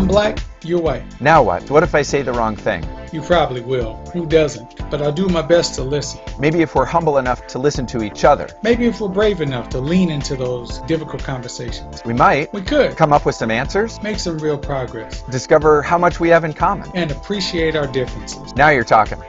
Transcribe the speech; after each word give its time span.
I'm 0.00 0.06
black, 0.08 0.38
you're 0.64 0.80
white. 0.80 1.02
Now 1.20 1.42
what? 1.42 1.70
What 1.70 1.82
if 1.82 1.94
I 1.94 2.00
say 2.00 2.22
the 2.22 2.32
wrong 2.32 2.56
thing? 2.56 2.82
You 3.12 3.20
probably 3.20 3.60
will. 3.60 3.96
Who 4.14 4.24
doesn't? 4.24 4.90
But 4.90 5.02
I'll 5.02 5.12
do 5.12 5.28
my 5.28 5.42
best 5.42 5.74
to 5.74 5.82
listen. 5.82 6.20
Maybe 6.38 6.62
if 6.62 6.74
we're 6.74 6.86
humble 6.86 7.18
enough 7.18 7.46
to 7.48 7.58
listen 7.58 7.84
to 7.88 8.02
each 8.02 8.24
other, 8.24 8.48
Maybe 8.62 8.86
if 8.86 8.98
we're 9.02 9.08
brave 9.10 9.42
enough 9.42 9.68
to 9.68 9.78
lean 9.78 10.08
into 10.10 10.36
those 10.36 10.78
difficult 10.86 11.22
conversations. 11.22 12.00
we 12.06 12.14
might 12.14 12.50
We 12.54 12.62
could 12.62 12.96
come 12.96 13.12
up 13.12 13.26
with 13.26 13.34
some 13.34 13.50
answers, 13.50 14.02
make 14.02 14.18
some 14.18 14.38
real 14.38 14.56
progress 14.56 15.20
discover 15.24 15.82
how 15.82 15.98
much 15.98 16.18
we 16.18 16.30
have 16.30 16.44
in 16.44 16.54
common. 16.54 16.90
and 16.94 17.10
appreciate 17.10 17.76
our 17.76 17.86
differences. 17.86 18.54
Now 18.54 18.70
you're 18.70 18.84
talking. 18.84 19.22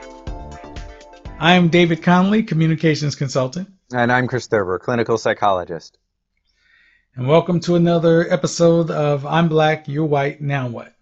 I 1.38 1.52
am 1.52 1.68
David 1.68 2.02
Connolly, 2.02 2.44
communications 2.44 3.14
consultant, 3.14 3.68
And 3.92 4.10
I'm 4.10 4.26
Chris 4.26 4.46
Thurber, 4.46 4.78
clinical 4.78 5.18
psychologist. 5.18 5.98
And 7.14 7.28
welcome 7.28 7.60
to 7.60 7.74
another 7.76 8.30
episode 8.32 8.90
of 8.90 9.26
I'm 9.26 9.48
Black, 9.48 9.88
You're 9.88 10.04
White, 10.06 10.40
Now 10.40 10.68
What? 10.68 10.92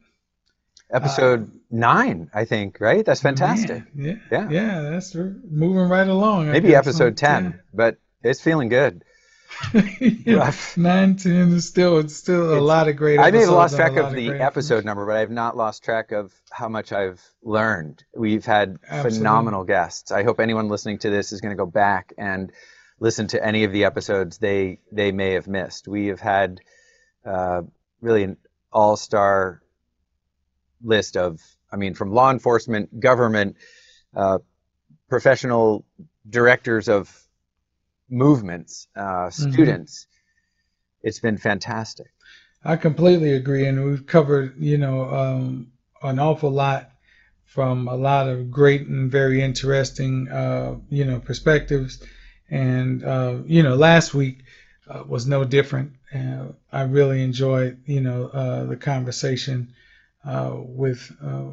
Episode 0.92 1.48
uh, 1.50 1.56
nine, 1.70 2.30
I 2.34 2.44
think, 2.44 2.78
right? 2.80 3.04
That's 3.04 3.20
fantastic. 3.20 3.94
Man, 3.94 4.20
Yeah. 4.30 4.48
yeah, 4.50 4.50
yeah, 4.50 4.80
that's 4.90 5.14
moving 5.14 5.88
right 5.88 6.08
along. 6.08 6.50
Maybe 6.50 6.74
episode 6.74 7.16
10, 7.16 7.60
but 7.72 7.98
it's 8.22 8.40
feeling 8.40 8.68
good. 8.68 9.04
Yeah. 10.00 10.34
Rough. 10.36 10.76
Nine, 10.78 11.16
ten 11.16 11.52
is 11.52 11.66
still 11.68 11.98
it's 11.98 12.14
still 12.16 12.44
a 12.50 12.52
It's- 12.52 12.62
lot 12.62 12.88
of 12.88 12.96
great. 12.96 13.18
I 13.18 13.30
may 13.30 13.40
have 13.40 13.50
lost 13.50 13.76
track 13.76 13.96
of 13.96 14.12
the 14.14 14.30
episode 14.30 14.84
number, 14.84 15.04
but 15.04 15.16
I 15.16 15.20
have 15.20 15.30
not 15.30 15.56
lost 15.56 15.84
track 15.84 16.12
of 16.12 16.32
how 16.50 16.68
much 16.68 16.92
I've 16.92 17.20
learned. 17.42 18.02
We've 18.16 18.44
had 18.44 18.78
Absolutely. 18.88 19.18
phenomenal 19.18 19.64
guests. 19.64 20.12
I 20.12 20.22
hope 20.22 20.40
anyone 20.40 20.68
listening 20.68 20.98
to 21.00 21.10
this 21.10 21.32
is 21.32 21.40
going 21.40 21.50
to 21.50 21.56
go 21.56 21.66
back 21.66 22.12
and 22.16 22.52
listen 23.00 23.26
to 23.28 23.44
any 23.44 23.64
of 23.64 23.72
the 23.72 23.84
episodes 23.84 24.38
they 24.38 24.78
they 24.92 25.10
may 25.10 25.32
have 25.32 25.48
missed. 25.48 25.88
We 25.88 26.08
have 26.08 26.20
had 26.20 26.60
uh, 27.26 27.62
really 28.00 28.22
an 28.24 28.36
all-star 28.72 29.62
list 30.82 31.16
of, 31.16 31.40
I 31.72 31.76
mean, 31.76 31.94
from 31.94 32.12
law 32.12 32.30
enforcement, 32.30 33.00
government, 33.00 33.56
uh, 34.14 34.38
professional 35.08 35.84
directors 36.28 36.88
of 36.88 37.10
movements, 38.08 38.86
uh, 38.96 39.30
Mm-hmm. 39.30 39.50
students. 39.52 40.06
It's 41.02 41.20
been 41.20 41.38
fantastic. 41.38 42.08
I 42.64 42.76
completely 42.76 43.32
agree, 43.32 43.66
and 43.66 43.84
we've 43.84 44.06
covered, 44.06 44.54
you 44.58 44.76
know, 44.78 45.10
um, 45.10 45.72
an 46.02 46.18
awful 46.18 46.50
lot 46.50 46.90
from 47.44 47.88
a 47.88 47.96
lot 47.96 48.28
of 48.28 48.50
great 48.50 48.86
and 48.86 49.10
very 49.10 49.42
interesting, 49.42 50.28
uh, 50.28 50.76
you 50.90 51.04
know, 51.04 51.18
perspectives. 51.20 52.02
And 52.50 53.04
uh, 53.04 53.38
you 53.46 53.62
know, 53.62 53.76
last 53.76 54.12
week 54.14 54.42
uh, 54.88 55.04
was 55.06 55.26
no 55.26 55.44
different. 55.44 55.92
I 56.72 56.82
really 56.82 57.22
enjoyed, 57.22 57.78
you 57.86 58.00
know, 58.00 58.26
uh, 58.26 58.64
the 58.64 58.76
conversation 58.76 59.72
uh, 60.24 60.52
with 60.56 61.12
uh, 61.22 61.50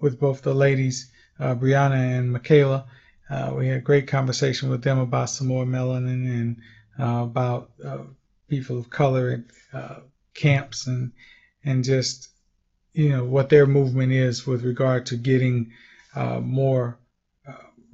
with 0.00 0.20
both 0.20 0.42
the 0.42 0.54
ladies, 0.54 1.10
Brianna 1.40 2.18
and 2.18 2.32
Michaela. 2.32 2.86
We 3.52 3.68
had 3.68 3.78
a 3.78 3.80
great 3.80 4.06
conversation 4.06 4.70
with 4.70 4.82
them 4.82 4.98
about 4.98 5.28
S'more 5.28 5.66
Melanin 5.66 6.28
and 6.28 6.56
about 6.98 7.70
people 8.48 8.78
of 8.78 8.90
color 8.90 9.44
uh, 9.72 10.00
camps 10.34 10.86
and 10.86 11.12
and 11.64 11.84
just 11.84 12.28
you 12.92 13.08
know 13.08 13.24
what 13.24 13.48
their 13.48 13.66
movement 13.66 14.12
is 14.12 14.46
with 14.46 14.62
regard 14.64 15.06
to 15.06 15.16
getting 15.16 15.72
uh, 16.14 16.40
more 16.40 16.98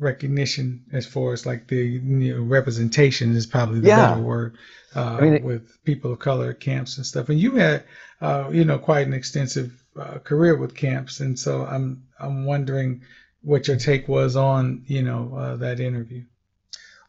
recognition 0.01 0.84
as 0.93 1.06
far 1.06 1.33
as 1.33 1.47
like 1.47 1.69
the 1.69 1.77
you 1.77 2.34
know, 2.34 2.43
representation 2.43 3.37
is 3.37 3.47
probably 3.47 3.81
the 3.81 3.89
Yeah. 3.89 4.09
better 4.15 4.20
word 4.23 4.56
uh, 4.97 5.17
I 5.19 5.20
mean, 5.20 5.34
it- 5.34 5.45
with 5.45 5.84
people 5.84 6.12
of 6.12 6.19
color 6.19 6.53
camps 6.55 6.97
and 6.97 7.06
stuff. 7.06 7.29
And 7.29 7.39
you 7.39 7.53
had 7.56 7.84
uh, 8.21 8.48
you 8.53 8.65
know 8.65 8.78
quite 8.78 9.06
an 9.06 9.12
extensive 9.12 9.73
uh, 9.98 10.19
career 10.19 10.56
with 10.56 10.75
camps, 10.75 11.21
and 11.21 11.39
so 11.39 11.65
I'm 11.65 12.05
I'm 12.19 12.45
wondering 12.45 13.03
what 13.43 13.69
your 13.69 13.77
take 13.77 14.09
was 14.09 14.37
on 14.37 14.83
you 14.87 15.03
know 15.03 15.34
uh, 15.37 15.56
that 15.56 15.81
interview. 15.81 16.25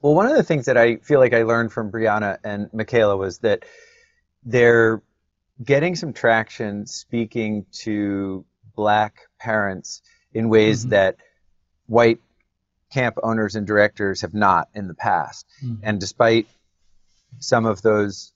Well, 0.02 0.16
one 0.16 0.26
of 0.28 0.36
the 0.36 0.44
things 0.44 0.66
that 0.66 0.78
I 0.78 0.98
feel 0.98 1.20
like 1.20 1.34
I 1.34 1.44
learned 1.44 1.72
from 1.72 1.92
Brianna 1.92 2.38
and 2.44 2.70
Michaela 2.74 3.16
was 3.18 3.40
that 3.40 3.66
they're 4.44 5.02
getting 5.64 5.96
some 5.96 6.12
traction 6.14 6.88
speaking 6.88 7.66
to 7.72 8.44
black 8.76 9.14
parents 9.40 10.02
in 10.34 10.50
ways 10.50 10.86
Mhm. 10.86 10.90
that 10.90 11.18
white 11.88 12.20
camp 12.92 13.18
owners 13.24 13.56
and 13.56 13.66
directors 13.66 14.22
have 14.22 14.34
not 14.34 14.70
in 14.74 14.88
the 14.88 14.94
past. 14.94 15.48
Mhm. 15.64 15.80
And 15.84 16.00
despite 16.00 16.48
some 17.40 17.66
of 17.66 17.82
those 17.82 18.34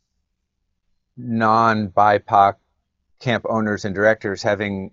non 1.18 1.90
BIPOC 1.90 2.56
camp 3.20 3.46
owners 3.48 3.86
and 3.86 3.96
directors 3.96 4.44
having 4.44 4.92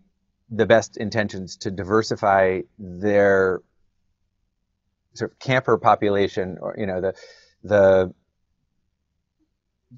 the 0.50 0.67
best 0.67 0.97
intentions 0.97 1.56
to 1.56 1.71
diversify 1.71 2.61
their 2.78 3.61
sort 5.15 5.33
of 5.33 5.39
camper 5.39 5.79
population 5.79 6.59
or 6.61 6.75
you 6.79 6.87
know 6.87 7.00
the 7.00 7.15
the 7.65 8.15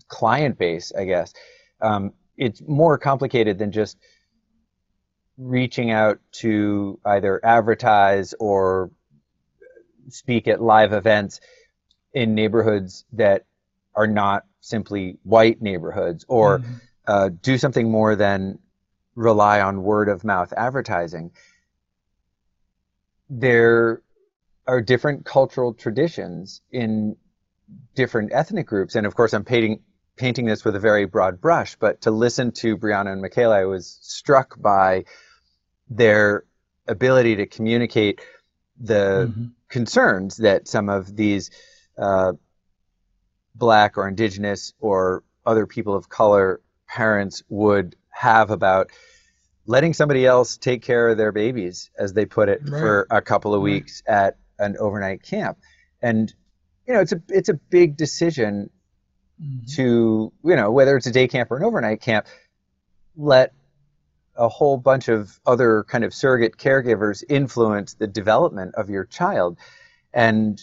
client 0.08 0.58
base 0.58 0.92
i 0.98 1.04
guess 1.04 1.32
um, 1.80 2.12
it's 2.36 2.62
more 2.66 2.98
complicated 2.98 3.58
than 3.58 3.70
just 3.70 3.96
reaching 5.36 5.90
out 5.90 6.18
to 6.32 6.98
either 7.04 7.44
advertise 7.44 8.34
or 8.40 8.90
speak 10.08 10.48
at 10.48 10.62
live 10.62 10.92
events 10.92 11.40
in 12.12 12.34
neighborhoods 12.34 13.04
that 13.12 13.44
are 13.94 14.06
not 14.06 14.44
simply 14.60 15.18
white 15.22 15.60
neighborhoods 15.60 16.24
or 16.28 16.60
Mhm. 16.60 16.80
uh, 17.06 17.28
do 17.42 17.58
something 17.58 17.90
more 17.90 18.16
than 18.16 18.58
rely 19.14 19.60
on 19.60 19.82
word 19.82 20.08
of 20.08 20.24
mouth 20.24 20.52
advertising. 20.56 21.30
There 23.28 24.02
are 24.66 24.80
different 24.80 25.24
cultural 25.24 25.74
traditions 25.74 26.62
in 26.70 27.16
different 27.94 28.32
ethnic 28.32 28.66
groups, 28.66 28.94
and 28.94 29.06
of 29.06 29.14
course, 29.14 29.34
I'm 29.34 29.44
painting 29.44 29.82
painting 30.16 30.46
this 30.46 30.64
with 30.64 30.76
a 30.76 30.80
very 30.80 31.06
broad 31.06 31.40
brush. 31.40 31.74
But 31.76 32.02
to 32.02 32.12
listen 32.12 32.52
to 32.52 32.76
Brianna 32.76 33.12
and 33.12 33.20
Michaela, 33.20 33.58
I 33.58 33.64
was 33.64 33.98
struck 34.00 34.60
by 34.60 35.04
their 35.90 36.44
ability 36.86 37.36
to 37.36 37.46
communicate 37.46 38.20
the 38.78 39.32
Mhm. 39.36 39.52
Concerns 39.74 40.36
that 40.36 40.68
some 40.68 40.88
of 40.88 41.14
these 41.16 41.50
uh, 41.98 42.32
black 43.56 43.98
or 43.98 44.06
indigenous 44.06 44.72
or 44.78 45.24
other 45.44 45.66
people 45.66 45.94
of 45.96 46.08
color 46.08 46.60
parents 46.88 47.42
would 47.48 47.96
have 48.10 48.52
about 48.52 48.90
letting 49.66 49.92
somebody 49.92 50.24
else 50.24 50.56
take 50.56 50.80
care 50.82 51.08
of 51.08 51.16
their 51.16 51.32
babies, 51.32 51.90
as 51.98 52.12
they 52.12 52.24
put 52.24 52.48
it, 52.48 52.60
Right. 52.62 52.80
for 52.80 53.06
a 53.10 53.20
couple 53.20 53.52
of 53.52 53.60
Right. 53.62 53.72
weeks 53.72 54.00
at 54.06 54.38
an 54.60 54.76
overnight 54.78 55.22
camp. 55.24 55.58
And 56.00 56.32
you 56.86 56.94
know, 56.94 57.00
it's 57.00 57.12
a 57.12 57.20
it's 57.28 57.48
a 57.48 57.54
big 57.54 57.96
decision 57.96 58.70
Mhm. 59.42 59.74
to 59.74 60.32
you 60.44 60.56
know 60.56 60.70
whether 60.70 60.96
it's 60.96 61.06
a 61.06 61.10
day 61.10 61.26
camp 61.26 61.50
or 61.50 61.56
an 61.56 61.64
overnight 61.64 62.00
camp. 62.00 62.26
Let 63.16 63.52
a 64.36 64.48
whole 64.48 64.76
bunch 64.76 65.08
of 65.08 65.38
other 65.46 65.84
kind 65.84 66.04
of 66.04 66.12
surrogate 66.12 66.56
caregivers 66.56 67.22
influence 67.28 67.94
the 67.94 68.06
development 68.06 68.74
of 68.74 68.90
your 68.90 69.04
child, 69.04 69.58
and 70.12 70.60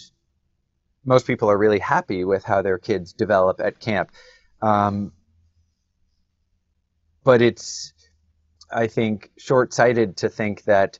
most 1.06 1.26
people 1.26 1.50
are 1.50 1.58
really 1.58 1.80
happy 1.80 2.24
with 2.26 2.44
how 2.44 2.62
their 2.62 2.78
kids 2.78 3.14
develop 3.14 3.60
at 3.60 3.80
camp. 3.80 4.12
Um, 4.62 5.14
but 7.24 7.42
it's, 7.42 7.94
I 8.72 8.88
think, 8.88 9.32
short 9.38 9.74
sighted 9.74 10.18
to 10.18 10.30
think 10.30 10.64
that 10.64 11.00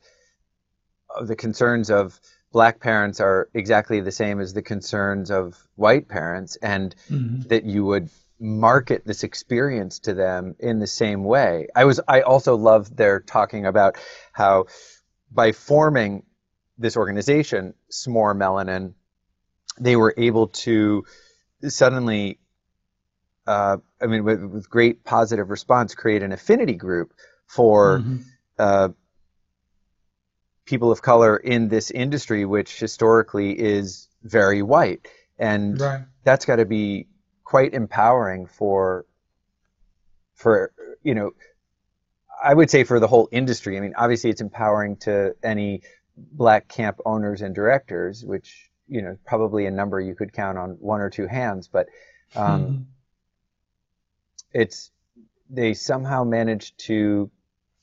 the 1.24 1.36
concerns 1.36 1.90
of 1.90 2.18
black 2.52 2.80
parents 2.80 3.20
are 3.20 3.48
exactly 3.54 4.00
the 4.00 4.12
same 4.12 4.40
as 4.40 4.52
the 4.52 4.62
concerns 4.62 5.30
of 5.30 5.56
white 5.76 6.08
parents, 6.08 6.56
and 6.56 6.94
Mhm. 7.10 7.48
that 7.48 7.64
you 7.64 7.84
would 7.84 8.10
market 8.42 9.06
this 9.06 9.22
experience 9.22 10.00
to 10.00 10.14
them 10.14 10.56
in 10.58 10.80
the 10.80 10.86
same 10.86 11.22
way. 11.22 11.68
I 11.76 11.84
was 11.84 12.00
I 12.08 12.22
also 12.22 12.56
loved 12.56 12.96
their 12.96 13.20
talking 13.20 13.66
about 13.66 13.96
how 14.32 14.66
by 15.30 15.52
forming 15.52 16.24
this 16.76 16.96
organization, 16.96 17.74
S'more 17.90 18.36
Melanin, 18.36 18.94
they 19.80 19.94
were 19.94 20.12
able 20.16 20.48
to 20.48 21.04
suddenly 21.68 22.40
uh, 23.46 23.76
I 24.00 24.06
mean 24.06 24.24
with, 24.24 24.42
with 24.42 24.68
great 24.68 25.04
positive 25.04 25.48
response 25.48 25.94
create 25.94 26.22
an 26.24 26.32
affinity 26.32 26.74
group 26.74 27.14
for 27.46 28.00
Mhm. 28.00 28.24
uh, 28.58 28.88
people 30.64 30.90
of 30.90 31.00
color 31.00 31.36
in 31.36 31.68
this 31.68 31.90
industry, 31.92 32.44
which 32.44 32.78
historically 32.78 33.52
is 33.58 34.08
very 34.22 34.62
white. 34.62 35.06
And 35.38 35.80
Right. 35.80 36.02
that's 36.24 36.44
got 36.44 36.56
to 36.56 36.64
be 36.64 37.06
quite 37.52 37.74
empowering 37.74 38.46
for, 38.46 39.04
for, 40.32 40.72
you 41.02 41.14
know, 41.14 41.32
I 42.42 42.54
would 42.54 42.70
say 42.70 42.82
for 42.82 42.98
the 42.98 43.06
whole 43.06 43.28
industry. 43.30 43.76
I 43.76 43.80
mean, 43.80 43.92
obviously 43.94 44.30
it's 44.30 44.40
empowering 44.40 44.96
to 45.00 45.34
any 45.42 45.82
black 46.16 46.66
camp 46.68 46.96
owners 47.04 47.42
and 47.42 47.54
directors, 47.54 48.24
which, 48.24 48.70
you 48.88 49.02
know, 49.02 49.18
probably 49.26 49.66
a 49.66 49.70
number 49.70 50.00
you 50.00 50.14
could 50.14 50.32
count 50.32 50.56
on 50.56 50.70
one 50.80 51.02
or 51.02 51.10
two 51.10 51.26
hands, 51.26 51.68
but 51.68 51.88
um, 52.34 52.62
Mhm. 52.62 52.84
it's, 54.52 54.90
they 55.50 55.74
somehow 55.74 56.24
managed 56.24 56.78
to 56.86 57.30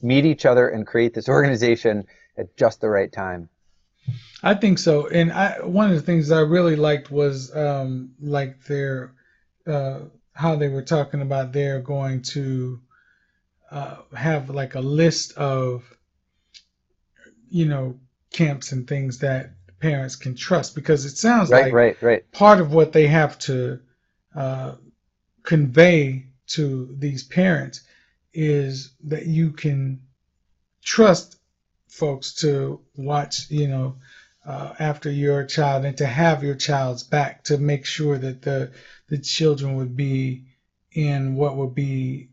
meet 0.02 0.26
each 0.26 0.48
other 0.48 0.68
and 0.68 0.88
create 0.88 1.14
this 1.14 1.30
organization 1.30 2.08
at 2.40 2.58
just 2.58 2.82
the 2.82 2.90
right 2.90 3.12
time. 3.12 3.50
I 4.42 4.56
think 4.56 4.80
so. 4.80 5.08
And 5.10 5.32
I, 5.32 5.64
one 5.64 5.92
of 5.92 5.96
the 5.96 6.02
things 6.02 6.32
I 6.32 6.40
really 6.40 6.76
liked 6.76 7.12
was 7.12 7.56
um, 7.56 8.16
like 8.20 8.66
their 8.66 9.14
uh, 9.68 10.00
how 10.34 10.56
they 10.56 10.68
were 10.68 10.82
talking 10.82 11.22
about 11.22 11.52
they're 11.52 11.82
going 11.82 12.22
to 12.22 12.80
uh, 13.72 13.98
have 14.16 14.50
like 14.50 14.76
a 14.76 14.80
list 14.80 15.34
of 15.38 15.84
you 17.50 17.66
know 17.66 18.00
camps 18.32 18.72
and 18.72 18.88
things 18.88 19.20
that 19.20 19.52
parents 19.80 20.16
can 20.16 20.36
trust 20.36 20.76
because 20.76 21.06
it 21.06 21.18
sounds 21.18 21.50
right, 21.50 21.66
like 21.66 21.74
right, 21.74 22.02
right. 22.02 22.32
part 22.32 22.60
of 22.60 22.74
what 22.74 22.94
they 22.94 23.08
have 23.08 23.40
to 23.40 23.80
uh, 24.36 24.76
convey 25.44 26.26
to 26.48 26.96
these 26.98 27.24
parents 27.24 27.82
is 28.34 28.92
that 29.04 29.26
you 29.26 29.52
can 29.52 30.02
trust 30.84 31.40
folks 31.88 32.34
to 32.36 32.80
watch, 32.96 33.50
you 33.50 33.68
know, 33.68 33.96
uh, 34.46 34.74
after 34.80 35.12
your 35.12 35.46
child 35.46 35.86
and 35.86 35.98
to 35.98 36.06
have 36.06 36.44
your 36.44 36.56
child's 36.56 37.04
back 37.04 37.44
to 37.46 37.58
make 37.58 37.86
sure 37.86 38.18
that 38.18 38.42
the 38.42 38.72
the 39.08 39.18
children 39.18 39.76
would 39.76 39.96
be 39.96 40.46
in 40.92 41.36
what 41.36 41.56
would 41.56 41.76
be 41.76 42.30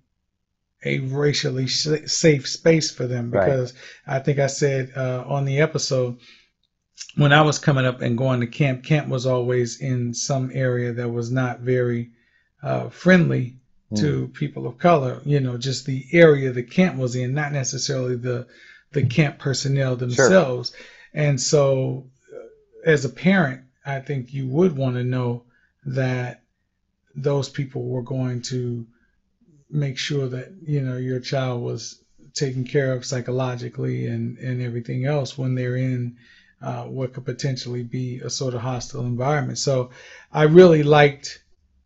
a 0.84 1.00
racially 1.00 1.66
safe 1.66 2.48
space 2.48 2.90
for 2.90 3.06
them 3.06 3.30
because 3.30 3.72
right. 4.06 4.16
I 4.16 4.18
think 4.20 4.38
I 4.38 4.46
said 4.46 4.92
uh, 4.96 5.24
on 5.26 5.44
the 5.44 5.60
episode 5.60 6.18
when 7.16 7.32
I 7.32 7.42
was 7.42 7.58
coming 7.58 7.86
up 7.86 8.00
and 8.00 8.16
going 8.16 8.40
to 8.40 8.46
camp, 8.46 8.84
camp 8.84 9.08
was 9.08 9.26
always 9.26 9.80
in 9.80 10.14
some 10.14 10.50
area 10.52 10.92
that 10.92 11.08
was 11.08 11.30
not 11.30 11.60
very 11.60 12.10
uh, 12.62 12.88
friendly 12.90 13.56
mm. 13.92 14.00
to 14.00 14.28
people 14.28 14.66
of 14.66 14.78
color. 14.78 15.20
You 15.24 15.40
know, 15.40 15.56
just 15.58 15.86
the 15.86 16.06
area 16.12 16.52
the 16.52 16.62
camp 16.62 16.96
was 16.96 17.16
in, 17.16 17.34
not 17.34 17.52
necessarily 17.52 18.16
the 18.16 18.46
the 18.92 19.06
camp 19.06 19.38
personnel 19.38 19.96
themselves. 19.96 20.70
Sure. 20.70 20.86
And 21.16 21.40
so, 21.40 22.04
uh, 22.30 22.90
as 22.90 23.06
a 23.06 23.08
parent, 23.08 23.62
I 23.86 24.00
think 24.00 24.34
you 24.34 24.46
would 24.48 24.76
want 24.76 24.96
to 24.96 25.02
know 25.02 25.44
that 25.86 26.42
those 27.14 27.48
people 27.48 27.84
were 27.88 28.02
going 28.02 28.42
to 28.42 28.86
make 29.70 29.96
sure 29.96 30.28
that 30.28 30.52
you 30.62 30.82
know 30.82 30.98
your 30.98 31.18
child 31.18 31.62
was 31.62 31.98
taken 32.34 32.64
care 32.64 32.92
of 32.92 33.06
psychologically 33.06 34.06
and 34.06 34.36
and 34.36 34.60
everything 34.60 35.06
else 35.06 35.38
when 35.38 35.54
they're 35.54 35.76
in 35.76 36.16
uh, 36.60 36.84
what 36.84 37.14
could 37.14 37.24
potentially 37.24 37.82
be 37.82 38.20
a 38.20 38.28
sort 38.28 38.52
of 38.52 38.60
hostile 38.60 39.06
environment. 39.06 39.56
So 39.58 39.90
I 40.30 40.42
really 40.42 40.82
liked 40.82 41.42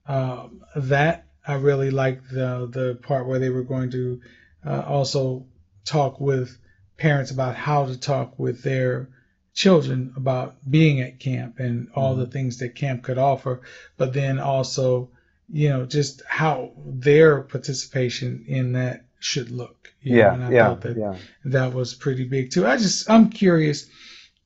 um, 0.06 0.62
that. 0.74 1.26
I 1.46 1.54
really 1.54 1.92
liked 1.92 2.28
the 2.30 2.68
the 2.68 2.98
part 3.00 3.28
where 3.28 3.38
they 3.38 3.50
were 3.50 3.62
going 3.62 3.92
to 3.92 4.20
uh, 4.66 4.82
also 4.86 5.46
talk 5.84 6.20
with 6.20 6.58
parents 6.96 7.30
about 7.30 7.54
how 7.54 7.86
to 7.86 7.96
talk 7.96 8.36
with 8.40 8.62
their 8.64 9.08
children 9.54 10.12
about 10.16 10.56
being 10.68 11.00
at 11.00 11.18
camp 11.18 11.58
and 11.58 11.88
all 11.94 12.12
mm-hmm. 12.12 12.20
the 12.20 12.26
things 12.26 12.58
that 12.58 12.74
camp 12.74 13.02
could 13.02 13.18
offer, 13.18 13.62
but 13.96 14.12
then 14.12 14.38
also, 14.38 15.10
you 15.48 15.68
know, 15.68 15.86
just 15.86 16.22
how 16.26 16.72
their 16.76 17.42
participation 17.42 18.44
in 18.46 18.72
that 18.72 19.04
should 19.18 19.50
look. 19.50 19.92
yeah, 20.02 20.28
know, 20.28 20.34
and 20.34 20.44
I 20.44 20.50
yeah, 20.50 20.68
thought 20.68 20.80
that 20.82 20.96
yeah. 20.96 21.16
that 21.46 21.74
was 21.74 21.94
pretty 21.94 22.24
big 22.24 22.50
too. 22.50 22.66
I 22.66 22.76
just 22.76 23.10
I'm 23.10 23.30
curious, 23.30 23.86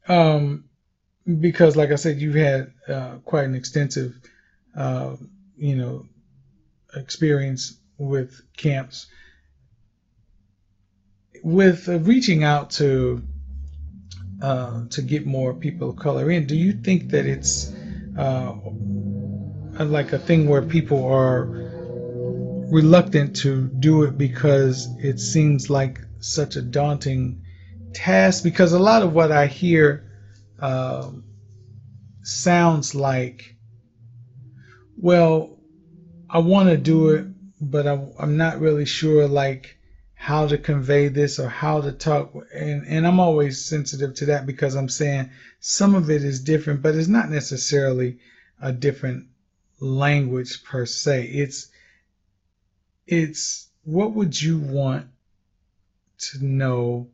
um, 0.09 0.65
because 1.41 1.77
like 1.77 1.91
I 1.91 1.97
said, 1.97 2.21
you've 2.21 2.35
had 2.35 2.73
uh, 2.89 3.17
quite 3.25 3.45
an 3.45 3.55
extensive, 3.55 4.15
uh, 4.77 5.17
you 5.57 5.77
know, 5.77 6.07
experience 6.97 7.79
with 7.99 8.41
camps 8.57 9.07
with 11.45 11.89
uh, 11.89 11.99
reaching 12.01 12.43
out 12.43 12.71
to 12.71 13.23
uh, 14.45 14.85
to 14.91 15.01
get 15.01 15.25
more 15.25 15.55
people 15.55 15.89
of 15.89 15.97
color 15.97 16.31
in, 16.31 16.45
do 16.47 16.55
you 16.55 16.75
think 16.75 17.09
that 17.09 17.25
it's 17.25 17.73
uh, 18.19 18.53
like 19.81 20.13
a 20.13 20.19
thing 20.19 20.47
where 20.47 20.61
people 20.61 21.03
are 21.03 21.47
reluctant 22.71 23.35
to 23.37 23.69
do 23.81 24.03
it 24.03 24.19
because 24.19 24.87
it 24.99 25.19
seems 25.19 25.71
like 25.71 25.99
such 26.21 26.57
a 26.57 26.63
daunting 26.63 27.43
task? 27.95 28.45
Because 28.45 28.75
a 28.75 28.79
lot 28.79 29.03
of 29.03 29.15
what 29.15 29.33
I 29.33 29.47
hear 29.47 30.05
um, 30.59 31.25
sounds 32.23 32.95
like, 32.95 33.57
well, 34.99 35.57
I 36.29 36.41
want 36.41 36.69
to 36.69 36.77
do 36.77 37.09
it, 37.11 37.25
but 37.63 37.87
I, 37.87 37.99
I'm 38.19 38.37
not 38.37 38.61
really 38.61 38.85
sure 38.85 39.27
like 39.27 39.79
how 40.25 40.47
to 40.47 40.57
convey 40.57 41.09
this 41.09 41.39
or 41.39 41.51
how 41.51 41.83
to 41.83 41.93
talk. 41.93 42.33
And 42.55 42.87
and 42.87 43.07
I'm 43.07 43.21
always 43.21 43.63
sensitive 43.63 44.15
to 44.15 44.27
that 44.27 44.47
because 44.47 44.75
I'm 44.75 44.89
saying 44.89 45.29
some 45.61 45.95
of 45.95 46.09
it 46.09 46.25
is 46.25 46.41
different 46.41 46.81
but 46.81 46.95
it's 46.95 47.09
not 47.09 47.29
necessarily 47.29 48.19
a 48.59 48.73
different 48.73 49.27
language 49.81 50.65
per 50.65 50.87
se. 50.87 51.25
It's 51.25 51.69
it's 53.07 53.69
what 53.85 54.15
would 54.15 54.41
you 54.41 54.57
want 54.57 55.09
to 56.31 56.43
know 56.43 57.11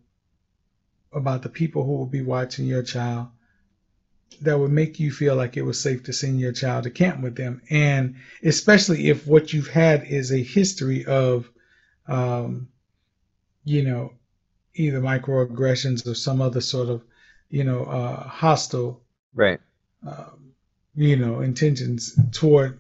about 1.13 1.43
the 1.43 1.49
people 1.49 1.85
who 1.85 1.97
will 1.97 2.07
be 2.07 2.23
watching 2.23 2.67
your 2.67 2.85
child 2.85 3.27
that 4.43 4.57
would 4.57 4.71
make 4.71 5.01
you 5.01 5.11
feel 5.11 5.35
like 5.35 5.57
it 5.57 5.63
was 5.63 5.81
safe 5.81 6.05
to 6.05 6.13
send 6.13 6.39
your 6.39 6.53
child 6.53 6.85
to 6.85 6.91
camp 6.91 7.21
with 7.25 7.35
them? 7.35 7.61
And 7.71 8.15
especially 8.45 9.09
if 9.09 9.27
what 9.27 9.53
you've 9.53 9.67
had 9.67 10.05
is 10.05 10.31
a 10.31 10.41
history 10.41 11.05
of 11.07 11.51
um, 12.07 12.69
you 13.65 13.83
know, 13.83 14.13
either 14.75 15.01
microaggressions 15.01 16.07
or 16.07 16.15
some 16.15 16.41
other 16.41 16.61
sort 16.61 16.89
of, 16.89 17.03
you 17.49 17.65
know, 17.65 17.85
uh, 17.85 18.23
hostile, 18.29 19.03
right, 19.35 19.61
uh, 20.07 20.31
you 20.95 21.17
know, 21.17 21.41
intentions 21.41 22.19
toward 22.33 22.79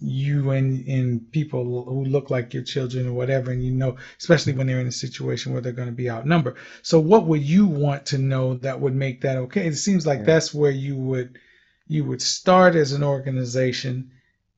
you 0.00 0.50
and, 0.50 0.86
and 0.86 1.30
people 1.30 1.84
who 1.84 2.04
look 2.04 2.30
like 2.30 2.54
your 2.54 2.62
children 2.62 3.06
or 3.06 3.12
whatever, 3.12 3.50
and 3.50 3.62
you 3.62 3.70
know, 3.70 3.96
especially 4.18 4.54
when 4.54 4.66
they're 4.66 4.80
in 4.80 4.86
a 4.86 4.92
situation 4.92 5.52
where 5.52 5.60
they're 5.60 5.72
going 5.72 5.88
to 5.88 5.92
be 5.92 6.10
outnumbered. 6.10 6.56
So, 6.82 6.98
what 6.98 7.26
would 7.26 7.42
you 7.42 7.66
want 7.66 8.06
to 8.06 8.18
know 8.18 8.54
that 8.54 8.80
would 8.80 8.94
make 8.94 9.20
that 9.22 9.36
okay? 9.36 9.66
It 9.66 9.76
seems 9.76 10.06
like 10.06 10.20
yeah. 10.20 10.26
that's 10.26 10.54
where 10.54 10.70
you 10.70 10.96
would 10.96 11.38
you 11.86 12.04
would 12.04 12.22
start 12.22 12.76
as 12.76 12.92
an 12.92 13.02
organization, 13.02 14.10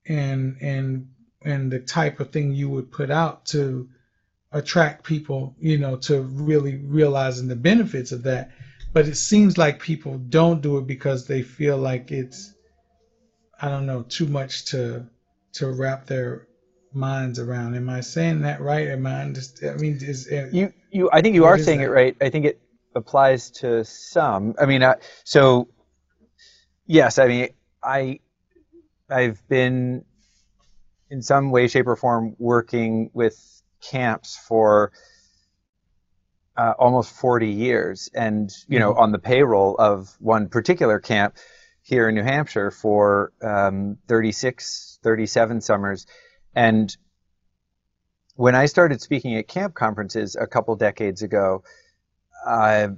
and 0.06 0.56
and 0.60 1.08
and 1.44 1.72
the 1.72 1.80
type 1.80 2.20
of 2.20 2.30
thing 2.30 2.54
you 2.54 2.68
would 2.68 2.92
put 2.92 3.10
out 3.10 3.46
to 3.46 3.88
attract 4.52 5.04
people, 5.04 5.54
you 5.58 5.78
know, 5.78 5.96
to 5.96 6.22
really 6.22 6.76
realizing 6.76 7.48
the 7.48 7.56
benefits 7.56 8.12
of 8.12 8.22
that. 8.24 8.50
But 8.92 9.08
it 9.08 9.16
seems 9.16 9.56
like 9.56 9.80
people 9.80 10.18
don't 10.18 10.60
do 10.60 10.78
it 10.78 10.86
because 10.86 11.26
they 11.26 11.42
feel 11.42 11.78
like 11.78 12.12
it's, 12.12 12.52
I 13.60 13.68
don't 13.68 13.86
know, 13.86 14.02
too 14.02 14.26
much 14.26 14.66
to 14.66 15.06
to 15.54 15.70
wrap 15.70 16.06
their 16.06 16.46
minds 16.92 17.38
around. 17.38 17.74
Am 17.74 17.88
I 17.88 18.00
saying 18.00 18.42
that 18.42 18.60
right? 18.60 18.88
Am 18.88 19.06
I 19.06 19.22
understand? 19.22 19.78
I 19.78 19.80
mean, 19.80 19.98
is 20.02 20.28
uh, 20.30 20.48
you 20.52 20.72
you? 20.90 21.10
I 21.12 21.22
think 21.22 21.34
you 21.34 21.46
are 21.46 21.58
saying 21.58 21.78
that? 21.78 21.86
it 21.86 21.90
right. 21.90 22.16
I 22.20 22.28
think 22.28 22.44
it 22.44 22.60
applies 22.94 23.50
to 23.50 23.84
some. 23.84 24.54
I 24.60 24.66
mean, 24.66 24.84
so 25.24 25.68
yes, 26.86 27.18
I 27.18 27.28
mean, 27.28 27.48
I 27.82 28.20
I've 29.08 29.46
been 29.48 30.04
in 31.10 31.22
some 31.22 31.50
way, 31.50 31.68
shape, 31.68 31.86
or 31.86 31.96
form 31.96 32.34
working 32.38 33.10
with 33.12 33.61
camps 33.82 34.38
for 34.48 34.92
uh, 36.56 36.74
almost 36.78 37.12
40 37.12 37.48
years. 37.48 38.10
And 38.14 38.50
you 38.68 38.78
know 38.78 38.92
mm-hmm. 38.92 39.02
on 39.02 39.12
the 39.12 39.18
payroll 39.18 39.76
of 39.76 40.14
one 40.18 40.48
particular 40.48 40.98
camp 40.98 41.36
here 41.82 42.08
in 42.08 42.14
new 42.14 42.22
hampshire 42.22 42.70
for 42.70 43.32
um, 43.42 43.98
36 44.08 44.98
37 45.02 45.60
summers. 45.60 46.06
And 46.54 46.96
when 48.34 48.54
i 48.54 48.64
started 48.64 49.02
speaking 49.02 49.36
at 49.36 49.46
camp 49.46 49.74
conferences 49.74 50.36
a 50.40 50.46
couple 50.46 50.74
decades 50.74 51.20
ago 51.20 51.62
i 52.46 52.88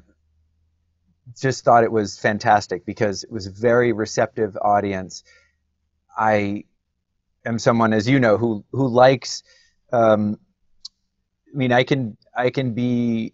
just 1.40 1.64
thought 1.64 1.84
it 1.84 1.92
was 1.92 2.18
fantastic 2.18 2.84
because 2.84 3.24
it 3.24 3.30
was 3.30 3.46
a 3.46 3.50
very 3.50 3.92
receptive 3.92 4.56
audience. 4.60 5.24
I 6.16 6.64
am 7.44 7.58
someone 7.58 7.92
as 7.92 8.08
you 8.08 8.20
know 8.20 8.36
who 8.36 8.64
who 8.72 8.88
likes 8.88 9.42
um, 9.92 10.38
I 11.54 11.56
mean, 11.56 11.72
I 11.72 11.84
can 11.84 12.16
I 12.36 12.50
can 12.50 12.74
be 12.74 13.32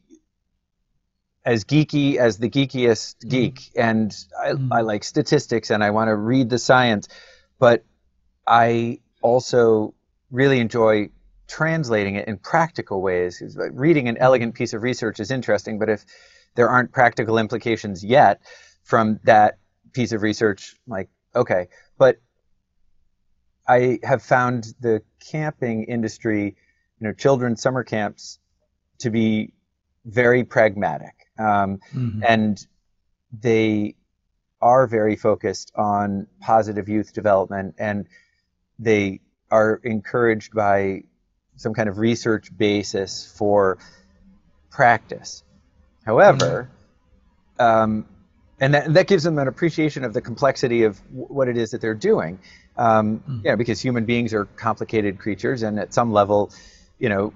as 1.44 1.64
geeky 1.64 2.16
as 2.16 2.36
the 2.36 2.50
geekiest 2.50 3.16
mm-hmm. 3.16 3.28
geek, 3.28 3.54
mm. 3.54 3.70
and 3.76 4.16
I, 4.38 4.50
mm. 4.52 4.68
I 4.70 4.80
like 4.82 5.04
statistics 5.04 5.70
and 5.70 5.82
I 5.82 5.90
want 5.90 6.08
to 6.08 6.16
read 6.16 6.50
the 6.50 6.58
science, 6.58 7.08
but 7.58 7.84
I 8.46 9.00
also 9.22 9.94
really 10.30 10.60
enjoy 10.60 11.10
translating 11.48 12.16
it 12.16 12.28
in 12.28 12.36
practical 12.36 13.00
ways. 13.00 13.42
Reading 13.72 14.08
an 14.08 14.18
elegant 14.18 14.54
piece 14.54 14.74
of 14.74 14.82
research 14.82 15.18
is 15.18 15.30
interesting, 15.30 15.78
but 15.78 15.88
if 15.88 16.04
there 16.54 16.68
aren't 16.68 16.92
practical 16.92 17.38
implications 17.38 18.04
yet 18.04 18.42
from 18.82 19.18
that 19.24 19.58
piece 19.92 20.12
of 20.12 20.22
research, 20.22 20.76
like 20.86 21.08
okay, 21.34 21.68
but 21.96 22.18
I 23.66 23.98
have 24.02 24.22
found 24.22 24.74
the 24.80 25.02
camping 25.20 25.84
industry 25.84 26.56
you 27.00 27.06
know 27.08 27.12
children's 27.14 27.60
summer 27.62 27.82
camps 27.82 28.38
to 28.98 29.10
be 29.10 29.52
very 30.04 30.44
pragmatic, 30.44 31.14
um, 31.38 31.80
Mhm. 31.94 32.22
and 32.26 32.66
they 33.32 33.94
are 34.60 34.86
very 34.86 35.16
focused 35.16 35.72
on 35.74 36.26
positive 36.40 36.88
youth 36.88 37.12
development, 37.12 37.74
and 37.78 38.06
they 38.78 39.20
are 39.50 39.80
encouraged 39.84 40.54
by 40.54 41.02
some 41.56 41.74
kind 41.74 41.88
of 41.88 41.98
research 41.98 42.56
basis 42.56 43.26
for 43.36 43.78
practice. 44.70 45.42
However, 46.04 46.70
um, 47.58 48.06
and 48.58 48.74
that, 48.74 48.92
that 48.94 49.06
gives 49.06 49.22
them 49.22 49.38
an 49.38 49.48
appreciation 49.48 50.04
of 50.04 50.12
the 50.12 50.20
complexity 50.20 50.84
of 50.84 51.00
w- 51.08 51.26
what 51.26 51.48
it 51.48 51.56
is 51.56 51.70
that 51.70 51.80
they're 51.80 51.94
doing. 51.94 52.38
Um, 52.76 53.20
Mhm. 53.20 53.44
You 53.44 53.50
know, 53.50 53.56
because 53.56 53.80
human 53.80 54.04
beings 54.04 54.32
are 54.34 54.44
complicated 54.44 55.18
creatures, 55.18 55.62
and 55.62 55.78
at 55.78 55.92
some 55.92 56.12
level, 56.12 56.50
you 57.00 57.08
know, 57.08 57.32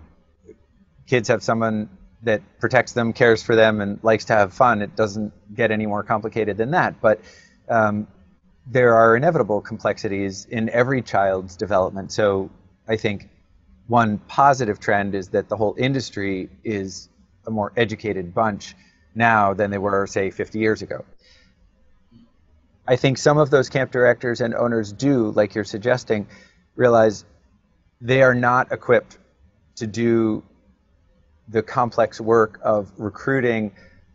kids 1.09 1.29
have 1.29 1.43
someone 1.43 1.89
that 2.23 2.41
protects 2.61 2.93
them, 2.93 3.13
cares 3.13 3.43
for 3.43 3.57
them, 3.57 3.81
and 3.81 3.99
likes 4.03 4.27
to 4.27 4.35
have 4.35 4.53
fun. 4.53 4.83
It 4.83 4.95
doesn't 4.95 5.33
get 5.55 5.71
any 5.71 5.87
more 5.87 6.03
complicated 6.03 6.57
than 6.57 6.71
that. 6.71 7.01
But 7.01 7.21
um, 7.69 8.07
there 8.67 8.95
are 8.95 9.17
inevitable 9.17 9.61
complexities 9.61 10.47
in 10.47 10.69
every 10.71 11.03
child's 11.03 11.57
development. 11.57 12.13
So 12.13 12.51
I 12.89 12.97
think 12.97 13.29
one 13.87 14.19
positive 14.19 14.81
trend 14.81 15.15
is 15.15 15.29
that 15.29 15.49
the 15.49 15.57
whole 15.57 15.75
industry 15.77 16.49
is 16.63 17.09
a 17.47 17.51
more 17.51 17.73
educated 17.77 18.33
bunch 18.35 18.75
now 19.15 19.53
than 19.55 19.71
they 19.71 19.79
were, 19.79 20.07
say, 20.07 20.31
50 20.31 20.59
years 20.59 20.83
ago. 20.83 21.05
I 22.87 22.97
think 22.97 23.19
some 23.19 23.39
of 23.39 23.51
those 23.51 23.69
camp 23.69 23.93
directors 23.93 24.41
and 24.41 24.55
owners 24.55 24.93
do, 24.93 25.31
like 25.31 25.55
you're 25.55 25.65
suggesting, 25.65 26.27
realize 26.77 27.25
they 28.01 28.23
are 28.23 28.35
not 28.35 28.73
equipped 28.73 29.19
to 29.77 29.87
do 29.87 30.43
the 31.49 31.63
complex 31.63 32.21
work 32.21 32.61
of 32.63 32.91
recruiting 32.97 33.73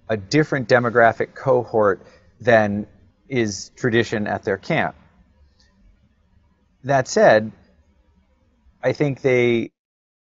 a 0.07 0.17
different 0.17 0.67
demographic 0.67 1.35
cohort 1.35 2.01
than 2.41 2.87
is 3.27 3.71
tradition 3.75 4.25
at 4.27 4.43
their 4.43 4.57
camp. 4.57 4.95
That 6.83 7.07
said, 7.07 7.51
I 8.81 8.93
think 8.93 9.21
they 9.21 9.71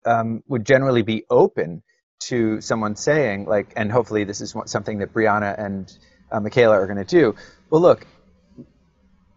um, 0.05 0.43
would 0.48 0.65
generally 0.65 1.03
be 1.03 1.25
open 1.29 1.84
to 2.19 2.62
someone 2.62 2.96
saying, 2.96 3.46
like, 3.46 3.74
and 3.75 3.91
hopefully 3.91 4.24
this 4.24 4.41
is 4.41 4.55
something 4.65 5.00
that 5.00 5.13
Brianna 5.13 5.57
and 5.60 5.96
uh, 6.31 6.39
Michaela 6.39 6.75
are 6.75 6.88
going 6.88 6.98
to 6.98 7.03
do. 7.05 7.36
Well, 7.69 7.81
look, 7.81 8.07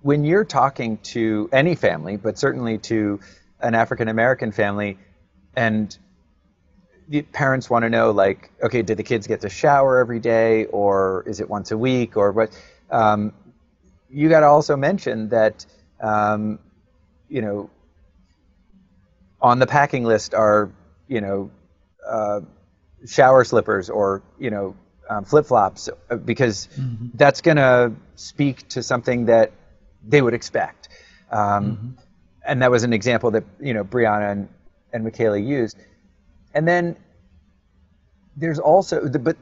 when 0.03 0.25
you're 0.25 0.45
talking 0.45 0.99
to 0.99 1.51
any 1.53 1.75
family, 1.75 2.17
but 2.17 2.39
certainly 2.39 2.79
to 2.79 3.21
an 3.61 3.75
African 3.75 4.09
American 4.09 4.53
family, 4.53 4.99
and 5.57 5.97
the 7.09 7.23
parents 7.23 7.69
want 7.69 7.83
to 7.85 7.91
know, 7.91 8.13
like, 8.13 8.51
okay, 8.63 8.83
did 8.83 8.97
the 8.97 9.03
kids 9.03 9.27
get 9.27 9.41
to 9.41 9.49
shower 9.49 9.99
every 9.99 10.21
day, 10.21 10.67
or 10.67 11.25
is 11.27 11.41
it 11.41 11.49
once 11.51 11.71
a 11.71 11.79
week, 11.79 12.17
or 12.17 12.33
what? 12.33 12.51
Um, 12.91 13.33
you 14.09 14.29
got 14.29 14.41
to 14.41 14.47
also 14.47 14.77
mention 14.77 15.29
that, 15.31 15.67
um, 16.01 16.59
you 17.29 17.43
know, 17.43 17.71
on 19.41 19.59
the 19.59 19.67
packing 19.67 20.05
list 20.05 20.35
are, 20.35 20.71
you 21.09 21.21
know, 21.21 21.51
uh, 22.07 22.41
shower 23.07 23.45
slippers 23.45 23.89
or 23.89 24.23
you 24.39 24.51
know 24.51 24.77
um, 25.09 25.25
flip 25.25 25.47
flops, 25.47 25.89
because 26.25 26.69
Mhm. 26.79 27.11
that's 27.15 27.41
going 27.41 27.57
to 27.57 27.93
speak 28.15 28.69
to 28.69 28.83
something 28.83 29.27
that 29.27 29.53
they 30.07 30.23
would 30.23 30.35
expect. 30.35 30.89
Um, 31.31 31.65
Mhm. 31.65 32.03
and 32.47 32.63
that 32.63 32.71
was 32.71 32.85
an 32.85 32.93
example 32.93 33.33
that 33.33 33.45
you 33.61 33.75
know 33.75 33.85
Brianna 33.85 34.33
and, 34.33 34.49
and 34.93 35.05
Michaela 35.05 35.39
used. 35.39 35.77
And 36.55 36.67
then 36.67 36.97
there's 38.37 38.59
also 38.59 39.07
the 39.07 39.19
but 39.19 39.37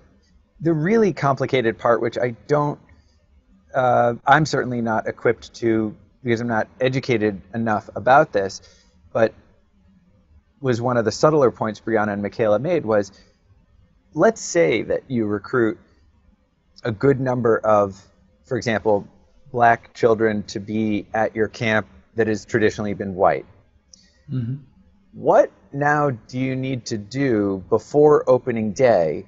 the 0.61 0.73
really 0.73 1.13
complicated 1.13 1.79
part, 1.79 2.01
which 2.01 2.19
I 2.19 2.31
don't, 2.49 2.81
uh, 3.75 4.15
I'm 4.27 4.45
certainly 4.45 4.81
not 4.81 5.07
equipped 5.07 5.55
to 5.55 5.95
because 6.25 6.41
I'm 6.41 6.49
not 6.49 6.69
educated 6.81 7.41
enough 7.55 7.89
about 7.95 8.33
this, 8.33 8.61
but 9.13 9.33
was 10.61 10.81
one 10.81 10.97
of 10.97 11.05
the 11.05 11.13
subtler 11.13 11.51
points 11.53 11.81
Brianna 11.81 12.13
and 12.13 12.23
Michaela 12.23 12.59
made 12.59 12.85
was, 12.85 13.13
let's 14.15 14.41
say 14.41 14.83
that 14.83 15.05
you 15.09 15.27
recruit 15.27 15.79
a 16.83 16.91
good 16.91 17.21
number 17.21 17.59
of, 17.59 18.03
for 18.45 18.57
example, 18.57 19.07
black 19.53 19.95
children 19.95 20.43
to 20.45 20.59
be 20.59 21.07
at 21.15 21.37
your 21.37 21.49
camp 21.49 21.87
that 22.17 22.27
has 22.27 22.45
traditionally 22.45 22.95
been 22.95 23.15
white. 23.15 23.47
Mhm. 24.31 24.59
What 25.13 25.51
now 25.73 26.11
do 26.11 26.39
you 26.39 26.55
need 26.57 26.87
to 26.87 26.99
do 26.99 27.65
before 27.69 28.29
opening 28.29 28.73
day 28.73 29.27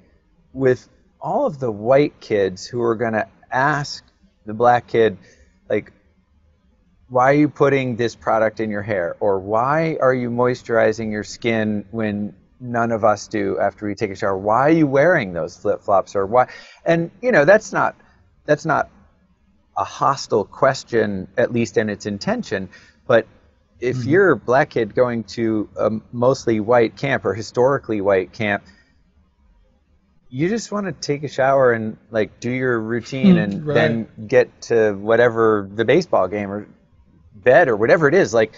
with 0.53 0.87
all 1.19 1.45
of 1.45 1.59
the 1.59 1.71
white 1.71 2.19
kids 2.19 2.65
who 2.65 2.81
are 2.81 2.95
going 2.95 3.13
to 3.13 3.27
ask 3.51 4.03
the 4.45 4.53
black 4.53 4.87
kid, 4.87 5.17
like, 5.69 5.91
why 7.09 7.31
are 7.31 7.35
you 7.35 7.49
putting 7.49 7.97
this 7.97 8.15
product 8.15 8.59
in 8.59 8.69
your 8.69 8.81
hair? 8.81 9.17
Or 9.19 9.39
why 9.39 9.97
are 9.99 10.13
you 10.13 10.29
moisturizing 10.29 11.11
your 11.11 11.23
skin 11.23 11.85
when 11.91 12.33
none 12.59 12.91
of 12.91 13.03
us 13.03 13.27
do 13.27 13.59
after 13.59 13.85
we 13.85 13.95
take 13.95 14.11
a 14.11 14.15
shower? 14.15 14.37
Why 14.37 14.67
are 14.67 14.71
you 14.71 14.87
wearing 14.87 15.33
those 15.33 15.57
flip 15.57 15.83
flops? 15.83 16.15
Or 16.15 16.25
why? 16.25 16.47
And, 16.85 17.11
you 17.21 17.31
know, 17.31 17.43
that's 17.43 17.73
not, 17.73 17.95
that's 18.45 18.65
not 18.65 18.89
a 19.75 19.83
hostile 19.83 20.45
question, 20.45 21.27
at 21.37 21.51
least 21.51 21.77
in 21.77 21.89
its 21.89 22.05
intention. 22.05 22.69
But 23.07 23.27
if 23.81 23.97
Mhm. 23.97 24.07
you're 24.07 24.31
a 24.31 24.37
black 24.37 24.69
kid 24.71 24.95
going 24.95 25.23
to 25.25 25.69
a 25.77 25.91
mostly 26.11 26.59
white 26.59 26.95
camp 26.95 27.25
or 27.25 27.33
historically 27.33 28.01
white 28.01 28.31
camp, 28.31 28.63
you 30.29 30.47
just 30.47 30.71
want 30.71 30.85
to 30.85 30.93
take 30.93 31.23
a 31.23 31.27
shower 31.27 31.73
and 31.73 31.97
like 32.09 32.39
do 32.39 32.49
your 32.49 32.79
routine 32.79 33.35
Hmm, 33.35 33.37
and 33.37 33.67
right. 33.67 33.75
then 33.75 34.07
get 34.27 34.61
to 34.63 34.93
whatever 34.93 35.69
the 35.73 35.83
baseball 35.83 36.27
game 36.27 36.49
or 36.51 36.67
bed 37.33 37.67
or 37.67 37.75
whatever 37.75 38.07
it 38.07 38.13
is. 38.13 38.33
Like, 38.33 38.53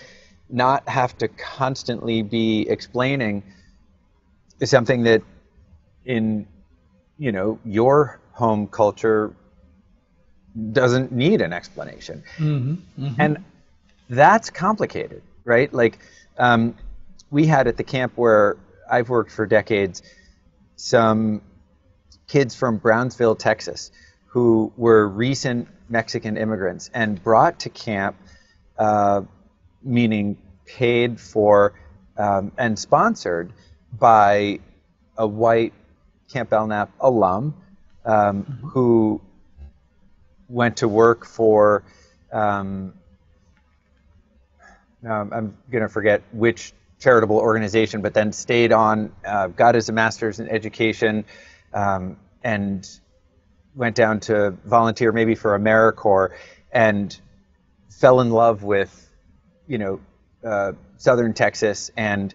not 0.49 0.87
have 0.87 1.17
to 1.17 1.27
constantly 1.27 2.21
be 2.21 2.67
explaining 2.69 3.43
something 4.63 5.03
that 5.03 5.21
in 6.05 6.45
you 7.17 7.31
know 7.31 7.59
your 7.65 8.19
home 8.33 8.67
culture 8.67 9.33
doesn't 10.71 11.11
need 11.11 11.41
an 11.41 11.53
explanation 11.53 12.23
Mhm. 12.37 12.77
Mhm. 12.99 13.15
and 13.17 13.37
that's 14.09 14.49
complicated 14.49 15.21
right? 15.45 15.73
Like 15.73 15.99
um, 16.37 16.75
we 17.29 17.45
had 17.45 17.67
at 17.67 17.77
the 17.77 17.83
camp 17.83 18.13
where 18.15 18.57
i've 18.89 19.09
worked 19.09 19.31
for 19.31 19.45
decades 19.45 20.03
some 20.75 21.41
kids 22.27 22.55
from 22.55 22.77
brownsville 22.77 23.35
texas 23.35 23.91
who 24.27 24.71
were 24.77 25.07
recent 25.07 25.67
mexican 25.89 26.37
immigrants 26.37 26.89
and 26.93 27.21
brought 27.23 27.59
to 27.59 27.69
camp 27.69 28.15
uh, 28.77 29.21
meaning 29.83 30.37
paid 30.65 31.19
for 31.19 31.73
um, 32.17 32.51
and 32.57 32.77
sponsored 32.77 33.51
by 33.97 34.59
a 35.17 35.25
white 35.25 35.73
camp 36.31 36.49
belknap 36.49 36.91
alum 36.99 37.55
um, 38.05 38.43
who 38.73 39.21
went 40.49 40.77
to 40.77 40.87
work 40.87 41.25
for 41.25 41.83
um, 42.31 42.93
um, 45.07 45.33
I'm 45.33 45.57
going 45.71 45.83
to 45.83 45.89
forget 45.89 46.21
which 46.31 46.73
charitable 46.99 47.37
organization, 47.37 48.01
but 48.01 48.13
then 48.13 48.31
stayed 48.31 48.71
on, 48.71 49.11
uh, 49.25 49.47
got 49.47 49.75
his 49.75 49.91
master's 49.91 50.39
in 50.39 50.49
education, 50.49 51.25
um, 51.73 52.17
and 52.43 52.87
went 53.75 53.95
down 53.95 54.19
to 54.21 54.51
volunteer 54.65 55.11
maybe 55.11 55.35
for 55.35 55.57
AmeriCorps, 55.57 56.31
and 56.71 57.19
fell 57.89 58.21
in 58.21 58.29
love 58.29 58.63
with, 58.63 59.11
you 59.67 59.77
know, 59.77 59.99
uh, 60.45 60.71
Southern 60.97 61.33
Texas, 61.33 61.91
and 61.97 62.33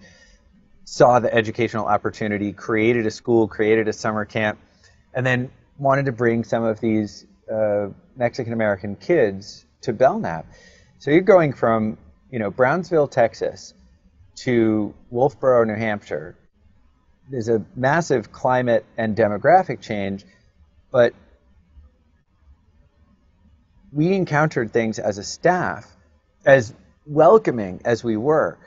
saw 0.84 1.20
the 1.20 1.32
educational 1.32 1.86
opportunity, 1.86 2.52
created 2.52 3.06
a 3.06 3.10
school, 3.10 3.48
created 3.48 3.88
a 3.88 3.92
summer 3.92 4.24
camp, 4.24 4.58
and 5.14 5.24
then 5.24 5.50
wanted 5.78 6.06
to 6.06 6.12
bring 6.12 6.44
some 6.44 6.64
of 6.64 6.80
these 6.80 7.26
uh, 7.52 7.88
Mexican 8.16 8.52
American 8.52 8.96
kids 8.96 9.64
to 9.82 9.92
Belknap. 9.92 10.46
So 10.98 11.10
you're 11.10 11.20
going 11.20 11.52
from, 11.52 11.98
you 12.30 12.38
know, 12.38 12.50
Brownsville, 12.50 13.08
Texas, 13.08 13.74
to 14.36 14.94
Wolfeboro, 15.12 15.66
New 15.66 15.74
Hampshire. 15.74 16.36
There's 17.30 17.48
a 17.48 17.64
massive 17.74 18.32
climate 18.32 18.84
and 18.96 19.16
demographic 19.16 19.80
change, 19.80 20.24
but 20.90 21.14
we 23.92 24.14
encountered 24.14 24.72
things 24.72 24.98
as 24.98 25.18
a 25.18 25.24
staff, 25.24 25.86
as 26.44 26.74
welcoming 27.06 27.80
as 27.84 28.04
we 28.04 28.16
were, 28.16 28.58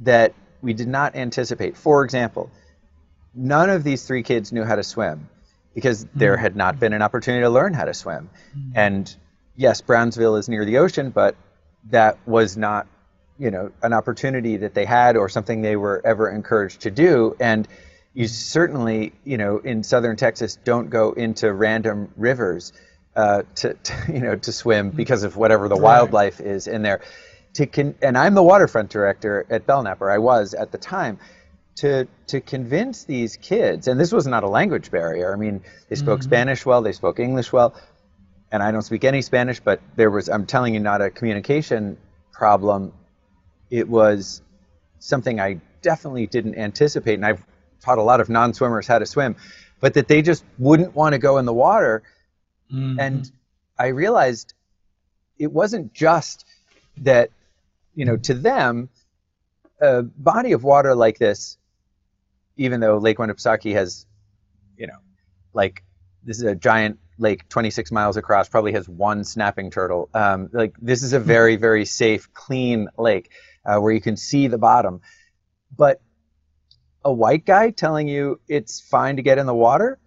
that 0.00 0.34
we 0.62 0.72
did 0.72 0.88
not 0.88 1.14
anticipate. 1.14 1.76
For 1.76 2.04
example, 2.04 2.50
none 3.34 3.70
of 3.70 3.84
these 3.84 4.04
three 4.06 4.22
kids 4.22 4.52
knew 4.52 4.64
how 4.64 4.76
to 4.76 4.82
swim 4.82 5.28
because 5.74 6.06
there 6.14 6.34
mm-hmm. 6.34 6.42
had 6.42 6.56
not 6.56 6.80
been 6.80 6.92
an 6.92 7.02
opportunity 7.02 7.42
to 7.42 7.50
learn 7.50 7.74
how 7.74 7.84
to 7.84 7.94
swim. 7.94 8.30
Mm-hmm. 8.56 8.72
And 8.74 9.16
yes, 9.56 9.82
Brownsville 9.82 10.36
is 10.36 10.48
near 10.48 10.64
the 10.64 10.78
ocean, 10.78 11.10
but 11.10 11.36
that 11.90 12.18
was 12.26 12.56
not, 12.56 12.86
you 13.38 13.50
know, 13.50 13.70
an 13.82 13.92
opportunity 13.92 14.58
that 14.58 14.74
they 14.74 14.84
had 14.84 15.16
or 15.16 15.28
something 15.28 15.62
they 15.62 15.76
were 15.76 16.00
ever 16.04 16.30
encouraged 16.30 16.82
to 16.82 16.90
do. 16.90 17.36
And 17.40 17.68
you 18.14 18.28
certainly, 18.28 19.12
you 19.24 19.36
know, 19.36 19.58
in 19.58 19.82
southern 19.82 20.16
Texas, 20.16 20.56
don't 20.64 20.88
go 20.88 21.12
into 21.12 21.52
random 21.52 22.10
rivers 22.16 22.72
uh, 23.14 23.42
to, 23.56 23.74
to, 23.74 23.94
you 24.12 24.20
know, 24.20 24.36
to 24.36 24.52
swim 24.52 24.90
because 24.90 25.22
of 25.22 25.36
whatever 25.36 25.68
the 25.68 25.76
wildlife 25.76 26.40
is 26.40 26.66
in 26.66 26.82
there. 26.82 27.02
To 27.54 27.66
con- 27.66 27.94
and 28.02 28.16
I'm 28.18 28.34
the 28.34 28.42
waterfront 28.42 28.90
director 28.90 29.46
at 29.48 29.66
Belknap, 29.66 30.00
or 30.00 30.10
I 30.10 30.18
was 30.18 30.54
at 30.54 30.72
the 30.72 30.78
time. 30.78 31.18
To 31.80 32.08
to 32.28 32.40
convince 32.40 33.04
these 33.04 33.36
kids, 33.36 33.86
and 33.86 34.00
this 34.00 34.10
was 34.10 34.26
not 34.26 34.44
a 34.44 34.48
language 34.48 34.90
barrier. 34.90 35.30
I 35.30 35.36
mean, 35.36 35.60
they 35.90 35.96
spoke 35.96 36.22
Spanish 36.22 36.64
well, 36.64 36.80
they 36.80 36.92
spoke 36.92 37.20
English 37.20 37.52
well, 37.52 37.74
and 38.52 38.62
I 38.62 38.70
don't 38.70 38.82
speak 38.82 39.04
any 39.04 39.22
Spanish, 39.22 39.60
but 39.60 39.80
there 39.96 40.10
was, 40.10 40.28
I'm 40.28 40.46
telling 40.46 40.74
you, 40.74 40.80
not 40.80 41.00
a 41.02 41.10
communication 41.10 41.98
problem. 42.32 42.92
It 43.70 43.88
was 43.88 44.42
something 44.98 45.40
I 45.40 45.60
definitely 45.82 46.26
didn't 46.26 46.56
anticipate, 46.56 47.14
and 47.14 47.26
I've 47.26 47.44
taught 47.80 47.98
a 47.98 48.02
lot 48.02 48.20
of 48.20 48.28
non-swimmers 48.28 48.86
how 48.86 48.98
to 48.98 49.06
swim, 49.06 49.36
but 49.80 49.94
that 49.94 50.08
they 50.08 50.22
just 50.22 50.44
wouldn't 50.58 50.94
want 50.94 51.12
to 51.12 51.18
go 51.18 51.38
in 51.38 51.44
the 51.44 51.52
water. 51.52 52.02
Mhm. 52.72 52.96
And 52.98 53.30
I 53.78 53.88
realized 53.88 54.54
it 55.38 55.52
wasn't 55.52 55.92
just 55.92 56.46
that, 56.98 57.30
you 57.94 58.04
know, 58.04 58.16
to 58.16 58.34
them, 58.34 58.88
a 59.80 60.02
body 60.02 60.52
of 60.52 60.64
water 60.64 60.94
like 60.94 61.18
this, 61.18 61.58
even 62.56 62.80
though 62.80 62.96
Lake 62.96 63.18
Winnipesaukee 63.18 63.74
has, 63.74 64.06
you 64.78 64.86
know, 64.86 64.98
like 65.52 65.82
this 66.24 66.38
is 66.38 66.44
a 66.44 66.54
giant 66.54 66.98
lake 67.18 67.48
26 67.48 67.92
miles 67.92 68.16
across, 68.16 68.48
probably 68.48 68.72
has 68.72 68.88
one 68.88 69.24
snapping 69.24 69.70
turtle. 69.70 70.08
Um, 70.14 70.48
like 70.52 70.74
this 70.80 71.02
is 71.02 71.12
a 71.12 71.20
very, 71.20 71.56
very 71.56 71.84
safe, 71.84 72.32
clean 72.32 72.88
lake 72.98 73.30
uh, 73.64 73.78
where 73.78 73.92
you 73.92 74.00
can 74.00 74.16
see 74.16 74.46
the 74.48 74.58
bottom. 74.58 75.00
But 75.74 76.00
a 77.04 77.12
white 77.12 77.44
guy 77.44 77.70
telling 77.70 78.08
you 78.08 78.40
it's 78.48 78.80
fine 78.80 79.16
to 79.16 79.22
get 79.22 79.38
in 79.38 79.46
the 79.46 79.54
water, 79.54 79.98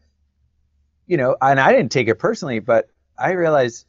you 1.07 1.17
know, 1.17 1.35
and 1.41 1.59
I 1.59 1.71
didn't 1.71 1.91
take 1.91 2.07
it 2.07 2.15
personally, 2.15 2.59
but 2.59 2.89
I 3.17 3.31
realized 3.31 3.85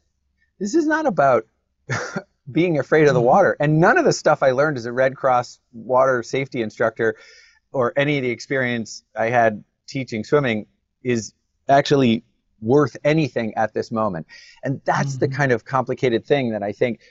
this 0.59 0.75
is 0.75 0.85
not 0.87 1.05
about 1.05 1.45
being 2.51 2.79
afraid 2.79 3.07
of 3.07 3.13
the 3.13 3.21
Mhm. 3.21 3.25
water. 3.25 3.57
And 3.59 3.79
none 3.79 3.97
of 3.97 4.05
the 4.05 4.13
stuff 4.13 4.43
I 4.43 4.51
learned 4.51 4.77
as 4.77 4.85
a 4.85 4.91
Red 4.91 5.15
Cross 5.15 5.59
water 5.73 6.23
safety 6.23 6.61
instructor 6.61 7.15
or 7.71 7.93
any 7.95 8.17
of 8.17 8.23
the 8.23 8.29
experience 8.29 9.03
I 9.15 9.29
had 9.29 9.63
teaching 9.87 10.23
swimming 10.23 10.67
is 11.03 11.33
actually 11.69 12.23
worth 12.61 12.95
anything 13.03 13.53
at 13.55 13.73
this 13.73 13.91
moment. 13.91 14.27
And 14.63 14.81
that's 14.85 15.17
the 15.17 15.27
Mhm. 15.27 15.33
kind 15.35 15.51
of 15.51 15.65
complicated 15.65 16.25
thing 16.25 16.51
that 16.51 16.63
I 16.63 16.71
think 16.71 17.01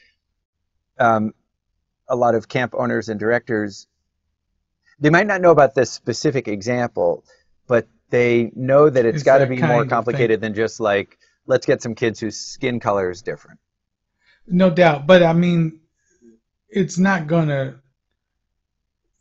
um, 0.99 1.33
a 2.09 2.17
lot 2.17 2.35
of 2.35 2.49
camp 2.49 2.75
owners 2.77 3.09
and 3.09 3.19
directors 3.21 3.87
they 5.01 5.11
might 5.11 5.27
not 5.27 5.41
know 5.41 5.51
about 5.51 5.75
this 5.75 5.91
specific 5.91 6.47
example, 6.49 7.25
but 7.67 7.89
they 8.11 8.53
know 8.55 8.91
that 8.91 9.05
it's 9.07 9.17
It's 9.17 9.25
got 9.25 9.39
to 9.39 9.47
be 9.47 9.57
more 9.57 9.85
complicated 9.85 10.41
than 10.41 10.55
just 10.55 10.81
like 10.81 11.19
let's 11.47 11.67
get 11.67 11.83
some 11.83 11.95
kids 11.95 12.21
whose 12.21 12.37
skin 12.37 12.81
color 12.81 13.11
is 13.11 13.23
different. 13.23 13.59
No 14.49 14.69
doubt, 14.71 15.07
but 15.07 15.23
I 15.23 15.33
mean, 15.33 15.81
it's 16.71 16.99
not 16.99 17.27
gonna 17.27 17.81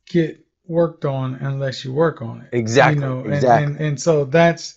get 0.09 0.45
worked 0.67 1.05
on 1.05 1.35
unless 1.35 1.83
you 1.83 1.93
work 1.93 2.21
on 2.21 2.41
it. 2.41 2.49
Exactly, 2.51 2.95
You 2.95 3.01
know, 3.01 3.19
and, 3.21 3.33
exactly. 3.33 3.73
and 3.75 3.81
and 3.81 4.01
so 4.01 4.25
that's 4.25 4.75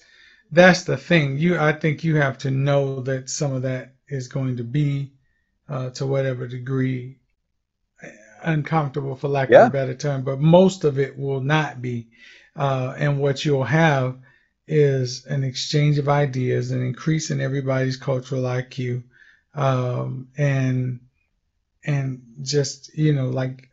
that's 0.53 0.85
the 0.85 0.99
thing. 0.99 1.39
You, 1.39 1.59
I 1.59 1.73
think 1.75 2.05
you 2.05 2.17
have 2.17 2.39
to 2.41 2.53
know 2.53 3.03
that 3.03 3.31
some 3.31 3.55
of 3.55 3.63
that 3.63 3.95
is 4.09 4.29
going 4.29 4.59
to 4.59 4.65
be, 4.65 5.13
uh, 5.69 5.91
to 5.93 6.07
whatever 6.07 6.49
degree, 6.49 7.19
uh, 8.05 8.09
uncomfortable, 8.45 9.17
for 9.17 9.29
lack 9.29 9.51
Yeah. 9.51 9.65
of 9.65 9.69
a 9.69 9.73
better 9.73 9.95
term. 9.95 10.23
But 10.25 10.41
most 10.41 10.85
of 10.85 10.99
it 10.99 11.19
will 11.19 11.41
not 11.41 11.83
be, 11.83 12.09
uh, 12.57 12.95
and 12.99 13.21
what 13.21 13.45
you'll 13.45 13.65
have 13.65 14.19
is 14.69 15.27
an 15.27 15.45
exchange 15.45 15.99
of 15.99 16.09
ideas, 16.09 16.73
an 16.73 16.83
increase 16.83 17.31
in 17.31 17.41
everybody's 17.41 17.97
cultural 17.97 18.47
IQ, 18.47 19.05
um, 19.55 20.29
and 20.39 21.01
and 21.85 22.23
just 22.43 22.97
you 22.97 23.13
know 23.15 23.29
like 23.31 23.71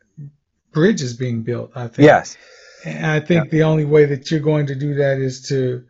bridges 0.72 1.14
being 1.14 1.42
built. 1.42 1.72
I 1.76 1.88
think. 1.88 2.06
Yes. 2.06 2.36
And 2.84 3.06
I 3.06 3.20
think 3.20 3.50
the 3.50 3.64
only 3.64 3.84
way 3.84 4.06
that 4.06 4.30
you're 4.30 4.40
going 4.40 4.66
to 4.68 4.74
do 4.74 4.94
that 4.94 5.18
is 5.18 5.48
to 5.48 5.84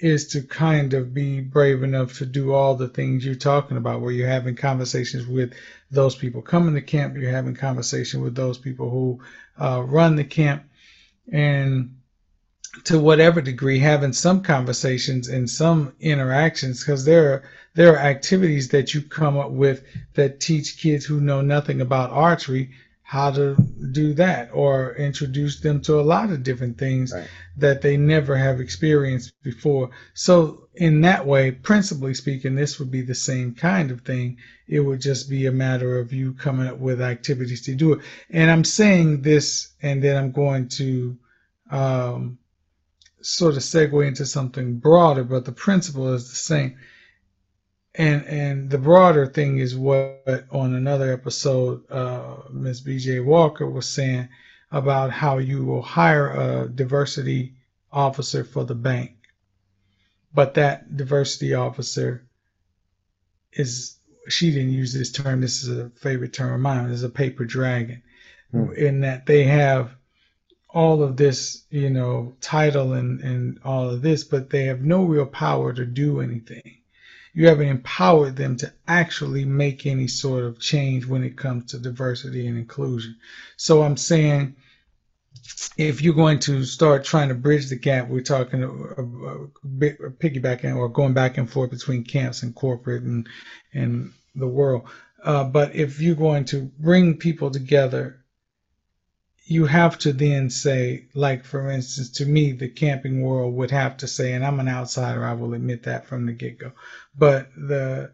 is 0.00 0.28
to 0.28 0.42
kind 0.42 0.94
of 0.94 1.12
be 1.12 1.40
brave 1.40 1.82
enough 1.82 2.18
to 2.18 2.26
do 2.26 2.52
all 2.52 2.74
the 2.74 2.88
things 2.88 3.24
you're 3.24 3.34
talking 3.34 3.76
about, 3.76 4.00
where 4.00 4.12
you're 4.12 4.28
having 4.28 4.54
conversations 4.54 5.26
with 5.26 5.52
those 5.90 6.14
people 6.14 6.42
coming 6.42 6.74
to 6.74 6.80
camp, 6.80 7.16
you're 7.16 7.30
having 7.30 7.54
conversation 7.54 8.20
with 8.20 8.34
those 8.34 8.58
people 8.58 8.90
who 8.90 9.20
uh, 9.62 9.82
run 9.82 10.16
the 10.16 10.24
camp, 10.24 10.64
and 11.32 11.96
to 12.84 12.98
whatever 12.98 13.40
degree 13.40 13.78
having 13.78 14.12
some 14.12 14.42
conversations 14.42 15.28
and 15.28 15.50
some 15.50 15.92
interactions 16.00 16.80
because 16.80 17.04
there 17.04 17.32
are 17.32 17.42
there 17.74 17.94
are 17.94 17.98
activities 17.98 18.68
that 18.68 18.94
you 18.94 19.02
come 19.02 19.36
up 19.36 19.50
with 19.50 19.82
that 20.14 20.40
teach 20.40 20.78
kids 20.78 21.04
who 21.04 21.20
know 21.20 21.40
nothing 21.40 21.80
about 21.80 22.10
archery 22.10 22.70
how 23.10 23.28
to 23.32 23.56
do 23.90 24.14
that 24.14 24.50
or 24.52 24.94
introduce 24.94 25.58
them 25.58 25.80
to 25.82 25.98
a 25.98 26.08
lot 26.14 26.30
of 26.30 26.44
different 26.44 26.78
things 26.78 27.12
Right. 27.12 27.26
that 27.56 27.82
they 27.82 27.96
never 27.96 28.36
have 28.36 28.60
experienced 28.60 29.32
before 29.42 29.90
so 30.14 30.68
in 30.74 31.00
that 31.00 31.26
way 31.26 31.50
principally 31.50 32.14
speaking 32.14 32.54
this 32.54 32.78
would 32.78 32.92
be 32.92 33.02
the 33.02 33.16
same 33.30 33.52
kind 33.54 33.90
of 33.90 34.02
thing 34.02 34.36
it 34.68 34.78
would 34.78 35.00
just 35.00 35.28
be 35.28 35.46
a 35.46 35.50
matter 35.66 35.98
of 35.98 36.12
you 36.12 36.34
coming 36.34 36.68
up 36.68 36.78
with 36.78 37.02
activities 37.02 37.62
to 37.62 37.74
do 37.74 37.94
it 37.94 38.00
and 38.30 38.48
i'm 38.48 38.62
saying 38.62 39.22
this 39.22 39.72
and 39.82 40.00
then 40.04 40.16
i'm 40.16 40.30
going 40.30 40.68
to 40.68 41.18
um, 41.70 42.38
sort 43.22 43.54
of 43.56 43.62
segue 43.62 44.06
into 44.06 44.24
something 44.26 44.78
broader, 44.78 45.24
but 45.24 45.44
the 45.44 45.52
principle 45.52 46.14
is 46.14 46.30
the 46.30 46.36
same. 46.36 46.76
And 47.94 48.24
and 48.26 48.70
the 48.70 48.78
broader 48.78 49.26
thing 49.26 49.58
is 49.58 49.76
what 49.76 50.44
on 50.50 50.74
another 50.74 51.12
episode, 51.12 51.88
uh, 51.90 52.36
Ms. 52.50 52.80
B.J. 52.80 53.20
Walker 53.20 53.66
was 53.68 53.88
saying 53.88 54.28
about 54.72 55.10
how 55.10 55.38
you 55.38 55.64
will 55.64 55.82
hire 55.82 56.28
a 56.30 56.68
diversity 56.68 57.54
officer 57.92 58.44
for 58.44 58.64
the 58.64 58.74
bank, 58.74 59.12
but 60.34 60.54
that 60.54 60.96
diversity 60.96 61.54
officer 61.54 62.26
is 63.52 63.96
she 64.28 64.50
didn't 64.52 64.72
use 64.72 64.92
this 64.92 65.12
term. 65.12 65.40
This 65.40 65.62
is 65.62 65.76
a 65.78 65.90
favorite 65.90 66.32
term 66.32 66.54
of 66.54 66.60
mine. 66.60 66.90
Is 66.90 67.02
a 67.04 67.08
paper 67.08 67.44
dragon, 67.44 68.02
Hmm. 68.52 68.72
in 68.76 69.00
that 69.00 69.26
they 69.26 69.44
have 69.44 69.96
all 70.70 71.02
of 71.02 71.16
this, 71.16 71.64
you 71.70 71.90
know, 71.90 72.34
title 72.40 72.92
and, 72.94 73.20
and 73.20 73.60
all 73.64 73.90
of 73.90 74.02
this, 74.02 74.24
but 74.24 74.50
they 74.50 74.64
have 74.66 74.82
no 74.82 75.04
real 75.04 75.26
power 75.26 75.72
to 75.72 75.86
do 75.86 76.20
anything. 76.20 76.79
You 77.32 77.46
haven't 77.48 77.68
empowered 77.68 78.36
them 78.36 78.56
to 78.58 78.72
actually 78.88 79.44
make 79.44 79.86
any 79.86 80.08
sort 80.08 80.44
of 80.44 80.58
change 80.58 81.06
when 81.06 81.22
it 81.22 81.36
comes 81.36 81.70
to 81.70 81.78
diversity 81.78 82.46
and 82.46 82.58
inclusion. 82.58 83.16
So 83.56 83.82
I'm 83.82 83.96
saying 83.96 84.56
if 85.76 86.02
you're 86.02 86.14
going 86.14 86.40
to 86.40 86.64
start 86.64 87.04
trying 87.04 87.28
to 87.28 87.34
bridge 87.34 87.68
the 87.68 87.76
gap, 87.76 88.08
we're 88.08 88.20
talking 88.20 88.64
uh, 88.64 88.66
uh, 88.66 90.10
piggybacking 90.18 90.76
or 90.76 90.88
going 90.88 91.14
back 91.14 91.38
and 91.38 91.50
forth 91.50 91.70
between 91.70 92.04
camps 92.04 92.42
and 92.42 92.54
corporate 92.54 93.02
and 93.02 93.28
and 93.72 94.12
the 94.34 94.48
world. 94.48 94.88
Uh, 95.22 95.44
but 95.44 95.74
if 95.74 96.00
you're 96.00 96.14
going 96.14 96.44
to 96.46 96.70
bring 96.78 97.16
people 97.16 97.50
together 97.50 98.19
you 99.50 99.66
have 99.66 99.98
to 99.98 100.12
then 100.12 100.48
say, 100.48 101.06
like 101.12 101.44
for 101.44 101.68
instance, 101.72 102.10
to 102.10 102.24
me, 102.24 102.52
the 102.52 102.68
camping 102.68 103.20
world 103.20 103.52
would 103.52 103.72
have 103.72 103.96
to 103.96 104.06
say, 104.06 104.32
and 104.32 104.44
I'm 104.46 104.60
an 104.60 104.68
outsider, 104.68 105.24
I 105.24 105.32
will 105.32 105.54
admit 105.54 105.82
that 105.82 106.06
from 106.06 106.24
the 106.24 106.32
get 106.32 106.60
go, 106.60 106.70
but 107.18 107.48
the 107.56 108.12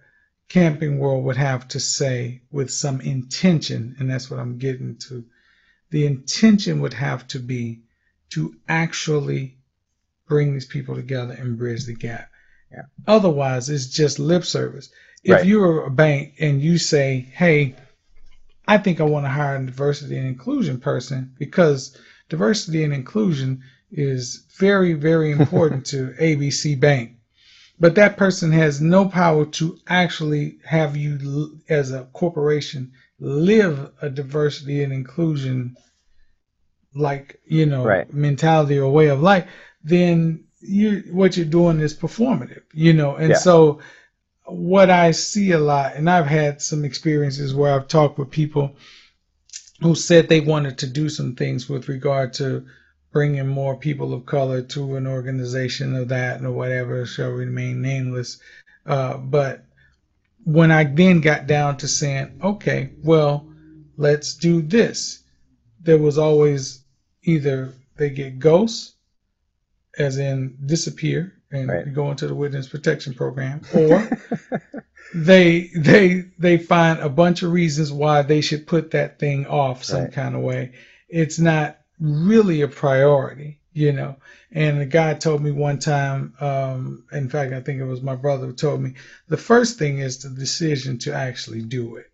camping 0.49 0.99
world 0.99 1.25
would 1.25 1.37
have 1.37 1.69
to 1.69 1.79
say 1.79 2.41
with 2.51 2.71
some 2.71 3.03
intention, 3.03 3.97
and 3.99 4.09
that's 4.09 4.31
what 4.31 4.41
I'm 4.41 4.57
getting 4.57 4.97
to. 5.09 5.27
The 5.91 6.07
intention 6.07 6.81
would 6.81 6.95
have 6.95 7.29
to 7.29 7.39
be 7.39 7.83
to 8.31 8.55
actually 8.67 9.59
bring 10.27 10.55
these 10.55 10.65
people 10.65 10.95
together 10.95 11.35
and 11.35 11.59
bridge 11.59 11.85
the 11.85 11.95
gap. 11.95 12.31
Yeah. 12.73 12.85
Otherwise, 13.07 13.69
it's 13.69 13.89
just 13.89 14.19
lip 14.19 14.45
service. 14.47 14.89
If 15.23 15.33
Right. 15.33 15.47
you're 15.47 15.85
a 15.85 15.91
bank 15.91 16.37
and 16.41 16.63
you 16.63 16.79
say, 16.79 17.29
hey, 17.35 17.75
I 18.69 18.79
think 18.79 19.01
I 19.01 19.05
want 19.05 19.27
to 19.27 19.31
hire 19.31 19.57
a 19.57 19.65
diversity 19.65 20.17
and 20.19 20.27
inclusion 20.27 20.79
person 20.79 21.33
because 21.39 21.97
diversity 22.29 22.83
and 22.85 22.93
inclusion 22.93 23.63
is 23.93 24.45
very, 24.59 24.93
very 24.95 25.31
important 25.31 25.87
to 25.93 26.15
ABC 26.21 26.79
Bank. 26.79 27.13
But 27.79 27.95
that 27.97 28.17
person 28.17 28.53
has 28.53 28.81
no 28.81 29.07
power 29.07 29.45
to 29.47 29.79
actually 29.87 30.59
have 30.65 30.97
you, 30.97 31.61
as 31.69 31.93
a 31.93 32.05
corporation, 32.15 32.93
live 33.21 33.91
a 34.01 34.09
diversity 34.09 34.83
and 34.83 34.93
inclusion, 34.93 35.77
like 36.95 37.39
you 37.47 37.67
know, 37.67 37.85
Right. 37.85 38.13
mentality 38.13 38.79
or 38.79 38.91
way 38.91 39.09
of 39.09 39.21
life. 39.21 39.47
Then 39.85 40.45
you, 40.61 41.05
what 41.13 41.37
you're 41.37 41.47
doing 41.47 41.81
is 41.81 41.95
performative, 41.95 42.63
you 42.73 42.93
know, 42.95 43.15
and 43.17 43.31
Yeah. 43.31 43.37
so 43.37 43.81
what 44.47 44.91
I 44.91 45.11
see 45.11 45.53
a 45.53 45.59
lot, 45.59 45.97
and 45.97 46.09
I've 46.09 46.27
had 46.27 46.63
some 46.63 46.85
experiences 46.85 47.55
where 47.55 47.75
I've 47.75 47.89
talked 47.89 48.19
with 48.19 48.31
people 48.31 48.77
who 49.81 49.95
said 49.95 50.29
they 50.29 50.41
wanted 50.41 50.79
to 50.79 50.87
do 50.87 51.09
some 51.09 51.35
things 51.35 51.69
with 51.69 51.89
regard 51.89 52.33
to 52.35 52.67
bringing 53.13 53.47
more 53.47 53.77
people 53.77 54.15
of 54.15 54.27
color 54.27 54.63
to 54.63 54.97
an 54.97 55.07
organization 55.07 55.97
of 55.97 56.09
that 56.09 56.43
or 56.43 56.53
whatever 56.53 57.05
shall 57.07 57.31
remain 57.31 57.83
nameless. 57.83 58.39
Uh, 58.85 59.17
but 59.17 59.65
when 60.45 60.71
I 60.71 60.85
then 60.85 61.21
got 61.21 61.47
down 61.47 61.77
to 61.79 61.89
saying, 61.89 62.41
okay, 62.43 62.91
well, 63.03 63.47
let's 63.97 64.35
do 64.35 64.63
this, 64.63 65.21
there 65.81 65.99
was 65.99 66.19
always 66.19 66.85
either 67.25 67.73
they 67.97 68.11
get 68.11 68.39
ghosts, 68.39 68.95
as 69.99 70.19
in 70.19 70.57
disappear 70.67 71.36
and 71.51 71.69
right. 71.69 71.95
go 71.95 72.11
into 72.11 72.27
the 72.27 72.35
witness 72.35 72.69
protection 72.69 73.15
program, 73.15 73.63
or 73.75 74.09
they 75.15 75.71
they 75.77 76.25
they 76.39 76.59
find 76.59 77.01
a 77.01 77.09
bunch 77.09 77.43
of 77.43 77.53
reasons 77.53 77.93
why 77.93 78.23
they 78.23 78.41
should 78.41 78.67
put 78.67 78.91
that 78.91 79.19
thing 79.19 79.47
off 79.47 79.85
some 79.85 80.05
right. 80.05 80.13
kind 80.13 80.35
of 80.35 80.43
way. 80.43 80.73
It's 81.09 81.39
not 81.39 81.79
really 82.01 82.63
a 82.63 82.69
priority, 82.69 83.61
you 83.73 83.93
know. 83.93 84.17
And 84.53 84.81
the 84.81 84.87
guy 84.87 85.15
told 85.15 85.43
me 85.43 85.51
one 85.51 85.79
time, 85.79 86.35
um, 86.41 87.05
in 87.13 87.29
fact, 87.29 87.53
I 87.53 87.61
think 87.61 87.81
it 87.81 87.85
was 87.85 88.03
my 88.03 88.17
brother 88.17 88.47
who 88.47 88.53
told 88.53 88.81
me, 88.81 88.95
the 89.29 89.37
first 89.37 89.79
thing 89.79 89.99
is 89.99 90.19
the 90.19 90.31
decision 90.31 90.99
to 91.01 91.15
actually 91.15 91.63
do 91.63 91.97
it. 91.97 92.11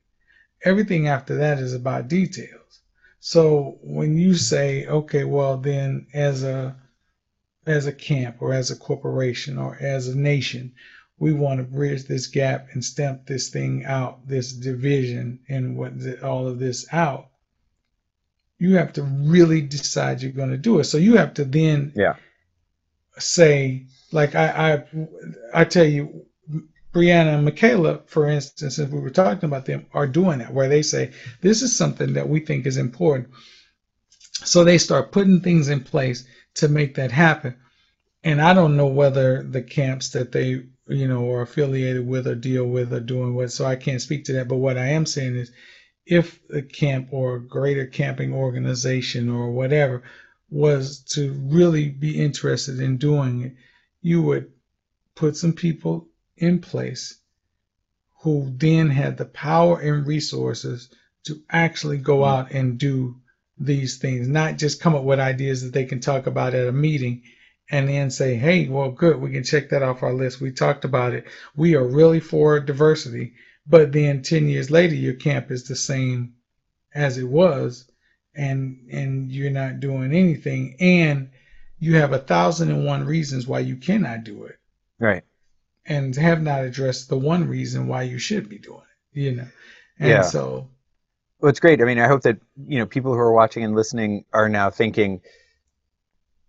Everything 0.65 1.09
after 1.09 1.37
that 1.37 1.59
is 1.59 1.75
about 1.75 2.09
details. 2.09 2.81
So 3.21 3.79
when 3.83 4.19
you 4.19 4.35
say, 4.35 4.87
okay, 4.87 5.25
well 5.25 5.57
then 5.57 6.09
as 6.13 6.43
a 6.43 6.77
as 7.67 7.87
a 7.87 7.93
camp 7.93 8.37
or 8.41 8.53
as 8.53 8.71
a 8.71 8.77
corporation 8.77 9.59
or 9.59 9.77
as 9.81 10.09
a 10.09 10.19
nation, 10.19 10.73
we 11.19 11.33
want 11.33 11.59
to 11.59 11.65
bridge 11.65 12.05
this 12.05 12.27
gap 12.27 12.69
and 12.73 12.85
stamp 12.85 13.27
this 13.27 13.51
thing 13.51 13.85
out, 13.85 14.27
this 14.27 14.53
division 14.53 15.39
and 15.49 15.77
what 15.77 15.93
all 16.23 16.49
of 16.49 16.59
this 16.59 16.87
out. 16.93 17.29
You 18.59 18.77
have 18.77 18.93
to 18.95 19.03
really 19.03 19.61
decide 19.61 20.23
you're 20.23 20.33
going 20.33 20.51
to 20.51 20.57
do 20.57 20.79
it. 20.81 20.85
So 20.85 20.99
you 20.99 21.17
have 21.17 21.35
to 21.35 21.45
then 21.45 21.93
yeah. 21.95 22.15
say, 23.19 23.87
like 24.11 24.35
I, 24.35 24.75
I, 24.75 25.61
I 25.61 25.65
tell 25.65 25.85
you, 25.85 26.27
Brianna 26.93 27.37
and 27.37 27.45
Michaela, 27.45 28.03
for 28.07 28.29
instance, 28.29 28.79
if 28.79 28.91
we 28.91 29.01
were 29.01 29.11
talking 29.11 29.49
about 29.49 29.65
them, 29.65 29.87
are 29.95 30.07
doing 30.07 30.41
that, 30.41 30.53
where 30.53 30.69
they 30.69 30.83
say, 30.83 31.13
this 31.41 31.63
is 31.63 31.75
something 31.75 32.15
that 32.15 32.29
we 32.29 32.41
think 32.41 32.67
is 32.67 32.77
important. 32.77 33.31
So 34.45 34.65
they 34.65 34.79
start 34.79 35.13
putting 35.13 35.41
things 35.41 35.69
in 35.69 35.85
place 35.85 36.27
to 36.55 36.69
make 36.69 36.95
that 36.95 37.11
happen. 37.13 37.57
And 38.25 38.41
I 38.41 38.53
don't 38.53 38.77
know 38.77 38.87
whether 38.87 39.43
the 39.43 39.63
camps 39.63 40.11
that 40.11 40.33
they, 40.33 40.63
you 40.89 41.09
know, 41.09 41.33
are 41.33 41.43
affiliated 41.43 42.07
with 42.07 42.27
or 42.27 42.35
deal 42.35 42.67
with 42.67 42.93
are 42.93 43.01
doing 43.01 43.35
what, 43.35 43.51
so 43.51 43.65
I 43.65 43.77
can't 43.77 44.01
speak 44.01 44.25
to 44.25 44.35
that. 44.35 44.49
But 44.49 44.57
what 44.57 44.79
I 44.79 44.89
am 44.89 45.07
saying 45.07 45.37
is, 45.37 45.51
if 46.07 46.41
a 46.51 46.63
camp 46.63 47.09
or 47.13 47.37
a 47.37 47.41
greater 47.41 47.87
camping 47.87 48.35
organization 48.35 49.29
or 49.29 49.53
whatever 49.53 50.03
was 50.51 51.01
to 51.01 51.33
really 51.33 51.89
be 51.89 52.21
interested 52.21 52.81
in 52.81 52.99
doing 52.99 53.43
it, 53.43 53.55
you 54.01 54.23
would 54.23 54.53
put 55.15 55.37
some 55.37 55.53
people 55.53 56.09
in 56.37 56.59
place 56.59 57.19
who 58.23 58.53
then 58.57 58.91
had 58.91 59.17
the 59.17 59.25
power 59.25 59.81
and 59.81 60.07
resources 60.07 60.91
to 61.25 61.41
actually 61.51 61.99
go 61.99 62.25
out 62.25 62.51
and 62.53 62.79
do 62.79 63.17
these 63.59 63.99
things, 63.99 64.29
not 64.29 64.57
just 64.57 64.81
come 64.81 64.95
up 64.95 65.05
with 65.05 65.21
ideas 65.21 65.63
that 65.63 65.73
they 65.73 65.85
can 65.85 66.01
talk 66.01 66.27
about 66.27 66.55
at 66.55 66.69
a 66.69 66.73
meeting 66.73 67.23
and 67.71 67.89
then 67.89 68.11
say, 68.11 68.35
hey, 68.35 68.69
well, 68.69 68.91
good, 68.91 69.21
we 69.21 69.33
can 69.33 69.45
check 69.45 69.71
that 69.71 69.83
off 69.83 70.03
our 70.03 70.13
list. 70.13 70.41
We 70.41 70.53
talked 70.53 70.85
about 70.85 71.15
it. 71.15 71.27
We 71.55 71.75
are 71.75 71.85
really 71.85 72.21
for 72.21 72.61
diversity. 72.61 73.35
But 73.67 73.93
then 73.93 74.23
10 74.23 74.49
years 74.49 74.71
later, 74.71 74.95
your 74.95 75.15
camp 75.15 75.51
is 75.51 75.69
the 75.69 75.77
same 75.77 76.35
as 76.95 77.17
it 77.17 77.29
was, 77.29 77.89
and 78.35 78.89
and 78.91 79.31
you're 79.31 79.51
not 79.51 79.81
doing 79.81 80.13
anything, 80.13 80.77
and 80.81 81.31
you 81.79 81.97
have 81.97 82.13
a 82.13 82.19
thousand 82.19 82.71
and 82.71 82.85
one 82.85 83.05
reasons 83.05 83.47
why 83.47 83.61
you 83.61 83.77
cannot 83.77 84.25
do 84.25 84.45
it. 84.45 84.59
Right 84.99 85.23
and 85.85 86.15
have 86.17 86.43
not 86.43 86.65
addressed 86.65 87.09
the 87.09 87.19
one 87.19 87.49
reason 87.49 87.89
why 87.89 88.03
you 88.03 88.19
should 88.19 88.49
be 88.49 88.59
doing 88.59 88.81
it. 89.15 89.21
You 89.21 89.33
know, 89.33 89.49
and 89.99 90.09
yeah. 90.09 90.23
so. 90.23 90.69
Well, 91.43 91.51
it's 91.51 91.59
great. 91.59 91.83
I 91.83 91.85
mean, 91.85 91.99
I 91.99 92.07
hope 92.07 92.23
that 92.23 92.39
you 92.69 92.79
know 92.79 92.87
people 92.87 93.13
who 93.13 93.19
are 93.19 93.33
watching 93.33 93.65
and 93.65 93.75
listening 93.75 94.25
are 94.33 94.49
now 94.49 94.71
thinking. 94.71 95.23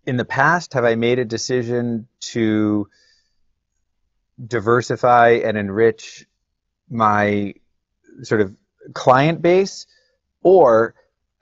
In 0.06 0.16
the 0.16 0.24
past, 0.24 0.74
have 0.74 0.84
I 0.84 0.94
made 0.94 1.18
a 1.18 1.24
decision 1.24 2.06
to 2.32 2.88
diversify 4.46 5.40
and 5.44 5.56
enrich 5.56 6.26
my 6.88 7.54
sort 8.22 8.40
of 8.40 8.54
client 8.92 9.42
base, 9.42 9.86
or 10.44 10.94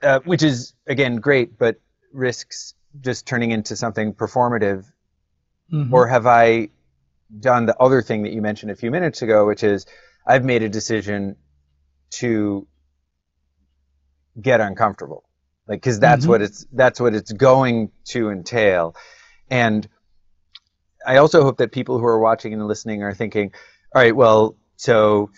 uh, 0.02 0.20
which 0.20 0.42
is 0.42 0.72
again 0.86 1.16
great, 1.16 1.58
but 1.58 1.78
risks 2.10 2.72
just 3.02 3.26
turning 3.26 3.50
into 3.50 3.76
something 3.76 4.14
performative, 4.14 4.90
mm-hmm. 5.70 5.92
or 5.92 6.06
have 6.06 6.26
I 6.26 6.70
done 7.38 7.66
the 7.66 7.76
other 7.78 8.00
thing 8.00 8.22
that 8.22 8.32
you 8.32 8.40
mentioned 8.40 8.70
a 8.70 8.76
few 8.76 8.90
minutes 8.90 9.20
ago, 9.20 9.46
which 9.46 9.62
is 9.62 9.84
I've 10.26 10.44
made 10.44 10.62
a 10.62 10.70
decision 10.70 11.36
to 12.12 12.66
get 14.40 14.60
uncomfortable, 14.60 15.24
like 15.68 15.80
because 15.80 16.00
that's 16.00 16.22
mm-hmm. 16.22 16.30
what 16.30 16.42
it's 16.42 16.66
that's 16.72 17.00
what 17.00 17.14
it's 17.14 17.32
going 17.32 17.90
to 18.06 18.30
entail, 18.30 18.94
and 19.50 19.88
I 21.06 21.16
also 21.16 21.42
hope 21.42 21.58
that 21.58 21.72
people 21.72 21.98
who 21.98 22.06
are 22.06 22.18
watching 22.18 22.52
and 22.52 22.66
listening 22.66 23.02
are 23.02 23.14
thinking, 23.14 23.52
all 23.94 24.02
right, 24.02 24.14
well, 24.14 24.56
so 24.76 25.30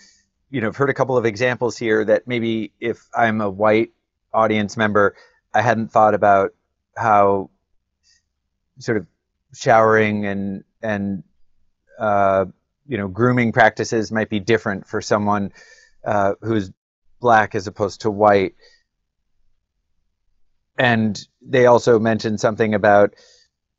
you 0.49 0.61
know, 0.61 0.67
I've 0.67 0.77
heard 0.77 0.89
a 0.89 0.93
couple 0.93 1.17
of 1.17 1.25
examples 1.25 1.77
here 1.77 2.05
that 2.05 2.27
maybe 2.27 2.71
if 2.79 3.07
I'm 3.13 3.41
a 3.41 3.49
white 3.49 3.91
audience 4.33 4.77
member, 4.77 5.15
I 5.53 5.61
hadn't 5.61 5.89
thought 5.89 6.13
about 6.13 6.51
how 6.95 7.49
sort 8.79 8.97
of 8.97 9.07
showering 9.53 10.25
and 10.25 10.63
and 10.81 11.23
uh, 11.99 12.45
you 12.87 12.97
know, 12.97 13.07
grooming 13.07 13.51
practices 13.51 14.11
might 14.11 14.29
be 14.29 14.39
different 14.39 14.87
for 14.87 15.01
someone 15.01 15.51
uh, 16.05 16.33
who's 16.41 16.71
black 17.19 17.55
as 17.55 17.67
opposed 17.67 18.01
to 18.01 18.11
white. 18.11 18.55
And 20.77 21.19
they 21.41 21.65
also 21.65 21.99
mentioned 21.99 22.39
something 22.39 22.73
about, 22.73 23.15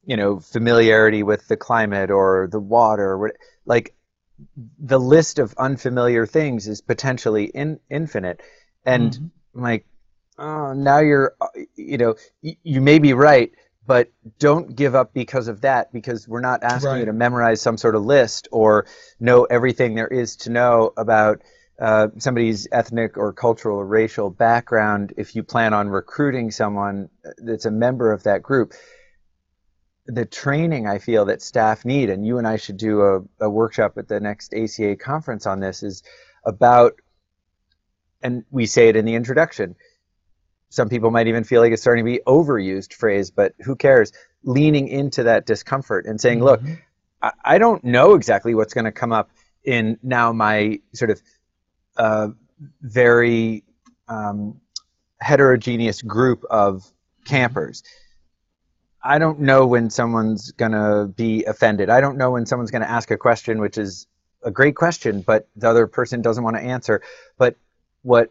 you 0.05 0.17
know, 0.17 0.41
familiarity 0.41 1.23
with 1.23 1.47
the 1.49 1.57
climate 1.57 2.11
or 2.11 2.49
the 2.51 2.61
water. 2.61 3.33
Like 3.65 3.95
the 4.79 5.01
list 5.01 5.39
of 5.39 5.55
unfamiliar 5.59 6.27
things 6.27 6.69
is 6.69 6.81
potentially 6.81 7.45
in, 7.45 7.81
infinite. 7.91 8.41
And 8.85 9.13
mm-hmm. 9.13 9.63
like, 9.63 9.87
oh, 10.39 10.73
now 10.73 11.01
you're, 11.01 11.35
uh, 11.41 11.49
you 11.77 11.99
know, 11.99 12.15
you 12.41 12.81
may 12.81 12.99
be 12.99 13.13
right, 13.13 13.53
but 13.87 14.11
don't 14.39 14.75
give 14.75 14.95
up 14.95 15.13
because 15.15 15.49
of 15.49 15.61
that 15.63 15.93
because 15.93 16.27
we're 16.27 16.41
not 16.41 16.63
asking 16.63 16.91
right. 16.91 16.99
you 17.01 17.05
to 17.07 17.13
memorize 17.13 17.61
some 17.61 17.77
sort 17.77 17.95
of 17.95 18.05
list 18.05 18.49
or 18.51 18.87
know 19.21 19.45
everything 19.45 19.95
there 19.95 20.09
is 20.09 20.37
to 20.37 20.51
know 20.51 20.93
about 20.97 21.43
uh, 21.81 22.09
somebody's 22.19 22.67
ethnic 22.73 23.17
or 23.19 23.33
cultural 23.33 23.79
or 23.79 23.87
racial 23.87 24.31
background 24.31 25.13
if 25.17 25.37
you 25.37 25.43
plan 25.43 25.75
on 25.75 25.89
recruiting 25.89 26.51
someone 26.51 27.09
that's 27.39 27.67
a 27.67 27.71
member 27.71 28.13
of 28.13 28.23
that 28.23 28.43
group 28.43 28.73
the 30.07 30.25
training 30.25 30.87
i 30.87 30.99
feel 30.99 31.25
that 31.27 31.43
staff 31.43 31.85
need 31.85 32.09
and 32.09 32.27
you 32.27 32.39
and 32.39 32.47
i 32.47 32.57
should 32.57 32.77
do 32.77 33.03
a, 33.03 33.21
a 33.41 33.51
workshop 33.51 33.99
at 33.99 34.09
the 34.09 34.21
next 34.21 34.55
aca 34.55 34.97
conference 34.97 35.47
on 35.47 35.61
this 35.61 35.83
is 35.83 36.03
about 36.45 36.95
and 38.23 38.45
we 38.51 38.65
say 38.65 38.89
it 38.89 38.97
in 38.97 39.05
the 39.05 39.15
introduction 39.15 39.75
some 40.69 40.89
people 40.89 41.11
might 41.11 41.27
even 41.27 41.45
feel 41.45 41.61
like 41.61 41.73
it's 41.73 41.83
starting 41.83 42.05
to 42.05 42.11
be 42.11 42.21
overused 42.27 42.93
phrase, 42.93 43.31
but 43.31 43.55
who 43.61 43.77
cares? 43.77 44.13
Leaning 44.45 44.89
into 44.89 45.25
that 45.25 45.47
discomfort 45.47 46.07
and 46.07 46.21
saying, 46.21 46.41
mm-hmm. 46.41 46.67
look, 46.67 46.79
I, 47.23 47.33
I, 47.45 47.59
don't 47.59 47.83
know 47.83 48.15
exactly 48.15 48.55
what's 48.55 48.75
going 48.75 48.85
to 48.85 48.93
come 48.93 49.13
up 49.13 49.31
in 49.65 49.99
now 50.03 50.33
my 50.33 50.81
sort 50.93 51.11
of 51.11 51.21
uh, 51.97 52.29
very 52.81 53.65
um, 54.09 54.61
heterogeneous 55.21 56.03
group 56.03 56.45
of 56.51 56.91
campers. 57.25 57.83
I 59.03 59.19
don't 59.19 59.41
know 59.41 59.67
when 59.67 59.91
someone's 59.91 60.53
going 60.53 60.73
to 60.73 61.07
be 61.15 61.45
offended. 61.45 61.91
I 61.91 62.01
don't 62.01 62.19
know 62.19 62.33
when 62.33 62.47
someone's 62.47 62.71
going 62.71 62.83
to 62.83 62.91
ask 62.91 63.11
a 63.11 63.17
question, 63.17 63.61
which 63.61 63.79
is 63.79 64.07
a 64.43 64.51
great 64.51 64.75
question, 64.75 65.23
but 65.23 65.49
the 65.57 65.69
other 65.69 65.87
person 65.87 66.23
doesn't 66.23 66.43
want 66.43 66.57
to 66.57 66.63
answer. 66.63 67.03
But 67.39 67.57
what 68.03 68.31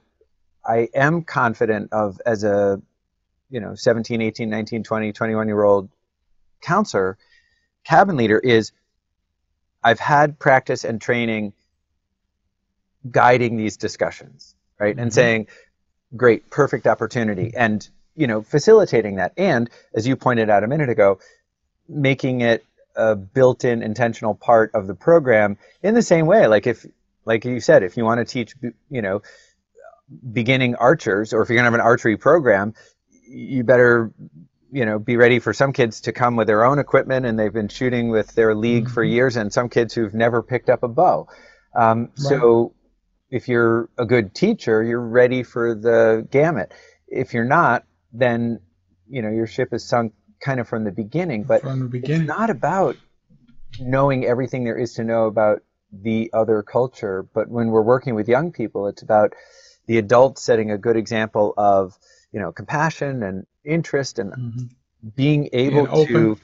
I 0.66 0.90
am 0.94 1.24
confident 1.24 1.94
of 1.94 2.20
as 2.26 2.44
a 2.44 2.82
you 3.50 3.60
know 3.60 3.76
17 3.76 4.22
18 4.22 4.50
19 4.50 4.84
20 4.84 5.14
21 5.14 5.48
year 5.48 5.64
old 5.64 5.90
counselor 6.62 7.18
cabin 7.84 8.18
leader 8.18 8.40
is 8.40 8.72
I've 9.84 10.00
had 10.00 10.40
practice 10.40 10.84
and 10.84 11.00
training 11.00 11.54
guiding 13.12 13.58
these 13.58 13.78
discussions 13.78 14.56
right 14.80 14.96
mm-hmm. 14.96 15.04
and 15.04 15.14
saying 15.14 15.48
great 16.16 16.50
perfect 16.50 16.88
opportunity 16.88 17.54
and 17.56 17.90
you 18.16 18.28
know 18.28 18.42
facilitating 18.42 19.16
that 19.16 19.34
and 19.38 19.70
as 19.94 20.08
you 20.08 20.16
pointed 20.16 20.50
out 20.50 20.64
a 20.64 20.68
minute 20.68 20.90
ago 20.90 21.20
making 21.88 22.42
it 22.42 22.66
a 22.96 23.16
built-in 23.16 23.84
intentional 23.84 24.34
part 24.34 24.72
of 24.74 24.88
the 24.88 24.96
program 24.96 25.58
in 25.84 25.94
the 25.94 26.02
same 26.02 26.26
way 26.26 26.48
like 26.48 26.66
if 26.66 26.86
like 27.26 27.44
you 27.46 27.60
said 27.60 27.84
if 27.84 27.98
you 27.98 28.06
want 28.06 28.20
to 28.20 28.26
teach 28.26 28.54
you 28.90 29.02
know 29.02 29.22
beginning 30.34 30.76
archers, 30.76 31.34
or 31.34 31.42
if 31.42 31.50
you're 31.50 31.56
going 31.56 31.64
to 31.64 31.72
have 31.72 31.74
an 31.74 31.82
archery 31.82 32.18
program, 32.18 32.74
you 33.28 33.64
better 33.64 34.12
you 34.72 34.86
know, 34.86 35.00
be 35.00 35.16
ready 35.16 35.40
for 35.40 35.54
some 35.54 35.72
kids 35.72 36.02
to 36.02 36.12
come 36.12 36.36
with 36.36 36.48
their 36.48 36.66
own 36.66 36.80
equipment 36.80 37.26
and 37.26 37.40
they've 37.40 37.54
been 37.54 37.70
shooting 37.70 38.10
with 38.10 38.34
their 38.36 38.54
league 38.54 38.90
for 38.90 39.06
Mhm. 39.06 39.12
years, 39.12 39.36
and 39.38 39.54
some 39.54 39.70
kids 39.70 39.94
who've 39.94 40.14
never 40.14 40.44
picked 40.44 40.70
up 40.70 40.84
a 40.84 40.88
bow. 40.88 41.28
Um, 41.74 42.10
So 42.16 42.74
if 43.36 43.50
you're 43.50 43.90
a 43.98 44.06
good 44.06 44.34
teacher, 44.34 44.82
you're 44.82 45.02
ready 45.22 45.44
for 45.44 45.76
the 45.76 46.26
gamut. 46.32 46.74
If 47.06 47.34
you're 47.34 47.44
not, 47.60 47.84
then 48.14 48.62
you 49.10 49.22
know 49.22 49.30
your 49.30 49.46
ship 49.46 49.74
is 49.74 49.84
sunk 49.84 50.14
kind 50.40 50.62
of 50.62 50.70
from 50.70 50.86
the 50.86 50.92
beginning. 50.92 51.44
But 51.44 51.62
from 51.62 51.80
the 51.80 51.86
it's 51.86 51.92
beginning. 51.92 52.28
not 52.28 52.50
about 52.50 52.96
knowing 53.78 54.24
everything 54.26 54.64
there 54.64 54.78
is 54.78 54.94
to 54.94 55.04
know 55.04 55.26
about 55.26 55.64
the 55.92 56.30
other 56.32 56.64
culture. 56.64 57.28
But 57.34 57.50
when 57.50 57.68
we're 57.72 57.82
working 57.82 58.16
with 58.16 58.30
young 58.30 58.54
people, 58.54 58.88
it's 58.88 59.02
about 59.02 59.34
the 59.86 59.98
adults 59.98 60.42
setting 60.42 60.72
a 60.72 60.78
good 60.78 60.96
example 60.96 61.54
of 61.58 61.98
you 62.32 62.40
know 62.40 62.54
compassion 62.54 63.22
and 63.22 63.46
interest 63.66 64.18
and 64.18 64.32
Mhm. 64.32 64.70
being 65.14 65.50
able 65.52 65.88
open. 65.92 66.06
to 66.08 66.38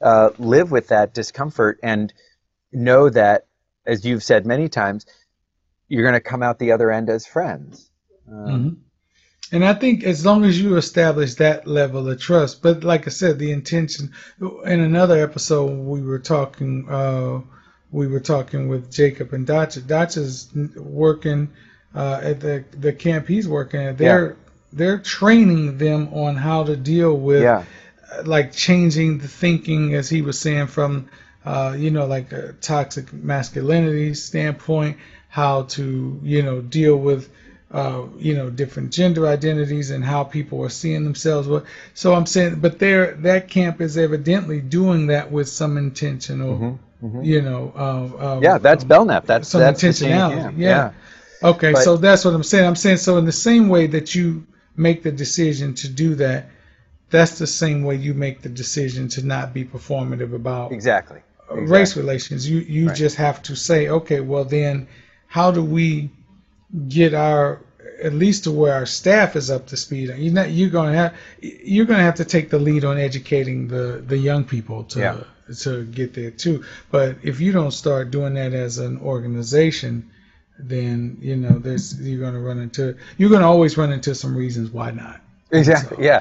uh, 0.00 0.30
live 0.38 0.70
with 0.70 0.88
that 0.88 1.12
discomfort 1.12 1.80
and 1.82 2.12
know 2.70 3.10
that, 3.10 3.46
as 3.84 4.04
you've 4.04 4.22
said 4.22 4.46
many 4.46 4.68
times, 4.68 5.06
you're 5.88 6.02
going 6.02 6.14
to 6.14 6.20
come 6.20 6.42
out 6.42 6.58
the 6.58 6.72
other 6.72 6.90
end 6.90 7.08
as 7.10 7.26
friends. 7.26 7.90
Um, 8.30 8.36
Mhm. 8.46 8.76
And 9.52 9.64
I 9.64 9.74
think 9.74 10.02
as 10.02 10.26
long 10.26 10.44
as 10.44 10.60
you 10.60 10.76
establish 10.76 11.34
that 11.34 11.66
level 11.68 12.08
of 12.08 12.20
trust, 12.20 12.62
but 12.62 12.82
like 12.82 13.06
I 13.06 13.10
said, 13.10 13.38
the 13.38 13.52
intention. 13.52 14.10
In 14.64 14.80
another 14.80 15.22
episode, 15.22 15.70
we 15.70 16.02
were 16.02 16.18
talking. 16.18 16.88
Uh, 16.88 17.40
we 17.92 18.08
were 18.08 18.20
talking 18.20 18.68
with 18.68 18.90
Jacob 18.90 19.32
and 19.32 19.46
Dacha. 19.46 19.80
Dacha's 19.80 20.48
working 20.76 21.50
uh, 21.94 22.20
at 22.22 22.40
the 22.40 22.64
the 22.72 22.92
camp 22.92 23.28
he's 23.28 23.46
working 23.48 23.80
at. 23.82 23.98
They're 23.98 24.36
they're 24.72 24.98
training 24.98 25.78
them 25.78 26.12
on 26.12 26.34
how 26.36 26.64
to 26.64 26.76
deal 26.76 27.14
with 27.16 27.42
Yeah, 27.42 27.64
uh, 28.12 28.22
like 28.24 28.52
changing 28.52 29.18
the 29.18 29.28
thinking, 29.28 29.94
as 29.94 30.08
he 30.08 30.22
was 30.22 30.40
saying, 30.40 30.66
from 30.66 31.08
uh, 31.44 31.76
you 31.78 31.92
know 31.92 32.06
like 32.06 32.32
a 32.32 32.52
toxic 32.54 33.12
masculinity 33.12 34.14
standpoint, 34.14 34.96
how 35.36 35.62
to 35.76 36.18
you 36.22 36.42
know 36.42 36.58
deal 36.62 36.96
with 36.96 37.28
uh, 37.70 38.02
you 38.26 38.34
know 38.38 38.48
different 38.48 38.90
gender 38.98 39.26
identities 39.26 39.90
and 39.90 40.02
how 40.12 40.24
people 40.24 40.62
are 40.64 40.70
seeing 40.82 41.04
themselves. 41.04 41.46
Well, 41.46 41.64
So 41.94 42.14
I'm 42.14 42.24
saying, 42.34 42.60
but 42.60 42.78
there 42.78 43.04
that 43.28 43.48
camp 43.56 43.80
is 43.82 43.98
evidently 43.98 44.60
doing 44.62 45.08
that 45.08 45.30
with 45.30 45.48
some 45.60 45.76
intentional, 45.76 46.52
Mhm, 46.58 46.78
mhm. 47.04 47.24
you 47.32 47.42
know. 47.42 47.62
Uh, 47.84 48.40
yeah, 48.42 48.56
that's 48.66 48.84
um, 48.84 48.88
Belknap. 48.88 49.26
That's 49.26 49.48
some 49.48 49.60
that's 49.60 49.82
intentionality, 49.82 50.40
camp. 50.42 50.54
yeah. 50.58 50.92
Okay, 51.42 51.72
But- 51.72 51.82
so 51.84 51.96
that's 51.98 52.24
what 52.24 52.32
I'm 52.34 52.48
saying. 52.52 52.64
I'm 52.70 52.76
saying 52.84 52.96
so 53.08 53.18
in 53.18 53.26
the 53.26 53.40
same 53.50 53.68
way 53.68 53.84
that 53.88 54.14
you 54.14 54.26
make 54.88 55.02
the 55.02 55.12
decision 55.12 55.74
to 55.82 55.88
do 56.04 56.14
that, 56.24 56.46
that's 57.10 57.34
the 57.38 57.46
same 57.46 57.80
way 57.88 57.96
you 57.96 58.14
make 58.14 58.36
the 58.46 58.48
decision 58.62 59.08
to 59.16 59.20
not 59.34 59.52
be 59.52 59.64
performative 59.64 60.32
about 60.42 60.72
exactly. 60.72 61.20
exactly. 61.50 61.66
race 61.78 61.94
relations. 62.02 62.40
You 62.50 62.58
you 62.76 62.84
Right. 62.88 62.96
just 63.04 63.16
have 63.26 63.38
to 63.48 63.54
say, 63.68 63.80
okay, 63.98 64.20
well 64.20 64.44
then, 64.58 64.86
how 65.36 65.50
do 65.50 65.62
we 65.62 65.88
get 66.88 67.12
our 67.14 67.60
at 68.02 68.12
least 68.12 68.44
to 68.44 68.50
where 68.50 68.74
our 68.74 68.86
staff 68.86 69.36
is 69.36 69.50
up 69.50 69.66
to 69.66 69.76
speed? 69.76 70.06
You're 70.16 70.32
not 70.40 70.50
you're 70.50 70.70
gonna 70.78 70.94
have 71.02 71.14
you're 71.40 71.84
gonna 71.90 72.02
have 72.10 72.16
to 72.16 72.24
take 72.24 72.48
the 72.50 72.58
lead 72.58 72.84
on 72.84 72.96
educating 72.98 73.68
the 73.68 74.02
the 74.12 74.16
young 74.28 74.44
people 74.44 74.84
to 74.92 74.98
Yeah. 75.00 75.16
to 75.64 75.84
get 75.84 76.14
there 76.14 76.30
too. 76.44 76.64
But 76.90 77.16
if 77.22 77.40
you 77.40 77.52
don't 77.52 77.72
start 77.84 78.10
doing 78.10 78.34
that 78.34 78.52
as 78.54 78.78
an 78.78 78.98
organization, 79.12 79.92
then 80.58 81.18
you 81.20 81.36
know 81.36 81.58
there's 81.66 82.00
you're 82.00 82.20
gonna 82.26 82.40
run 82.50 82.58
into 82.58 82.96
you're 83.18 83.30
gonna 83.30 83.46
always 83.54 83.76
run 83.76 83.92
into 83.92 84.14
some 84.14 84.34
reasons 84.44 84.70
why 84.70 84.90
not. 84.90 85.20
Exactly. 85.52 85.96
So- 85.98 86.02
Yeah. 86.02 86.20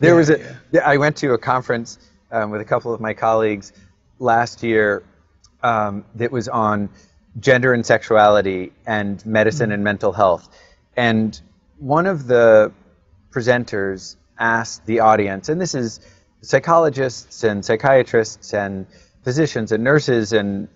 There 0.00 0.10
Yeah, 0.14 0.16
was 0.20 0.30
a. 0.30 0.38
yeah. 0.38 0.52
yeah, 0.72 0.92
I 0.92 0.96
went 0.96 1.14
to 1.22 1.32
a 1.32 1.38
conference 1.38 1.98
um, 2.32 2.50
with 2.50 2.60
a 2.60 2.64
couple 2.72 2.92
of 2.92 3.00
my 3.00 3.14
colleagues 3.14 3.72
last 4.18 4.62
year 4.62 5.02
um, 5.62 6.04
that 6.16 6.30
was 6.32 6.48
on 6.48 6.88
gender 7.38 7.72
and 7.72 7.84
sexuality 7.84 8.72
and 8.86 9.24
medicine 9.26 9.72
and 9.72 9.84
mental 9.84 10.12
health. 10.12 10.48
And 10.96 11.38
one 11.78 12.06
of 12.06 12.26
the 12.26 12.72
presenters 13.30 14.16
asked 14.38 14.86
the 14.86 15.00
audience, 15.00 15.48
and 15.48 15.60
this 15.60 15.74
is 15.74 16.00
psychologists 16.40 17.44
and 17.44 17.64
psychiatrists 17.64 18.54
and 18.54 18.86
physicians 19.22 19.72
and 19.72 19.84
nurses 19.84 20.32
and 20.32 20.68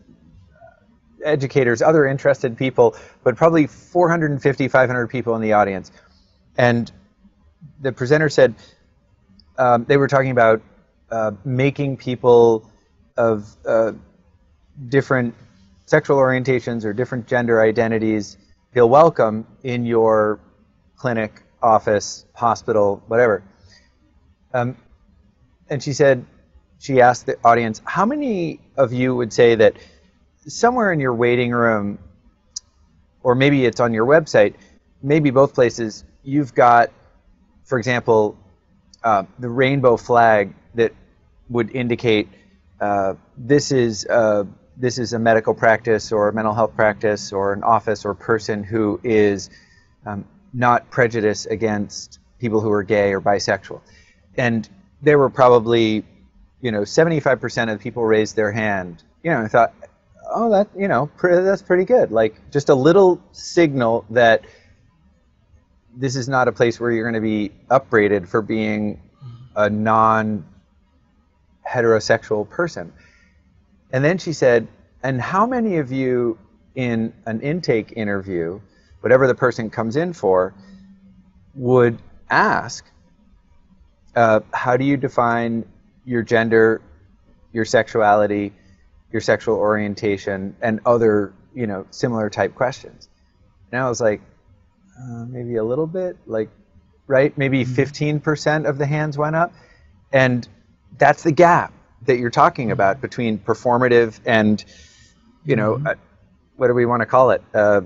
educators, 1.25 1.83
other 1.83 2.07
interested 2.07 2.57
people, 2.57 2.97
but 3.23 3.37
probably 3.37 3.67
450, 3.67 4.69
500 4.69 5.07
people 5.09 5.35
in 5.37 5.43
the 5.43 5.53
audience. 5.53 5.91
And 6.57 6.91
the 7.81 7.93
presenter 7.93 8.29
said 8.29 8.55
um, 9.59 9.85
they 9.85 9.97
were 9.97 10.09
talking 10.09 10.31
about 10.31 10.63
uh, 11.11 11.33
making 11.45 11.97
people 11.97 12.71
of 13.17 13.57
uh, 13.67 13.93
different 14.89 15.35
sexual 15.91 16.19
orientations 16.19 16.85
or 16.85 16.93
different 16.93 17.27
gender 17.27 17.61
identities 17.61 18.37
feel 18.73 18.89
welcome 18.89 19.45
in 19.65 19.85
your 19.85 20.39
clinic, 20.95 21.43
office, 21.61 22.27
hospital, 22.33 23.03
whatever. 23.09 23.43
Um, 24.55 24.77
and 25.69 25.83
she 25.83 25.93
said, 25.93 26.25
she 26.79 27.01
asked 27.01 27.27
the 27.27 27.37
audience, 27.43 27.83
how 27.85 28.07
many 28.07 28.61
of 28.77 28.93
you 28.93 29.17
would 29.17 29.33
say 29.33 29.57
that 29.57 29.75
somewhere 30.47 30.93
in 30.93 31.01
your 31.01 31.13
waiting 31.13 31.51
room, 31.51 31.99
or 33.25 33.35
maybe 33.35 33.67
it's 33.67 33.81
on 33.81 33.93
your 33.93 34.07
website, 34.07 34.55
maybe 35.03 35.31
both 35.31 35.55
places, 35.55 36.05
you've 36.23 36.55
got, 36.55 36.93
for 37.65 37.79
example, 37.79 38.39
uh, 39.03 39.25
the 39.41 39.49
rainbow 39.49 39.97
flag 39.97 40.55
that 40.77 40.93
would 41.49 41.75
indicate 41.75 42.29
uh, 42.81 43.15
this 43.37 43.73
is 43.73 44.07
uh, 44.07 44.45
this 44.81 44.99
is 44.99 45.13
a 45.13 45.19
medical 45.19 45.55
practice 45.55 46.11
or 46.11 46.29
a 46.29 46.33
mental 46.33 46.55
health 46.55 46.75
practice 46.75 47.33
or 47.33 47.53
an 47.53 47.63
office 47.63 48.05
or 48.05 48.15
person 48.15 48.65
who 48.65 48.99
is 49.05 49.51
um, 50.07 50.25
not 50.55 50.91
prejudiced 50.91 51.47
against 51.51 52.19
people 52.39 52.61
who 52.61 52.71
are 52.73 52.83
gay 52.83 53.13
or 53.13 53.21
bisexual. 53.21 53.81
And 54.37 54.67
there 55.03 55.19
were 55.19 55.29
probably, 55.29 56.05
you 56.63 56.73
know, 56.73 56.81
75% 56.81 57.63
of 57.71 57.79
the 57.79 57.83
people 57.83 58.05
raised 58.05 58.37
their 58.37 58.51
hand. 58.51 59.03
You 59.23 59.33
know, 59.33 59.43
I 59.43 59.49
thought, 59.49 59.75
oh, 60.33 60.51
that, 60.51 60.69
you 60.77 60.89
know, 60.89 61.11
pr- 61.19 61.43
that's 61.43 61.63
pretty 61.63 61.85
good. 61.85 62.11
Like 62.11 62.35
just 62.51 62.71
a 62.71 62.75
little 62.75 63.21
signal 63.33 64.07
that 64.11 64.45
this 65.95 66.17
is 66.17 66.29
not 66.29 66.49
a 66.49 66.53
place 66.53 66.81
where 66.81 66.91
you're 66.91 67.05
going 67.05 67.21
to 67.23 67.27
be 67.27 67.53
upbraided 67.69 68.29
for 68.29 68.41
being 68.41 69.03
a 69.55 69.69
non 69.69 70.47
heterosexual 71.69 72.49
person. 72.49 72.93
And 73.93 74.05
then 74.05 74.19
she 74.19 74.33
said, 74.33 74.69
and 75.03 75.21
how 75.21 75.47
many 75.47 75.79
of 75.79 75.91
you 75.91 76.39
in 76.75 77.13
an 77.27 77.41
intake 77.41 77.93
interview, 77.97 78.61
whatever 79.01 79.27
the 79.27 79.35
person 79.35 79.71
comes 79.71 79.97
in 79.97 80.13
for, 80.13 80.55
would 81.55 82.01
ask, 82.29 82.85
uh, 84.15 84.41
how 84.53 84.77
do 84.77 84.85
you 84.85 84.97
define 84.97 85.65
your 86.05 86.23
gender, 86.23 86.81
your 87.53 87.65
sexuality, 87.65 88.53
your 89.11 89.21
sexual 89.21 89.57
orientation, 89.57 90.55
and 90.61 90.81
other, 90.87 91.33
you 91.55 91.67
know, 91.67 91.87
similar 91.91 92.31
type 92.31 92.55
questions? 92.55 93.09
And 93.73 93.81
I 93.81 93.89
was 93.89 94.01
like, 94.01 94.21
uh, 95.01 95.25
maybe 95.25 95.57
a 95.57 95.65
little 95.65 95.87
bit, 95.87 96.17
like, 96.27 96.51
right? 97.07 97.37
Maybe 97.37 97.65
15% 97.65 98.69
of 98.69 98.79
the 98.79 98.87
hands 98.87 99.19
went 99.19 99.35
up. 99.35 99.53
And 100.13 100.47
that's 100.99 101.23
the 101.23 101.33
gap 101.33 101.73
that 102.07 102.19
you're 102.19 102.31
talking 102.31 102.71
about 102.71 103.01
between 103.01 103.39
performative 103.39 104.19
and, 104.25 104.65
you 105.45 105.57
know, 105.57 105.77
Mhm. 105.77 105.87
uh, 105.87 105.95
what 106.57 106.69
do 106.69 106.75
we 106.75 106.87
want 106.87 107.01
to 107.03 107.07
call 107.07 107.31
it? 107.31 107.43
Uh, 107.55 107.83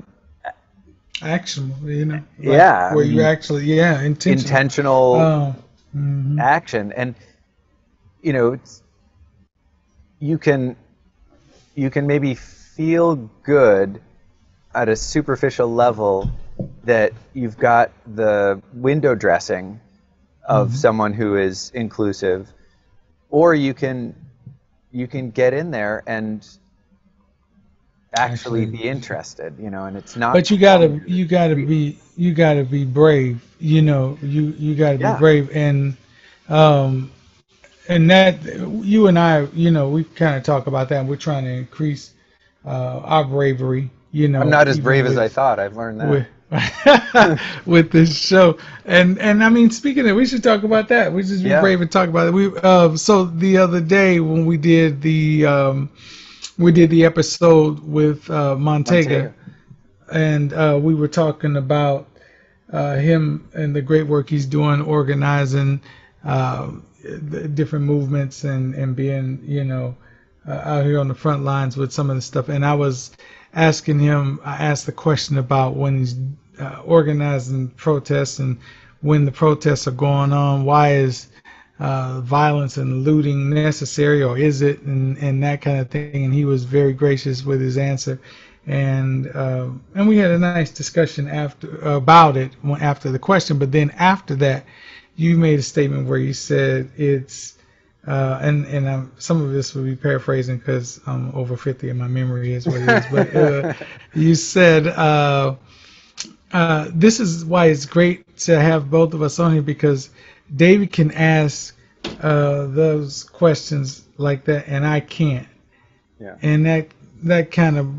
Actionable, 1.23 1.91
you 1.91 2.05
know. 2.07 2.15
like 2.15 2.25
Yeah, 2.39 2.95
Where 2.95 3.05
you 3.05 3.23
actually, 3.23 3.65
yeah, 3.65 4.03
intentional. 4.03 4.51
intentional 4.51 5.15
Oh, 5.17 5.55
mhm. 5.97 6.39
action. 6.41 6.93
And, 6.93 7.15
you 8.23 8.33
know, 8.33 8.53
it's, 8.53 8.83
you 10.19 10.39
can, 10.39 10.77
you 11.75 11.91
can 11.91 12.07
maybe 12.07 12.35
feel 12.35 13.17
good 13.43 14.01
at 14.75 14.89
a 14.89 14.97
superficial 14.97 15.73
level 15.73 16.31
that 16.85 17.13
you've 17.33 17.57
got 17.57 17.93
the 18.07 18.61
window 18.73 19.15
dressing 19.15 19.81
of 20.47 20.71
Mhm. 20.71 20.75
someone 20.75 21.13
who 21.15 21.37
is 21.37 21.71
inclusive, 21.75 22.53
or 23.35 23.53
you 23.53 23.75
can 23.75 24.15
you 24.93 25.09
can 25.09 25.29
get 25.31 25.53
in 25.53 25.73
there 25.73 26.05
and 26.07 26.47
actually, 28.17 28.63
Actually- 28.63 28.67
be 28.67 28.85
interested, 28.85 29.59
you 29.59 29.71
know, 29.71 29.87
and 29.87 29.97
it's 29.97 30.15
not. 30.17 30.33
But 30.35 30.51
you 30.51 30.57
gotta, 30.57 31.01
you 31.05 31.27
gotta 31.27 31.57
be, 31.57 31.99
you 32.17 32.33
gotta 32.33 32.63
be 32.63 32.85
brave. 32.85 33.43
You 33.59 33.83
know, 33.83 34.17
you 34.23 34.55
you 34.57 34.77
gotta 34.77 34.99
be 34.99 35.19
brave, 35.19 35.51
and 35.53 35.97
um, 36.49 37.11
and 37.89 38.09
that 38.09 38.41
you 38.45 39.09
and 39.09 39.19
I, 39.19 39.49
you 39.53 39.73
know, 39.73 39.89
we 39.89 40.05
kind 40.05 40.37
of 40.37 40.45
talk 40.45 40.69
about 40.69 40.89
that. 40.91 41.01
and 41.01 41.09
We're 41.09 41.17
trying 41.17 41.45
to 41.45 41.51
increase 41.51 42.13
uh, 42.65 43.01
our 43.03 43.25
bravery. 43.25 43.91
You 44.13 44.29
know, 44.29 44.43
I'm 44.43 44.51
not 44.51 44.69
as 44.69 44.79
brave 44.79 45.07
as 45.07 45.19
I 45.19 45.27
thought. 45.27 45.59
I've 45.59 45.77
learned 45.77 46.01
that. 46.01 46.09
with 46.09 46.27
with 47.67 47.91
this 47.91 48.17
show. 48.17 48.59
And 48.85 49.19
and 49.19 49.43
I 49.45 49.49
mean, 49.49 49.71
speaking 49.71 50.09
of, 50.09 50.17
we 50.17 50.27
should 50.27 50.43
talk 50.43 50.63
about 50.63 50.89
that. 50.89 51.13
We 51.13 51.23
just 51.23 51.43
be 51.43 51.51
Yeah. 51.51 51.61
brave 51.61 51.81
and 51.81 51.91
talk 51.91 52.09
about 52.09 52.29
it. 52.29 52.33
We 52.33 52.51
uh, 52.63 52.97
so 52.97 53.25
the 53.25 53.59
other 53.59 53.81
day 53.81 54.21
when 54.21 54.47
we 54.47 54.57
did 54.57 55.03
the 55.03 55.47
um, 55.47 55.91
we 56.59 56.73
did 56.73 56.91
the 56.91 57.05
episode 57.05 57.81
with 57.81 58.29
uh, 58.31 58.57
Montega, 58.57 59.33
Montega. 59.33 59.35
and 60.13 60.53
uh, 60.53 60.79
we 60.81 60.95
were 60.95 61.09
talking 61.09 61.57
about 61.57 62.09
uh, 62.73 62.97
him 62.97 63.49
and 63.55 63.75
the 63.75 63.83
great 63.83 64.07
work 64.07 64.29
he's 64.31 64.47
doing 64.47 64.81
organizing 64.83 65.81
um, 66.25 66.85
the 67.03 67.49
different 67.49 67.85
movements 67.85 68.45
and 68.45 68.75
and 68.75 68.97
being 68.97 69.41
you 69.45 69.65
know 69.65 69.97
uh, 70.49 70.53
out 70.65 70.85
here 70.85 70.99
on 71.01 71.09
the 71.09 71.15
front 71.15 71.45
lines 71.45 71.77
with 71.77 71.93
some 71.93 72.11
of 72.11 72.17
the 72.17 72.23
stuff. 72.23 72.49
And 72.49 72.65
I 72.65 72.75
was 72.75 73.11
asking 73.55 73.99
him, 74.01 74.41
I 74.45 74.57
asked 74.57 74.87
the 74.87 74.93
question 74.93 75.39
about 75.39 75.77
when 75.77 75.99
he's 75.99 76.15
uh, 76.59 76.83
organizing 76.85 77.69
protests 77.69 78.39
and 78.39 78.59
when 79.01 79.27
the 79.27 79.33
protests 79.33 79.87
are 79.87 79.93
going 79.93 80.33
on, 80.33 80.65
why 80.65 80.95
is 80.95 81.29
uh, 81.79 82.21
violence 82.23 82.79
and 82.79 83.05
looting 83.05 83.51
necessary 83.51 84.23
or 84.23 84.39
is 84.39 84.63
it 84.63 84.81
and, 84.83 85.19
and 85.19 85.43
that 85.43 85.61
kind 85.61 85.79
of 85.79 85.91
thing? 85.91 86.25
And 86.25 86.33
he 86.33 86.45
was 86.45 86.65
very 86.65 86.95
gracious 86.95 87.45
with 87.45 87.61
his 87.61 87.77
answer. 87.77 88.19
And 88.67 89.31
uh, 89.35 89.69
and 89.95 90.09
we 90.09 90.17
had 90.17 90.31
a 90.31 90.39
nice 90.39 90.71
discussion 90.71 91.29
after 91.29 91.77
about 91.81 92.39
it 92.39 92.53
after 92.81 93.11
the 93.11 93.19
question. 93.19 93.59
But 93.59 93.73
then 93.73 93.91
after 93.91 94.35
that 94.37 94.65
you 95.17 95.37
made 95.37 95.59
a 95.59 95.63
statement 95.63 96.09
where 96.09 96.19
you 96.19 96.33
said 96.33 96.91
it's 96.97 97.59
uh, 98.07 98.39
and 98.43 98.65
and 98.67 98.87
um, 98.89 99.13
some 99.19 99.43
of 99.43 99.53
this 99.53 99.75
will 99.75 99.85
be 99.85 99.97
paraphrasing 99.97 100.59
because 100.59 101.01
I'm 101.07 101.35
over 101.35 101.57
50 101.57 101.91
and 101.91 101.99
my 101.99 102.09
memory 102.09 102.55
is 102.55 102.67
what 102.67 102.81
it 102.81 102.89
is. 102.89 103.05
But 103.11 103.37
uh, 103.37 103.73
you 104.15 104.35
said 104.35 104.87
uh, 104.87 105.57
uh, 106.55 106.89
this 106.95 107.19
is 107.19 107.45
why 107.45 107.67
it's 107.67 107.85
great 107.85 108.37
to 108.37 108.59
have 108.59 108.89
both 108.89 109.13
of 109.13 109.23
us 109.23 109.41
on 109.41 109.53
here 109.53 109.63
because 109.63 110.09
David 110.55 110.93
can 110.93 111.11
ask 111.11 111.77
uh, 112.21 112.67
those 112.67 113.25
questions 113.25 114.07
like 114.19 114.45
that 114.45 114.69
and 114.69 114.87
I 114.87 115.01
can't. 115.01 115.49
Yeah. 116.21 116.37
And 116.43 116.65
that 116.67 116.89
that 117.25 117.51
kind 117.51 117.77
of 117.77 117.93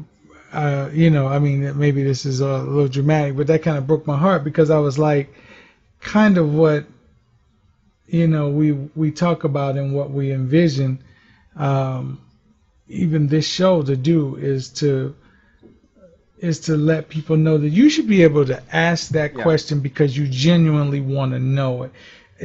uh, 0.53 0.89
you 0.93 1.09
know, 1.09 1.27
I 1.27 1.39
mean, 1.39 1.77
maybe 1.77 2.03
this 2.03 2.25
is 2.25 2.39
a 2.39 2.59
little 2.59 2.87
dramatic, 2.87 3.35
but 3.35 3.47
that 3.47 3.61
kind 3.61 3.77
of 3.77 3.87
broke 3.87 4.07
my 4.07 4.17
heart 4.17 4.45
because 4.45 4.69
I 4.69 4.79
was 4.79 4.97
like, 4.97 5.33
kind 5.99 6.37
of 6.37 6.53
what 6.53 6.85
you 8.07 8.27
know 8.27 8.49
we 8.49 8.71
we 8.71 9.11
talk 9.11 9.43
about 9.43 9.75
and 9.75 9.93
what 9.93 10.11
we 10.11 10.31
envision 10.31 11.03
um, 11.57 12.21
even 12.87 13.27
this 13.27 13.45
show 13.45 13.83
to 13.83 13.97
do 13.97 14.37
is 14.37 14.69
to 14.69 15.13
is 16.39 16.59
to 16.61 16.75
let 16.75 17.09
people 17.09 17.37
know 17.37 17.57
that 17.57 17.69
you 17.69 17.89
should 17.89 18.07
be 18.07 18.23
able 18.23 18.45
to 18.45 18.61
ask 18.75 19.09
that 19.09 19.35
Yeah. 19.35 19.43
question 19.43 19.79
because 19.79 20.17
you 20.17 20.27
genuinely 20.27 21.01
want 21.01 21.31
to 21.33 21.39
know 21.39 21.83
it. 21.83 21.91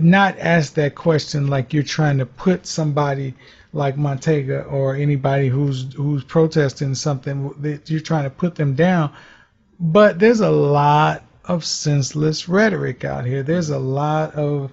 Not 0.00 0.38
ask 0.38 0.74
that 0.74 0.94
question 0.94 1.48
like 1.48 1.72
you're 1.72 1.82
trying 1.82 2.18
to 2.18 2.26
put 2.26 2.66
somebody 2.66 3.34
like 3.72 3.96
Montega 3.96 4.70
or 4.72 4.94
anybody 4.94 5.48
who's 5.48 5.92
who's 5.94 6.24
protesting 6.24 6.94
something 6.94 7.52
that 7.60 7.90
you're 7.90 8.00
trying 8.00 8.24
to 8.24 8.30
put 8.30 8.54
them 8.54 8.74
down. 8.74 9.10
But 9.80 10.18
there's 10.18 10.40
a 10.40 10.50
lot 10.50 11.24
of 11.44 11.64
senseless 11.64 12.48
rhetoric 12.48 13.04
out 13.04 13.24
here. 13.26 13.42
There's 13.42 13.70
a 13.70 13.78
lot 13.78 14.34
of 14.34 14.72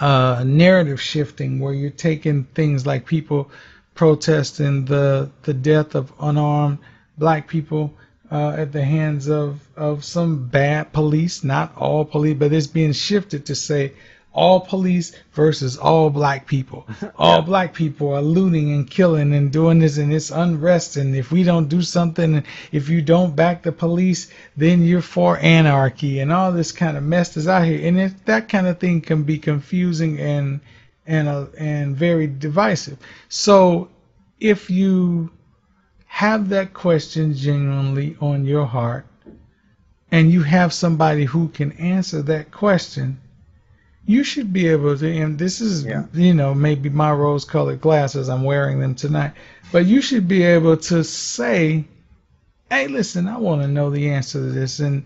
uh, 0.00 0.42
narrative 0.46 1.00
shifting 1.00 1.60
where 1.60 1.72
you're 1.72 1.90
taking 1.90 2.44
things 2.54 2.86
like 2.86 3.06
people 3.06 3.50
protesting 3.94 4.84
the 4.84 5.30
the 5.44 5.54
death 5.54 5.94
of 5.94 6.12
unarmed 6.20 6.78
black 7.18 7.48
people 7.48 7.94
uh, 8.30 8.54
at 8.58 8.72
the 8.72 8.84
hands 8.84 9.28
of 9.28 9.60
of 9.76 10.04
some 10.04 10.46
bad 10.48 10.92
police, 10.92 11.44
not 11.44 11.76
all 11.76 12.04
police, 12.04 12.36
but 12.38 12.52
it's 12.52 12.66
being 12.66 12.92
shifted 12.92 13.46
to 13.46 13.54
say 13.54 13.92
all 14.32 14.60
police 14.60 15.12
versus 15.32 15.76
all 15.76 16.10
black 16.10 16.46
people. 16.46 16.86
All 17.16 17.40
black 17.40 17.72
people 17.72 18.12
are 18.12 18.20
looting 18.20 18.72
and 18.72 18.90
killing 18.90 19.32
and 19.32 19.52
doing 19.52 19.78
this 19.78 19.96
and 19.96 20.12
it's 20.12 20.32
unrest 20.32 20.96
and 20.96 21.14
if 21.14 21.30
we 21.30 21.44
don't 21.44 21.68
do 21.68 21.80
something 21.80 22.42
if 22.72 22.88
you 22.88 23.00
don't 23.00 23.36
back 23.36 23.62
the 23.62 23.70
police 23.70 24.32
then 24.56 24.82
you're 24.82 25.00
for 25.00 25.38
anarchy 25.38 26.18
and 26.18 26.32
all 26.32 26.50
this 26.50 26.72
kind 26.72 26.96
of 26.96 27.04
mess 27.04 27.36
is 27.36 27.46
out 27.46 27.64
here 27.64 27.86
and 27.86 28.00
it, 28.00 28.26
that 28.26 28.48
kind 28.48 28.66
of 28.66 28.80
thing 28.80 29.00
can 29.00 29.22
be 29.22 29.38
confusing 29.38 30.18
and 30.18 30.60
and 31.06 31.28
uh, 31.28 31.46
and 31.56 31.96
very 31.96 32.26
divisive. 32.26 32.98
So 33.28 33.88
if 34.40 34.70
you 34.70 35.30
have 36.14 36.48
that 36.50 36.72
question 36.72 37.34
genuinely 37.34 38.16
on 38.20 38.44
your 38.44 38.64
heart 38.64 39.04
and 40.12 40.30
you 40.30 40.44
have 40.44 40.72
somebody 40.72 41.24
who 41.24 41.48
can 41.48 41.72
answer 41.72 42.22
that 42.22 42.52
question 42.52 43.20
you 44.06 44.22
should 44.22 44.52
be 44.52 44.68
able 44.68 44.96
to 44.96 45.10
and 45.10 45.36
this 45.36 45.60
is 45.60 45.84
Yeah. 45.84 46.04
you 46.14 46.32
know 46.32 46.54
maybe 46.54 46.88
my 46.88 47.10
rose 47.10 47.44
colored 47.44 47.80
glasses 47.80 48.28
i'm 48.28 48.44
wearing 48.44 48.78
them 48.78 48.94
tonight 48.94 49.32
but 49.72 49.86
you 49.86 50.00
should 50.00 50.28
be 50.28 50.44
able 50.44 50.76
to 50.76 51.02
say 51.02 51.84
hey 52.70 52.86
listen 52.86 53.26
i 53.26 53.36
want 53.36 53.62
to 53.62 53.66
know 53.66 53.90
the 53.90 54.08
answer 54.10 54.38
to 54.38 54.52
this 54.52 54.78
and 54.78 55.04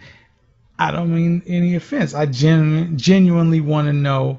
i 0.79 0.91
don't 0.91 1.15
mean 1.15 1.43
any 1.47 1.75
offense 1.75 2.13
i 2.13 2.27
genu- 2.27 2.95
genuinely 2.97 3.63
want 3.63 3.87
to 3.87 3.95
know 3.95 4.39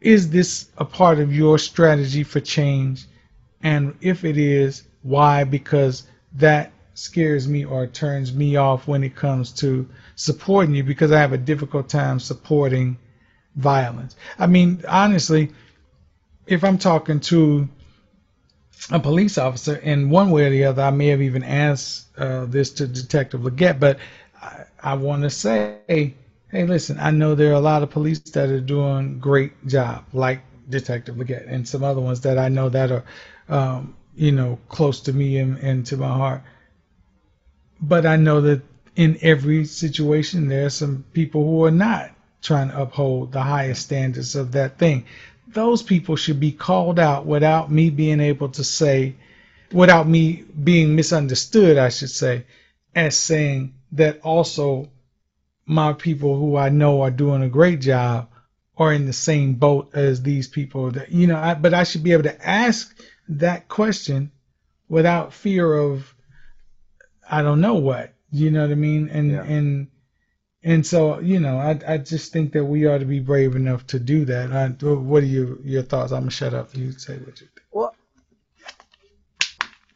is 0.00 0.30
this 0.30 0.68
a 0.78 0.84
part 0.84 1.18
of 1.18 1.34
your 1.34 1.58
strategy 1.58 2.22
for 2.22 2.38
change 2.38 3.06
and 3.64 3.96
if 4.00 4.24
it 4.24 4.38
is 4.38 4.84
why 5.02 5.44
because 5.44 6.04
that 6.34 6.72
scares 6.94 7.48
me 7.48 7.64
or 7.64 7.86
turns 7.86 8.32
me 8.34 8.56
off 8.56 8.86
when 8.86 9.02
it 9.02 9.16
comes 9.16 9.52
to 9.52 9.88
supporting 10.14 10.74
you 10.74 10.84
because 10.84 11.10
I 11.10 11.20
have 11.20 11.32
a 11.32 11.38
difficult 11.38 11.88
time 11.88 12.20
supporting 12.20 12.98
violence. 13.56 14.16
I 14.38 14.46
mean, 14.46 14.82
honestly, 14.88 15.50
if 16.46 16.64
I'm 16.64 16.78
talking 16.78 17.20
to 17.20 17.68
a 18.90 18.98
police 18.98 19.38
officer 19.38 19.76
in 19.76 20.10
one 20.10 20.30
way 20.30 20.46
or 20.46 20.50
the 20.50 20.64
other, 20.64 20.82
I 20.82 20.90
may 20.90 21.08
have 21.08 21.22
even 21.22 21.44
asked 21.44 22.06
uh, 22.18 22.46
this 22.46 22.70
to 22.70 22.86
Detective 22.86 23.44
Leggett, 23.44 23.78
but 23.80 23.98
I, 24.40 24.64
I 24.82 24.94
want 24.94 25.22
to 25.22 25.30
say, 25.30 25.78
hey, 25.88 26.14
listen, 26.52 26.98
I 26.98 27.10
know 27.10 27.34
there 27.34 27.50
are 27.50 27.54
a 27.54 27.60
lot 27.60 27.82
of 27.82 27.90
police 27.90 28.18
that 28.20 28.50
are 28.50 28.60
doing 28.60 29.18
great 29.18 29.66
job, 29.66 30.04
like 30.12 30.42
Detective 30.68 31.16
Leggett 31.16 31.46
and 31.46 31.66
some 31.66 31.84
other 31.84 32.00
ones 32.00 32.20
that 32.22 32.38
I 32.38 32.48
know 32.48 32.68
that 32.68 32.90
are, 32.90 33.04
um, 33.48 33.96
you 34.14 34.32
know, 34.32 34.58
close 34.68 35.00
to 35.02 35.12
me 35.12 35.38
and, 35.38 35.58
and 35.58 35.86
to 35.86 35.96
my 35.96 36.08
heart. 36.08 36.42
But 37.80 38.06
I 38.06 38.16
know 38.16 38.40
that 38.42 38.62
in 38.94 39.18
every 39.22 39.64
situation, 39.64 40.48
there 40.48 40.66
are 40.66 40.70
some 40.70 41.04
people 41.12 41.44
who 41.44 41.64
are 41.64 41.70
not 41.70 42.10
trying 42.42 42.70
to 42.70 42.82
uphold 42.82 43.32
the 43.32 43.42
highest 43.42 43.82
standards 43.82 44.34
of 44.34 44.52
that 44.52 44.78
thing. 44.78 45.06
Those 45.48 45.82
people 45.82 46.16
should 46.16 46.40
be 46.40 46.52
called 46.52 46.98
out 46.98 47.26
without 47.26 47.70
me 47.70 47.90
being 47.90 48.20
able 48.20 48.48
to 48.50 48.64
say, 48.64 49.16
without 49.72 50.08
me 50.08 50.44
being 50.62 50.94
misunderstood, 50.94 51.78
I 51.78 51.88
should 51.88 52.10
say, 52.10 52.44
as 52.94 53.16
saying 53.16 53.74
that 53.92 54.20
also 54.22 54.90
my 55.66 55.92
people 55.92 56.38
who 56.38 56.56
I 56.56 56.68
know 56.68 57.02
are 57.02 57.10
doing 57.10 57.42
a 57.42 57.48
great 57.48 57.80
job 57.80 58.28
are 58.76 58.92
in 58.92 59.06
the 59.06 59.12
same 59.12 59.54
boat 59.54 59.90
as 59.94 60.22
these 60.22 60.48
people 60.48 60.90
that 60.92 61.12
you 61.12 61.26
know 61.26 61.36
I, 61.36 61.54
but 61.54 61.74
I 61.74 61.84
should 61.84 62.02
be 62.02 62.12
able 62.12 62.24
to 62.24 62.48
ask 62.48 62.94
that 63.28 63.68
question 63.68 64.30
without 64.88 65.32
fear 65.32 65.72
of 65.72 66.14
I 67.28 67.42
don't 67.42 67.60
know 67.60 67.74
what 67.74 68.14
you 68.32 68.50
know 68.50 68.62
what 68.62 68.70
I 68.70 68.74
mean? 68.74 69.08
And 69.10 69.30
Yeah. 69.30 69.42
and 69.44 69.88
and 70.64 70.86
so 70.86 71.20
you 71.20 71.38
know 71.38 71.58
I 71.58 71.78
I 71.86 71.98
just 71.98 72.32
think 72.32 72.52
that 72.52 72.64
we 72.64 72.86
ought 72.86 72.98
to 72.98 73.04
be 73.04 73.20
brave 73.20 73.54
enough 73.56 73.86
to 73.88 74.00
do 74.00 74.24
that. 74.24 74.52
I, 74.52 74.68
what 74.68 75.22
are 75.22 75.26
your 75.26 75.60
your 75.62 75.82
thoughts? 75.82 76.12
I'm 76.12 76.20
gonna 76.22 76.30
shut 76.30 76.54
up. 76.54 76.74
You 76.74 76.92
say 76.92 77.18
what 77.18 77.40
you 77.40 77.46
think. 77.46 77.62
Well, 77.70 77.94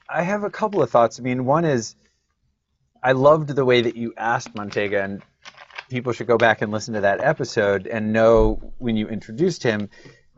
I 0.08 0.22
have 0.22 0.44
a 0.44 0.50
couple 0.50 0.82
of 0.82 0.90
thoughts. 0.90 1.18
I 1.18 1.22
mean, 1.22 1.44
one 1.46 1.64
is 1.64 1.96
I 3.02 3.12
loved 3.12 3.48
the 3.48 3.64
way 3.64 3.82
that 3.82 3.96
you 3.96 4.12
asked 4.16 4.54
Montega, 4.54 5.02
and 5.02 5.22
people 5.88 6.12
should 6.12 6.26
go 6.26 6.38
back 6.38 6.62
and 6.62 6.72
listen 6.72 6.94
to 6.94 7.00
that 7.02 7.20
episode 7.20 7.86
and 7.86 8.12
know 8.12 8.72
when 8.78 8.96
you 8.96 9.08
introduced 9.08 9.62
him 9.62 9.88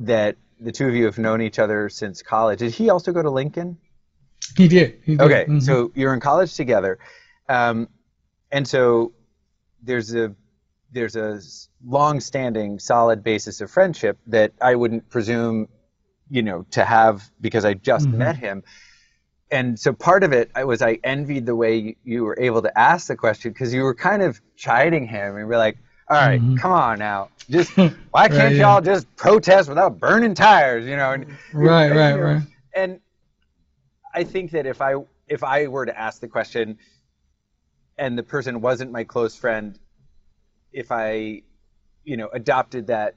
that 0.01 0.36
the 0.61 0.72
two 0.72 0.88
of 0.88 0.94
you 0.94 1.04
have 1.04 1.18
known 1.18 1.40
each 1.42 1.59
other 1.59 1.88
since 1.88 2.22
college. 2.22 2.59
Did 2.61 2.72
he 2.72 2.90
also 2.90 3.12
go 3.12 3.22
to 3.22 3.30
Lincoln? 3.30 3.78
he 4.56 4.66
did, 4.68 5.00
he 5.04 5.16
did. 5.16 5.20
Okay, 5.20 5.44
Mhm. 5.48 5.62
so 5.62 5.92
you're 5.94 6.14
in 6.14 6.20
college 6.20 6.54
together, 6.54 6.98
um, 7.48 7.88
and 8.50 8.66
so 8.66 9.12
there's 9.82 10.14
a 10.14 10.34
there's 10.90 11.16
a 11.16 11.38
long-standing, 11.84 12.78
solid 12.78 13.22
basis 13.22 13.61
of 13.61 13.70
friendship 13.70 14.16
that 14.26 14.52
I 14.61 14.74
wouldn't 14.74 15.11
presume, 15.11 15.68
you 16.30 16.42
know, 16.42 16.64
to 16.70 16.82
have 16.82 17.30
because 17.42 17.66
I 17.66 17.74
just 17.74 18.09
Mhm. 18.09 18.16
met 18.16 18.36
him. 18.38 18.62
And 19.50 19.78
so 19.78 19.92
part 19.92 20.24
of 20.24 20.32
it 20.32 20.50
was 20.56 20.80
I 20.80 20.98
envied 21.04 21.44
the 21.44 21.54
way 21.54 21.76
you, 21.76 21.94
you 22.04 22.24
were 22.24 22.38
able 22.40 22.62
to 22.62 22.78
ask 22.78 23.06
the 23.06 23.16
question 23.16 23.52
because 23.52 23.74
you 23.74 23.82
were 23.82 23.94
kind 23.94 24.22
of 24.22 24.40
chiding 24.56 25.06
him 25.06 25.36
and 25.36 25.46
we're 25.46 25.59
like, 25.59 25.76
all 26.11 26.16
right, 26.16 26.40
Mhm. 26.40 26.59
come 26.59 26.72
on 26.72 26.98
now, 26.98 27.28
just 27.50 27.70
why 28.11 28.28
can't 28.28 28.54
yeah. 28.54 28.62
y'all 28.62 28.80
just 28.80 29.14
protest 29.16 29.68
without 29.68 29.98
burning 29.98 30.34
tires, 30.34 30.86
you 30.86 30.96
know? 30.96 31.12
And, 31.12 31.26
right 31.52 31.90
right 31.90 32.11
you 32.12 32.16
know, 32.16 32.22
right 32.22 32.42
and 32.74 33.00
I 34.14 34.24
think 34.24 34.52
that 34.52 34.66
if 34.66 34.80
I 34.80 34.94
if 35.28 35.44
I 35.44 35.66
were 35.66 35.86
to 35.86 35.98
ask 35.98 36.20
the 36.20 36.28
question, 36.28 36.78
and 37.98 38.16
the 38.16 38.22
person 38.22 38.61
wasn't 38.61 38.90
my 38.92 39.04
close 39.04 39.36
friend, 39.36 39.78
if 40.72 40.90
I, 40.90 41.42
you 42.04 42.16
know, 42.16 42.28
adopted 42.32 42.86
that 42.86 43.16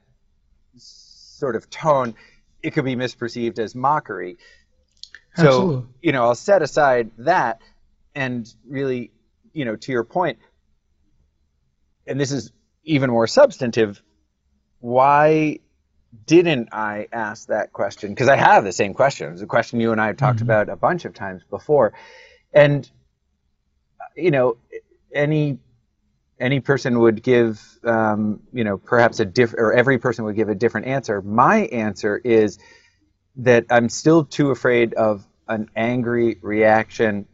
sort 0.77 1.55
of 1.55 1.69
tone, 1.69 2.15
it 2.61 2.71
could 2.71 2.85
be 2.85 2.95
misperceived 2.95 3.59
as 3.59 3.73
mockery. 3.75 4.37
Absolutely. 5.37 5.83
So, 5.83 5.87
you 6.01 6.11
know, 6.11 6.23
I'll 6.23 6.35
set 6.35 6.61
aside 6.61 7.11
that 7.19 7.61
and 8.13 8.51
really, 8.67 9.11
you 9.53 9.65
know, 9.65 9.75
to 9.77 9.91
your 9.91 10.03
point, 10.03 10.39
and 12.05 12.19
this 12.19 12.31
is 12.31 12.51
even 12.84 13.09
more 13.09 13.27
substantive, 13.27 14.01
why 14.79 15.59
didn't 16.25 16.69
I 16.71 17.07
ask 17.11 17.47
that 17.47 17.71
question? 17.71 18.09
Because 18.09 18.27
I 18.27 18.36
have 18.36 18.63
the 18.63 18.71
same 18.71 18.93
question. 18.93 19.32
It's 19.32 19.41
a 19.41 19.47
question 19.47 19.79
you 19.79 19.91
and 19.91 20.01
I 20.01 20.07
have 20.07 20.17
talked 20.17 20.39
Mhm. 20.39 20.43
about 20.43 20.69
a 20.69 20.75
bunch 20.75 21.05
of 21.05 21.13
times 21.13 21.43
before. 21.49 21.93
And, 22.53 22.89
you 24.15 24.32
know, 24.32 24.57
any 25.13 25.59
any 26.39 26.59
person 26.59 26.99
would 26.99 27.21
give, 27.21 27.61
um, 27.84 28.41
you 28.51 28.63
know, 28.63 28.75
perhaps 28.75 29.19
a 29.19 29.25
diff, 29.25 29.53
or 29.53 29.73
every 29.73 29.99
person 29.99 30.25
would 30.25 30.36
give 30.36 30.49
a 30.49 30.55
different 30.55 30.88
answer. 30.88 31.21
My 31.21 31.65
answer 31.67 32.17
is 32.17 32.57
that 33.36 33.67
I'm 33.69 33.89
still 33.89 34.25
too 34.25 34.49
afraid 34.49 34.95
of 34.95 35.25
an 35.47 35.69
angry 35.75 36.39
reaction 36.41 37.27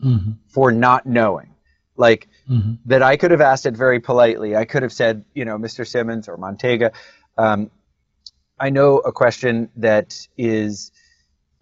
hmm 0.00 0.32
for 0.48 0.70
not 0.72 1.06
knowing. 1.06 1.54
Like 1.96 2.28
hmm 2.46 2.74
that 2.86 3.02
I 3.02 3.16
could 3.16 3.30
have 3.30 3.40
asked 3.40 3.66
it 3.66 3.76
very 3.76 4.00
politely. 4.00 4.54
I 4.56 4.64
could 4.66 4.82
have 4.82 4.92
said, 4.92 5.24
you 5.34 5.44
know, 5.44 5.56
Mr. 5.56 5.86
Simmons 5.86 6.28
or 6.28 6.36
Montega, 6.36 6.92
um, 7.38 7.70
I 8.58 8.70
know 8.70 8.98
a 8.98 9.12
question 9.12 9.70
that 9.76 10.28
is 10.36 10.92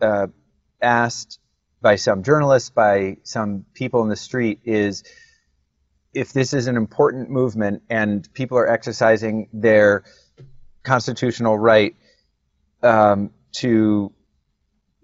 uh, 0.00 0.26
asked 0.80 1.38
by 1.80 1.96
some 1.96 2.22
journalists, 2.22 2.70
by 2.70 3.18
some 3.22 3.64
people 3.74 4.02
in 4.02 4.08
the 4.08 4.16
street, 4.16 4.60
is 4.64 5.04
if 6.14 6.32
this 6.32 6.52
is 6.52 6.66
an 6.66 6.76
important 6.76 7.30
movement 7.30 7.82
and 7.88 8.32
people 8.34 8.58
are 8.58 8.68
exercising 8.68 9.48
their 9.52 10.04
constitutional 10.82 11.56
right 11.58 11.96
um, 12.82 13.30
to, 13.52 14.12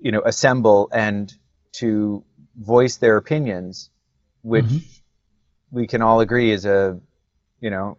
you 0.01 0.13
know, 0.13 0.23
assemble 0.25 0.91
and 0.93 1.33
to 1.73 2.25
voice 2.57 2.97
their 2.97 3.17
opinions, 3.17 3.91
which 4.43 4.65
Mhm. 4.67 4.98
We 5.71 5.87
can 5.87 6.03
all 6.03 6.21
agree 6.21 6.51
is 6.51 6.65
a, 6.65 6.99
you 7.61 7.71
know, 7.71 7.99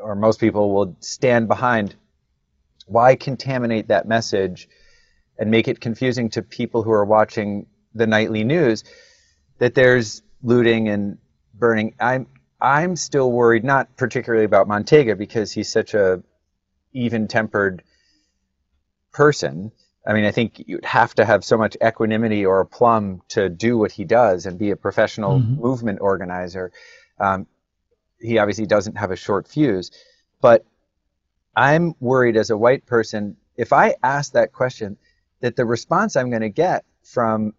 or 0.00 0.14
most 0.14 0.40
people 0.40 0.72
will 0.74 0.96
stand 1.00 1.48
behind. 1.48 1.94
Why 2.86 3.14
contaminate 3.14 3.88
that 3.88 4.08
message 4.08 4.68
and 5.38 5.50
make 5.50 5.68
it 5.68 5.80
confusing 5.80 6.30
to 6.30 6.42
people 6.42 6.82
who 6.82 6.92
are 6.92 7.04
watching 7.04 7.66
the 7.94 8.06
nightly 8.06 8.44
news 8.44 8.84
that 9.58 9.74
there's 9.74 10.22
looting 10.42 10.88
and 10.88 11.18
burning? 11.54 11.94
I'm 12.00 12.26
I'm 12.60 12.94
still 12.94 13.30
worried, 13.32 13.64
not 13.64 13.96
particularly 13.96 14.44
about 14.44 14.68
Montega 14.68 15.18
because 15.18 15.50
he's 15.50 15.70
such 15.70 15.94
a 15.94 16.22
even-tempered 16.92 17.82
person. 19.12 19.72
I 20.06 20.12
mean, 20.14 20.24
I 20.24 20.32
think 20.32 20.64
you'd 20.66 20.84
have 20.84 21.14
to 21.14 21.24
have 21.24 21.44
so 21.44 21.56
much 21.56 21.76
equanimity 21.84 22.44
or 22.44 22.60
aplomb 22.60 23.22
to 23.28 23.48
do 23.48 23.78
what 23.78 23.92
he 23.92 24.04
does 24.04 24.46
and 24.46 24.58
be 24.58 24.70
a 24.70 24.76
professional 24.76 25.38
Mhm. 25.38 25.60
movement 25.62 26.00
organizer. 26.00 26.72
Um, 27.18 27.46
he 28.20 28.38
obviously 28.38 28.66
doesn't 28.66 28.96
have 28.96 29.10
a 29.10 29.16
short 29.16 29.48
fuse, 29.48 29.90
but 30.40 30.64
I'm 31.54 31.94
worried 32.00 32.36
as 32.36 32.50
a 32.50 32.56
white 32.56 32.86
person 32.86 33.36
if 33.56 33.72
I 33.72 33.94
ask 34.02 34.32
that 34.32 34.52
question 34.52 34.96
that 35.40 35.56
the 35.56 35.66
response 35.66 36.16
I'm 36.16 36.30
going 36.30 36.42
to 36.42 36.48
get 36.48 36.84
from 37.02 37.54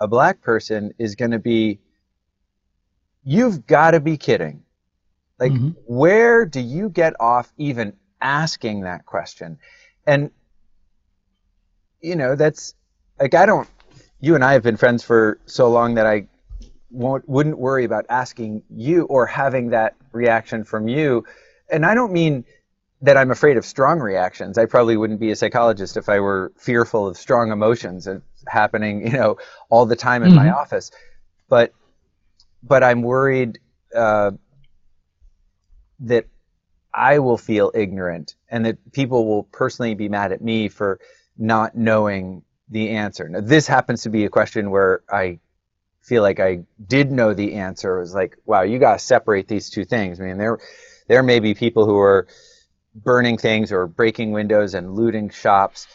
a 0.00 0.08
black 0.08 0.40
person 0.40 0.94
is 0.98 1.16
going 1.16 1.32
to 1.32 1.38
be, 1.38 1.80
"You've 3.24 3.66
got 3.66 3.92
to 3.92 4.00
be 4.00 4.16
kidding." 4.16 4.62
Like, 5.38 5.52
Mhm. 5.52 5.76
where 5.86 6.46
do 6.46 6.60
you 6.60 6.88
get 6.88 7.14
off 7.20 7.52
even 7.56 7.96
asking 8.20 8.82
that 8.82 9.04
question? 9.06 9.58
And 10.06 10.30
you 12.04 12.16
know, 12.16 12.36
that's 12.36 12.74
like 13.18 13.34
I 13.34 13.46
don't. 13.46 13.68
You 14.20 14.34
and 14.34 14.44
I 14.44 14.52
have 14.52 14.62
been 14.62 14.76
friends 14.76 15.02
for 15.02 15.38
so 15.46 15.70
long 15.70 15.94
that 15.94 16.06
I 16.06 16.26
won't 16.90 17.28
wouldn't 17.28 17.58
worry 17.58 17.84
about 17.84 18.06
asking 18.10 18.62
you 18.70 19.04
or 19.04 19.26
having 19.26 19.70
that 19.70 19.96
reaction 20.12 20.64
from 20.64 20.88
you. 20.88 21.24
And 21.70 21.86
I 21.86 21.94
don't 21.94 22.12
mean 22.12 22.44
that 23.02 23.16
I'm 23.16 23.30
afraid 23.30 23.56
of 23.56 23.64
strong 23.64 24.00
reactions. 24.00 24.58
I 24.58 24.66
probably 24.66 24.96
wouldn't 24.96 25.20
be 25.20 25.30
a 25.30 25.36
psychologist 25.36 25.96
if 25.96 26.08
I 26.08 26.20
were 26.20 26.52
fearful 26.58 27.06
of 27.06 27.16
strong 27.16 27.52
emotions 27.52 28.08
happening, 28.48 29.06
you 29.06 29.12
know, 29.12 29.38
all 29.70 29.86
the 29.86 29.96
time 29.96 30.22
in 30.22 30.34
my 30.34 30.44
Mhm. 30.44 30.50
office. 30.50 30.90
But 31.48 31.72
but 32.62 32.82
I'm 32.82 33.02
worried 33.02 33.58
uh, 33.94 34.32
that 36.00 36.26
I 36.92 37.18
will 37.18 37.38
feel 37.38 37.72
ignorant 37.74 38.36
and 38.48 38.64
that 38.66 38.92
people 38.92 39.26
will 39.26 39.44
personally 39.44 39.94
be 39.94 40.08
mad 40.08 40.32
at 40.32 40.42
me 40.42 40.68
for 40.68 41.00
not 41.36 41.76
knowing 41.76 42.42
the 42.68 42.90
answer. 42.90 43.28
Now, 43.28 43.40
this 43.40 43.66
happens 43.66 44.02
to 44.02 44.10
be 44.10 44.24
a 44.24 44.30
question 44.30 44.70
where 44.70 45.02
I 45.10 45.38
feel 46.00 46.22
like 46.22 46.40
I 46.40 46.64
did 46.86 47.10
know 47.10 47.34
the 47.34 47.54
answer. 47.54 47.96
It 47.96 48.00
was 48.00 48.14
like, 48.14 48.36
wow, 48.44 48.62
you 48.62 48.78
got 48.78 48.94
to 48.94 48.98
separate 48.98 49.48
these 49.48 49.70
two 49.70 49.84
things. 49.84 50.20
I 50.20 50.24
mean, 50.24 50.38
there, 50.38 50.58
there 51.08 51.22
may 51.22 51.40
be 51.40 51.54
people 51.54 51.86
who 51.86 51.98
are 51.98 52.26
burning 52.94 53.38
things 53.38 53.72
or 53.72 53.86
breaking 53.86 54.32
windows 54.32 54.74
and 54.74 54.94
looting 54.94 55.30
shops. 55.30 55.86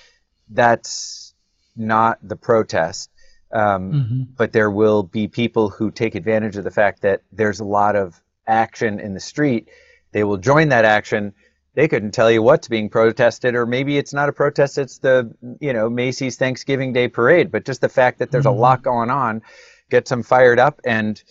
That's 0.50 1.34
not 1.76 2.20
the 2.22 2.36
protest. 2.36 3.10
Um, 3.52 3.92
hmm 3.92 4.24
but 4.38 4.54
there 4.54 4.72
will 4.72 5.04
be 5.04 5.28
people 5.28 5.70
who 5.70 5.92
take 5.92 6.16
advantage 6.16 6.56
of 6.56 6.64
the 6.64 6.72
fact 6.72 7.02
that 7.02 7.24
there's 7.32 7.60
a 7.60 7.66
lot 7.66 7.98
of 7.98 8.22
action 8.48 9.00
in 9.00 9.14
the 9.14 9.20
street. 9.20 9.68
They 10.14 10.24
will 10.24 10.38
join 10.38 10.70
that 10.70 10.86
action. 10.86 11.34
They 11.80 11.88
couldn't 11.88 12.12
tell 12.12 12.30
you 12.30 12.42
what's 12.42 12.68
being 12.68 12.90
protested, 12.90 13.56
or 13.56 13.66
maybe 13.66 13.98
it's 13.98 14.14
not 14.14 14.28
a 14.28 14.34
protest, 14.34 14.78
it's 14.78 14.98
the 14.98 15.34
you 15.62 15.72
know 15.72 15.90
Macy's 15.90 16.36
Thanksgiving 16.36 16.92
Day 16.92 17.08
parade. 17.08 17.54
But 17.54 17.64
just 17.64 17.80
the 17.80 17.88
fact 17.88 18.20
that 18.20 18.32
there's 18.32 18.46
a 18.46 18.50
Mhm. 18.50 18.60
lot 18.60 18.84
going 18.84 19.10
on 19.10 19.42
gets 19.90 20.10
them 20.10 20.22
fired 20.22 20.60
up, 20.60 20.82
and 20.84 21.24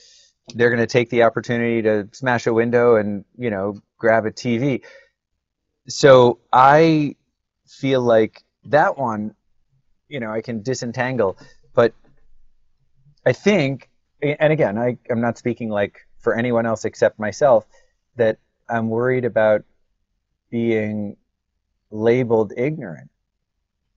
they're 0.55 0.71
going 0.71 0.81
to 0.81 0.87
take 0.87 1.11
the 1.11 1.25
opportunity 1.25 1.83
to 1.83 2.09
smash 2.13 2.47
a 2.47 2.55
window 2.55 2.97
and 2.97 3.27
you 3.37 3.51
know 3.51 3.77
grab 3.99 4.25
a 4.25 4.31
TV. 4.31 4.81
So 5.87 6.39
I 6.51 7.17
feel 7.67 8.01
like 8.01 8.43
that 8.65 8.97
one, 8.97 9.35
you 10.09 10.19
know, 10.19 10.31
I 10.33 10.41
can 10.41 10.63
disentangle, 10.63 11.37
but 11.75 11.93
I 13.27 13.35
think, 13.35 13.91
and 14.23 14.51
again, 14.51 14.79
I, 14.79 14.97
I'm 15.11 15.21
not 15.21 15.37
speaking 15.37 15.69
like 15.69 16.07
for 16.21 16.35
anyone 16.35 16.65
else 16.65 16.87
except 16.87 17.19
myself, 17.19 17.67
that 18.17 18.39
I'm 18.67 18.89
worried 18.89 19.27
about 19.27 19.65
being 20.51 21.17
labeled 21.91 22.53
ignorant. 22.57 23.11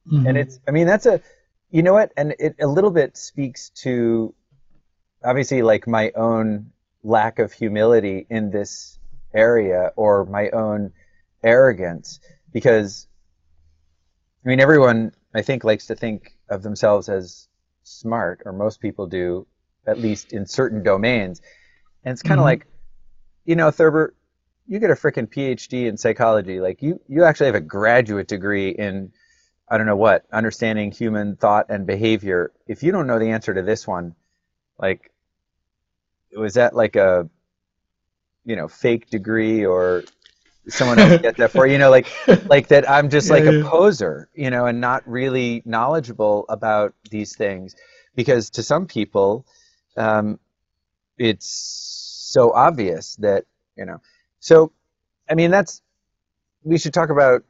hmm 0.09 0.25
And 0.25 0.37
it's, 0.37 0.59
I 0.67 0.71
mean, 0.71 0.87
that's 0.87 1.05
a, 1.05 1.21
you 1.69 1.83
know 1.83 1.93
what? 1.93 2.11
And 2.17 2.35
it 2.39 2.55
a 2.61 2.67
little 2.67 2.91
bit 2.91 3.17
speaks 3.17 3.69
to 3.83 4.33
obviously 5.23 5.61
like 5.61 5.87
my 5.87 6.11
own 6.15 6.71
lack 7.03 7.39
of 7.39 7.53
humility 7.53 8.27
in 8.29 8.51
this 8.51 8.99
area 9.33 9.91
or 9.95 10.25
my 10.25 10.49
own 10.51 10.93
arrogance 11.43 12.19
because 12.53 13.07
I 14.45 14.49
mean, 14.49 14.59
everyone 14.59 15.13
I 15.33 15.41
think 15.41 15.63
likes 15.63 15.87
to 15.87 15.95
think 15.95 16.35
of 16.49 16.63
themselves 16.63 17.09
as 17.09 17.47
smart, 17.83 18.41
or 18.45 18.53
most 18.53 18.79
people 18.79 19.07
do, 19.07 19.47
at 19.85 19.99
least 19.99 20.33
in 20.33 20.45
certain 20.45 20.83
domains. 20.83 21.41
And 22.03 22.13
it's 22.13 22.23
kind 22.23 22.39
of 22.39 22.43
Mhm. 22.43 22.45
like, 22.45 22.67
you 23.45 23.55
know, 23.55 23.71
Thurber, 23.71 24.15
you 24.71 24.79
get 24.79 24.91
a 24.91 24.95
freaking 24.95 25.27
PhD 25.27 25.87
in 25.87 25.97
psychology. 25.97 26.61
Like 26.61 26.81
you, 26.81 27.01
you 27.09 27.25
actually 27.25 27.47
have 27.47 27.55
a 27.55 27.61
graduate 27.61 28.29
degree 28.29 28.69
in, 28.71 29.11
I 29.69 29.77
don't 29.77 29.87
know 29.87 29.97
what, 29.97 30.25
understanding 30.31 30.91
human 30.91 31.35
thought 31.35 31.67
and 31.69 31.85
behavior. 31.85 32.53
If 32.67 32.83
you 32.83 32.93
don't 32.93 33.07
know 33.07 33.19
the 33.19 33.31
answer 33.31 33.53
to 33.53 33.63
this 33.63 33.87
one, 33.87 34.15
like, 34.79 35.11
was 36.35 36.53
that 36.55 36.75
like 36.75 36.95
a, 36.95 37.29
you 38.45 38.55
know, 38.55 38.67
fake 38.67 39.09
degree 39.09 39.65
or 39.65 40.07
someone 40.69 40.99
else 40.99 41.15
get 41.21 41.37
that 41.37 41.51
for 41.51 41.67
you? 41.67 41.77
Know, 41.77 41.91
like 41.91 42.09
like 42.49 42.69
that 42.69 42.89
I'm 42.89 43.09
just 43.09 43.29
Yeah, 43.29 43.31
like 43.31 43.47
a 43.47 43.53
yeah. 43.53 43.71
poser, 43.71 44.29
you 44.35 44.51
know, 44.51 44.67
and 44.67 44.81
not 44.81 45.07
really 45.07 45.63
knowledgeable 45.65 46.45
about 46.49 46.95
these 47.11 47.35
things 47.35 47.75
because 48.15 48.51
to 48.51 48.63
some 48.63 48.87
people, 48.87 49.45
um, 49.97 50.39
it's 51.17 51.47
so 52.31 52.53
obvious 52.53 53.15
that 53.17 53.45
you 53.77 53.85
know. 53.85 54.01
So, 54.41 54.73
I 55.29 55.35
mean, 55.35 55.51
that's 55.51 55.81
we 56.63 56.77
should 56.77 56.93
talk 56.93 57.09
about. 57.09 57.43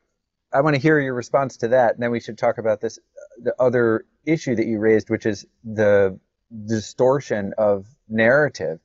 I 0.54 0.60
want 0.62 0.76
to 0.76 0.82
hear 0.82 1.00
your 1.00 1.14
response 1.14 1.58
to 1.58 1.70
that, 1.70 1.94
and 1.96 2.04
then 2.04 2.12
we 2.12 2.20
should 2.20 2.38
talk 2.38 2.58
about 2.60 2.82
this 2.82 3.00
the 3.42 3.56
other 3.60 4.06
issue 4.26 4.56
that 4.56 4.68
you 4.68 4.80
raised, 4.80 5.10
which 5.10 5.26
is 5.26 5.48
the 5.64 6.20
distortion 6.68 7.54
of 7.58 7.88
narrative. 8.10 8.80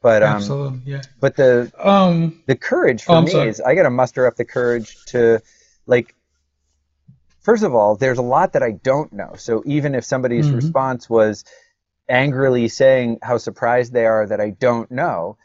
But 0.00 0.22
um, 0.22 0.36
Absolutely, 0.36 0.80
yeah. 0.86 1.02
but 1.20 1.36
the 1.36 1.70
Um, 1.76 2.42
the 2.46 2.56
courage 2.56 3.02
for 3.02 3.16
Oh, 3.16 3.22
me 3.22 3.32
sorry. 3.32 3.48
is 3.48 3.60
I 3.60 3.74
got 3.74 3.82
to 3.82 3.90
muster 3.90 4.26
up 4.26 4.36
the 4.36 4.44
courage 4.44 5.04
to 5.06 5.42
like 5.86 6.14
first 7.40 7.64
of 7.64 7.74
all 7.74 7.96
there's 7.96 8.18
a 8.18 8.22
lot 8.22 8.52
that 8.52 8.62
I 8.62 8.72
don't 8.72 9.12
know 9.12 9.34
so 9.36 9.62
even 9.66 9.94
if 9.94 10.04
somebody's 10.04 10.50
Mhm. 10.50 10.56
response 10.56 11.10
was 11.10 11.44
angrily 12.08 12.68
saying 12.68 13.18
how 13.22 13.38
surprised 13.38 13.92
they 13.92 14.06
are 14.06 14.26
that 14.26 14.40
I 14.40 14.50
don't 14.50 14.90
know, 14.90 15.36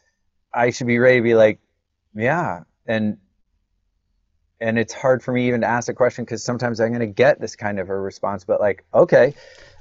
I 0.54 0.72
should 0.72 0.88
be 0.88 1.00
ready 1.00 1.18
to 1.18 1.24
be 1.24 1.36
like, 1.36 1.60
yeah, 2.16 2.62
and 2.86 3.18
and 4.62 4.80
it's 4.80 4.94
hard 4.94 5.22
for 5.22 5.34
me 5.34 5.48
even 5.48 5.62
to 5.62 5.68
ask 5.68 5.90
a 5.90 5.94
question 5.94 6.24
because 6.26 6.44
sometimes 6.44 6.80
I'm 6.80 6.90
going 6.90 7.02
to 7.02 7.08
get 7.08 7.42
this 7.42 7.56
kind 7.56 7.80
of 7.80 7.90
a 7.90 8.00
response, 8.00 8.46
but 8.46 8.60
like, 8.62 8.86
okay, 8.94 9.34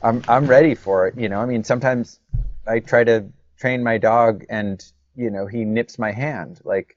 I'm 0.03 0.25
I'm 0.29 0.47
ready 0.47 0.75
for 0.75 1.07
it. 1.07 1.17
You 1.17 1.29
know, 1.29 1.41
I 1.41 1.47
mean, 1.47 1.65
sometimes 1.65 2.21
I 2.67 2.81
try 2.81 3.05
to 3.05 3.27
train 3.59 3.83
my 3.83 3.99
dog 3.99 4.45
and 4.49 4.85
you 5.15 5.31
know 5.31 5.47
he 5.47 5.65
nips 5.65 5.99
my 5.99 6.13
hand 6.13 6.61
like 6.65 6.97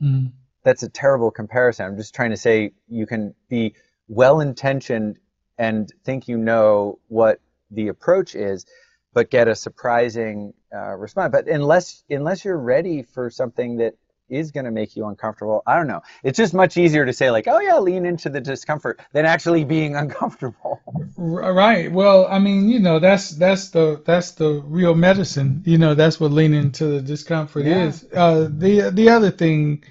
Mm. 0.00 0.30
that's 0.62 0.84
a 0.84 0.88
terrible 0.88 1.30
comparison 1.30 1.84
i'm 1.86 1.96
just 1.96 2.14
trying 2.14 2.30
to 2.30 2.36
say 2.36 2.72
you 2.88 3.06
can 3.06 3.34
be 3.48 3.74
well 4.06 4.40
intentioned 4.40 5.18
and 5.58 5.92
think 6.04 6.28
you 6.28 6.38
know 6.38 7.00
what 7.08 7.40
the 7.70 7.88
approach 7.88 8.36
is 8.36 8.64
but 9.12 9.30
get 9.30 9.48
a 9.48 9.56
surprising 9.56 10.54
uh, 10.74 10.94
response 10.94 11.32
but 11.32 11.48
unless 11.48 12.04
unless 12.08 12.44
you're 12.44 12.56
ready 12.58 13.02
for 13.02 13.28
something 13.28 13.78
that 13.78 13.94
is 14.28 14.50
going 14.50 14.64
to 14.64 14.70
make 14.70 14.96
you 14.96 15.06
uncomfortable 15.06 15.62
i 15.66 15.76
don't 15.76 15.86
know 15.86 16.00
it's 16.22 16.36
just 16.36 16.54
much 16.54 16.76
easier 16.76 17.04
to 17.06 17.12
say 17.12 17.30
like 17.30 17.46
oh 17.48 17.60
yeah 17.60 17.78
lean 17.78 18.04
into 18.06 18.28
the 18.28 18.40
discomfort 18.40 19.00
than 19.12 19.24
actually 19.26 19.64
being 19.64 19.96
uncomfortable 20.02 20.80
Right. 21.16 21.90
Well, 21.90 22.26
I 22.28 22.38
mean, 22.38 22.68
you 22.68 22.78
know, 22.78 22.98
that's 23.00 23.30
that's 23.30 23.70
the 23.70 24.00
that's 24.04 24.32
the 24.32 24.62
real 24.64 24.94
medicine. 24.94 25.62
You 25.66 25.76
know, 25.78 25.94
that's 25.94 26.20
what 26.20 26.30
leaning 26.30 26.60
into 26.60 26.86
the 26.86 27.02
discomfort 27.02 27.66
Yeah. 27.66 27.88
is. 27.88 28.06
Uh, 28.14 28.48
the 28.50 28.90
the 28.90 29.10
other 29.10 29.30
thing, 29.30 29.82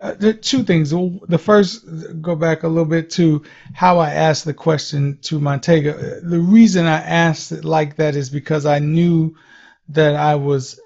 uh, 0.00 0.14
the 0.14 0.32
two 0.32 0.62
things. 0.62 0.90
The 0.90 1.38
first, 1.38 1.84
go 2.22 2.36
back 2.36 2.62
a 2.62 2.68
little 2.68 2.84
bit 2.84 3.10
to 3.10 3.44
how 3.74 3.98
I 3.98 4.12
asked 4.12 4.44
the 4.44 4.54
question 4.54 5.18
to 5.22 5.40
Montega. 5.40 6.20
The 6.28 6.38
reason 6.40 6.86
I 6.86 7.00
asked 7.00 7.50
it 7.52 7.64
like 7.64 7.96
that 7.96 8.14
is 8.14 8.30
because 8.30 8.64
I 8.64 8.78
knew 8.78 9.34
that 9.88 10.14
I 10.14 10.36
was 10.36 10.78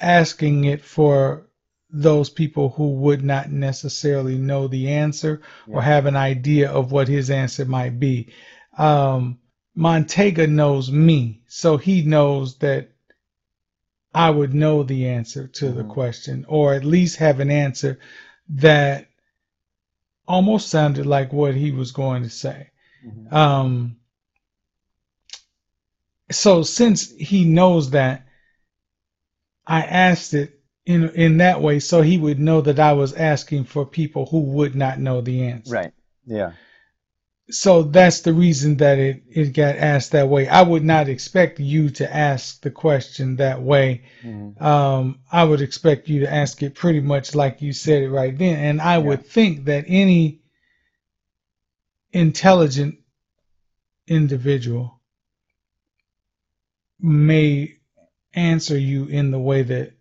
asking 0.00 0.64
it 0.64 0.82
for 0.82 1.45
those 1.90 2.30
people 2.30 2.70
who 2.70 2.92
would 2.94 3.22
not 3.22 3.50
necessarily 3.50 4.36
know 4.36 4.66
the 4.68 4.88
answer 4.88 5.40
or 5.68 5.82
have 5.82 6.06
an 6.06 6.16
idea 6.16 6.70
of 6.70 6.92
what 6.92 7.08
his 7.08 7.30
answer 7.30 7.64
might 7.64 8.00
be. 8.00 8.32
Um, 8.76 9.38
Montega 9.76 10.48
knows 10.48 10.90
me, 10.90 11.42
so 11.46 11.76
he 11.76 12.02
knows 12.02 12.58
that 12.58 12.90
I 14.14 14.30
would 14.30 14.54
know 14.54 14.82
the 14.82 15.08
answer 15.08 15.46
to 15.46 15.70
the 15.70 15.84
Mhm. 15.84 15.90
question, 15.90 16.44
or 16.48 16.74
at 16.74 16.84
least 16.84 17.16
have 17.16 17.38
an 17.40 17.50
answer 17.50 17.98
that 18.48 19.08
almost 20.26 20.68
sounded 20.68 21.06
like 21.06 21.32
what 21.32 21.54
he 21.54 21.70
was 21.70 21.92
going 21.92 22.22
to 22.22 22.30
say. 22.30 22.70
Um, 23.30 23.96
so 26.30 26.62
since 26.62 27.12
he 27.12 27.44
knows 27.44 27.90
that, 27.90 28.26
I 29.66 29.82
asked 29.82 30.34
it 30.34 30.55
in 30.86 31.10
in 31.10 31.38
that 31.38 31.60
way 31.60 31.78
so 31.80 32.00
he 32.02 32.16
would 32.16 32.38
know 32.38 32.60
that 32.62 32.78
I 32.78 32.92
was 32.94 33.12
asking 33.14 33.64
for 33.64 33.84
people 33.84 34.26
who 34.26 34.40
would 34.40 34.74
not 34.74 34.98
know 35.00 35.20
the 35.20 35.42
answer. 35.42 35.74
right 35.74 35.92
yeah 36.26 36.52
So 37.50 37.82
that's 37.82 38.20
the 38.22 38.32
reason 38.32 38.76
that 38.78 38.98
it, 38.98 39.22
it 39.30 39.52
got 39.54 39.76
asked 39.76 40.12
that 40.12 40.28
way. 40.28 40.48
I 40.48 40.62
would 40.62 40.84
not 40.84 41.08
expect 41.08 41.60
you 41.60 41.90
to 41.90 42.16
ask 42.16 42.60
the 42.60 42.70
question 42.70 43.36
that 43.36 43.62
way. 43.62 44.02
Mhm. 44.24 44.60
Um, 44.60 45.20
I 45.30 45.44
would 45.44 45.60
expect 45.60 46.08
you 46.08 46.20
to 46.20 46.32
ask 46.32 46.62
it 46.62 46.74
pretty 46.74 47.00
much 47.00 47.34
like 47.34 47.62
you 47.62 47.72
said 47.72 48.02
it 48.02 48.10
right 48.10 48.36
then. 48.36 48.58
And 48.58 48.80
I 48.80 48.98
Yeah. 48.98 49.02
would 49.06 49.26
think 49.26 49.64
that 49.66 49.84
any 49.86 50.40
intelligent 52.12 52.96
individual 54.08 55.00
may 57.00 57.76
answer 58.34 58.78
you 58.78 59.06
in 59.06 59.30
the 59.30 59.38
way 59.38 59.62
that, 59.62 59.92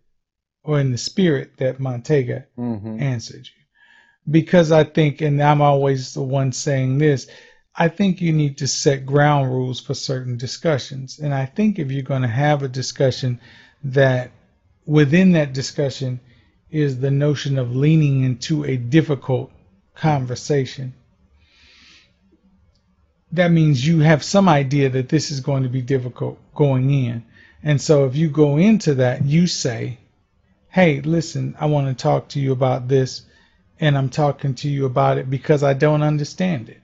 or 0.65 0.79
in 0.79 0.91
the 0.91 0.97
spirit 0.97 1.57
that 1.57 1.79
Montega 1.79 2.45
Mhm. 2.57 3.01
answered 3.01 3.45
you. 3.45 4.31
Because 4.31 4.71
I 4.71 4.83
think, 4.83 5.21
and 5.21 5.41
I'm 5.41 5.61
always 5.61 6.13
the 6.13 6.23
one 6.23 6.51
saying 6.51 6.97
this, 6.97 7.27
I 7.75 7.89
think 7.89 8.21
you 8.21 8.33
need 8.33 8.57
to 8.57 8.67
set 8.67 9.05
ground 9.05 9.51
rules 9.51 9.79
for 9.79 9.93
certain 9.93 10.37
discussions. 10.37 11.19
And 11.19 11.33
I 11.33 11.45
think 11.45 11.77
if 11.77 11.91
you're 11.91 12.03
going 12.03 12.23
to 12.23 12.27
have 12.27 12.63
a 12.63 12.67
discussion, 12.67 13.39
that 13.83 14.31
within 14.85 15.33
that 15.33 15.53
discussion 15.53 16.19
is 16.71 16.99
the 16.99 17.11
notion 17.11 17.57
of 17.59 17.75
leaning 17.75 18.23
into 18.23 18.63
a 18.65 18.77
difficult 18.77 19.51
conversation. 19.93 20.93
That 23.31 23.51
means 23.51 23.85
you 23.85 23.99
have 23.99 24.23
some 24.23 24.47
idea 24.47 24.89
that 24.89 25.09
this 25.09 25.29
is 25.29 25.41
going 25.41 25.63
to 25.63 25.69
be 25.69 25.81
difficult 25.81 26.39
going 26.55 26.89
in. 26.91 27.23
And 27.63 27.81
so 27.81 28.05
if 28.05 28.15
you 28.15 28.29
go 28.29 28.57
into 28.57 28.95
that, 28.95 29.25
you 29.25 29.47
say, 29.47 29.97
hey, 30.75 30.99
listen, 30.99 31.55
I 31.57 31.67
want 31.67 31.87
to 31.87 31.93
talk 32.03 32.27
to 32.27 32.39
you 32.41 32.51
about 32.51 32.89
this, 32.89 33.21
and 33.79 33.97
I'm 33.97 34.09
talking 34.09 34.55
to 34.55 34.67
you 34.67 34.85
about 34.85 35.17
it 35.17 35.29
because 35.29 35.63
I 35.63 35.73
don't 35.73 36.03
understand 36.03 36.67
it. 36.67 36.81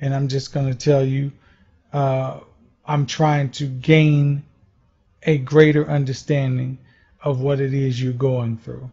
And 0.00 0.14
I'm 0.14 0.28
just 0.28 0.54
going 0.54 0.68
to 0.72 0.74
tell 0.74 1.04
you, 1.04 1.30
uh, 1.92 2.40
I'm 2.86 3.04
trying 3.04 3.50
to 3.50 3.66
gain 3.66 4.42
a 5.22 5.36
greater 5.36 5.86
understanding 5.86 6.78
of 7.22 7.42
what 7.42 7.60
it 7.60 7.74
is 7.74 8.02
you're 8.02 8.14
going 8.14 8.56
through. 8.56 8.88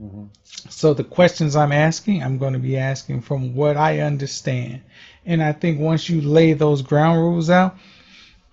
Mhm. 0.00 0.28
So 0.68 0.94
the 0.94 1.02
questions 1.02 1.56
I'm 1.56 1.72
asking, 1.72 2.22
I'm 2.22 2.38
going 2.38 2.52
to 2.52 2.60
be 2.60 2.78
asking 2.78 3.22
from 3.22 3.56
what 3.56 3.76
I 3.76 3.98
understand. 4.02 4.82
And 5.26 5.42
I 5.42 5.50
think 5.50 5.80
once 5.80 6.08
you 6.08 6.20
lay 6.20 6.52
those 6.52 6.82
ground 6.82 7.18
rules 7.18 7.50
out, 7.50 7.76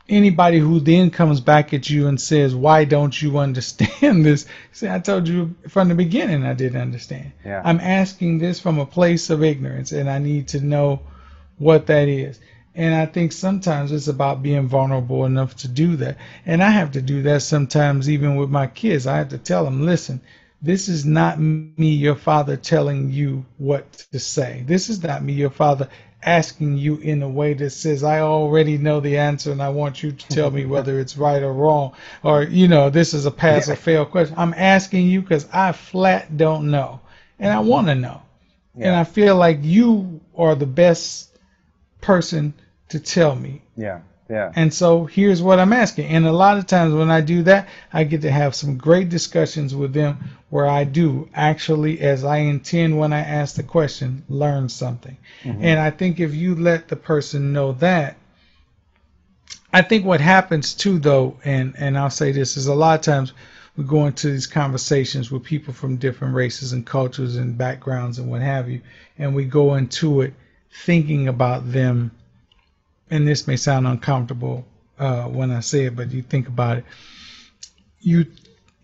anybody 0.09 0.59
who 0.59 0.79
then 0.79 1.09
comes 1.09 1.41
back 1.41 1.73
at 1.73 1.89
you 1.89 2.07
and 2.07 2.19
says, 2.19 2.55
"Why 2.55 2.85
don't 2.85 3.19
you 3.21 3.37
understand 3.37 4.25
this?" 4.25 4.45
Say, 4.71 4.93
"I 4.93 4.99
told 4.99 5.27
you 5.27 5.55
from 5.67 5.89
the 5.89 5.95
beginning 5.95 6.45
I 6.45 6.53
didn't 6.53 6.81
understand." 6.81 7.31
Yeah. 7.45 7.61
I'm 7.63 7.79
asking 7.79 8.39
this 8.39 8.59
from 8.59 8.79
a 8.79 8.85
place 8.85 9.29
of 9.29 9.43
ignorance, 9.43 9.91
and 9.91 10.09
I 10.09 10.19
need 10.19 10.49
to 10.49 10.61
know 10.61 11.01
what 11.57 11.87
that 11.87 12.07
is. 12.07 12.39
And 12.73 12.95
I 12.95 13.05
think 13.05 13.33
sometimes 13.33 13.91
it's 13.91 14.07
about 14.07 14.41
being 14.41 14.67
vulnerable 14.67 15.25
enough 15.25 15.55
to 15.57 15.67
do 15.67 15.97
that. 15.97 16.17
And 16.45 16.63
I 16.63 16.69
have 16.69 16.91
to 16.91 17.01
do 17.01 17.23
that 17.23 17.41
sometimes, 17.41 18.09
even 18.09 18.37
with 18.37 18.49
my 18.49 18.67
kids. 18.67 19.07
I 19.07 19.17
have 19.17 19.29
to 19.29 19.37
tell 19.37 19.65
them, 19.65 19.85
listen, 19.85 20.21
this 20.61 20.87
is 20.87 21.05
not 21.05 21.39
me, 21.39 21.89
your 21.89 22.15
father, 22.15 22.55
telling 22.55 23.11
you 23.11 23.45
what 23.57 23.91
to 24.11 24.19
say. 24.19 24.63
This 24.65 24.89
is 24.89 25.03
not 25.03 25.23
me, 25.23 25.33
your 25.33 25.49
father, 25.49 25.89
asking 26.23 26.77
you 26.77 26.97
in 26.97 27.23
a 27.23 27.29
way 27.29 27.53
that 27.53 27.71
says, 27.71 28.03
I 28.03 28.19
already 28.19 28.77
know 28.77 28.99
the 28.99 29.17
answer 29.17 29.51
and 29.51 29.61
I 29.61 29.69
want 29.69 30.03
you 30.03 30.11
to 30.11 30.27
tell 30.27 30.51
me 30.51 30.65
whether 30.65 30.99
it's 30.99 31.17
right 31.17 31.41
or 31.41 31.53
wrong. 31.53 31.93
Or, 32.23 32.43
you 32.43 32.67
know, 32.67 32.89
this 32.89 33.13
is 33.13 33.25
a 33.25 33.31
pass 33.31 33.69
or 33.69 33.75
fail 33.75 34.05
question. 34.05 34.35
I'm 34.37 34.53
asking 34.53 35.07
you 35.07 35.21
because 35.21 35.47
I 35.51 35.71
flat 35.71 36.37
don't 36.37 36.71
know. 36.71 37.01
And 37.39 37.51
I 37.51 37.59
want 37.59 37.87
to 37.87 37.95
know. 37.95 38.21
And 38.75 38.95
I 38.95 39.03
feel 39.03 39.35
like 39.35 39.59
you 39.61 40.21
are 40.35 40.55
the 40.55 40.65
best 40.65 41.37
person 41.99 42.53
to 42.89 42.99
tell 42.99 43.35
me. 43.35 43.61
yeah 43.75 44.01
yeah 44.31 44.51
And 44.55 44.73
so 44.73 45.05
here's 45.05 45.41
what 45.41 45.59
I'm 45.59 45.73
asking. 45.73 46.07
And 46.07 46.25
a 46.25 46.31
lot 46.31 46.57
of 46.57 46.65
times 46.65 46.93
when 46.93 47.11
I 47.11 47.21
do 47.21 47.43
that, 47.43 47.67
I 47.91 48.05
get 48.05 48.21
to 48.21 48.31
have 48.31 48.55
some 48.55 48.77
great 48.77 49.09
discussions 49.09 49.75
with 49.75 49.93
them 49.93 50.17
where 50.49 50.67
I 50.67 50.85
do 50.85 51.29
actually, 51.33 51.99
as 51.99 52.23
I 52.23 52.37
intend 52.37 52.97
when 52.97 53.11
I 53.11 53.19
ask 53.19 53.55
the 53.55 53.63
question, 53.63 54.23
learn 54.29 54.69
something. 54.69 55.17
Mm-hmm. 55.43 55.63
And 55.63 55.79
I 55.79 55.91
think 55.91 56.19
if 56.19 56.33
you 56.33 56.55
let 56.55 56.87
the 56.87 56.95
person 56.95 57.51
know 57.53 57.73
that, 57.73 58.15
I 59.73 59.81
think 59.81 60.05
what 60.05 60.21
happens 60.21 60.73
too, 60.73 60.99
though, 60.99 61.37
and, 61.43 61.73
and 61.77 61.97
I'll 61.97 62.09
say 62.09 62.31
this, 62.31 62.57
is 62.57 62.67
a 62.67 62.73
lot 62.73 62.99
of 62.99 63.05
times 63.05 63.33
we 63.77 63.83
go 63.83 64.05
into 64.05 64.29
these 64.29 64.47
conversations 64.47 65.31
with 65.31 65.43
people 65.43 65.73
from 65.73 65.95
different 65.95 66.35
races 66.35 66.73
and 66.73 66.85
cultures 66.85 67.37
and 67.37 67.57
backgrounds 67.57 68.19
and 68.19 68.29
what 68.29 68.41
have 68.41 68.69
you, 68.69 68.81
and 69.17 69.33
we 69.35 69.45
go 69.45 69.75
into 69.75 70.21
it 70.21 70.33
thinking 70.85 71.27
about 71.27 71.71
them 71.71 72.11
and 73.11 73.27
this 73.27 73.45
may 73.47 73.57
sound 73.57 73.85
uncomfortable 73.85 74.65
uh, 74.97 75.25
when 75.25 75.51
I 75.51 75.59
say 75.59 75.85
it, 75.85 75.95
but 75.95 76.11
you 76.11 76.21
think 76.21 76.47
about 76.47 76.79
it. 76.79 76.85
You, 77.99 78.25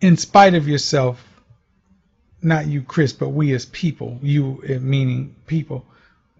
in 0.01 0.17
spite 0.17 0.53
of 0.53 0.67
yourself, 0.67 1.23
not 2.41 2.67
you, 2.67 2.84
Chris, 2.84 3.13
but 3.13 3.30
we 3.30 3.53
as 3.53 3.65
people, 3.65 4.19
you 4.21 4.61
uh, 4.69 4.80
meaning 4.80 5.36
people, 5.47 5.86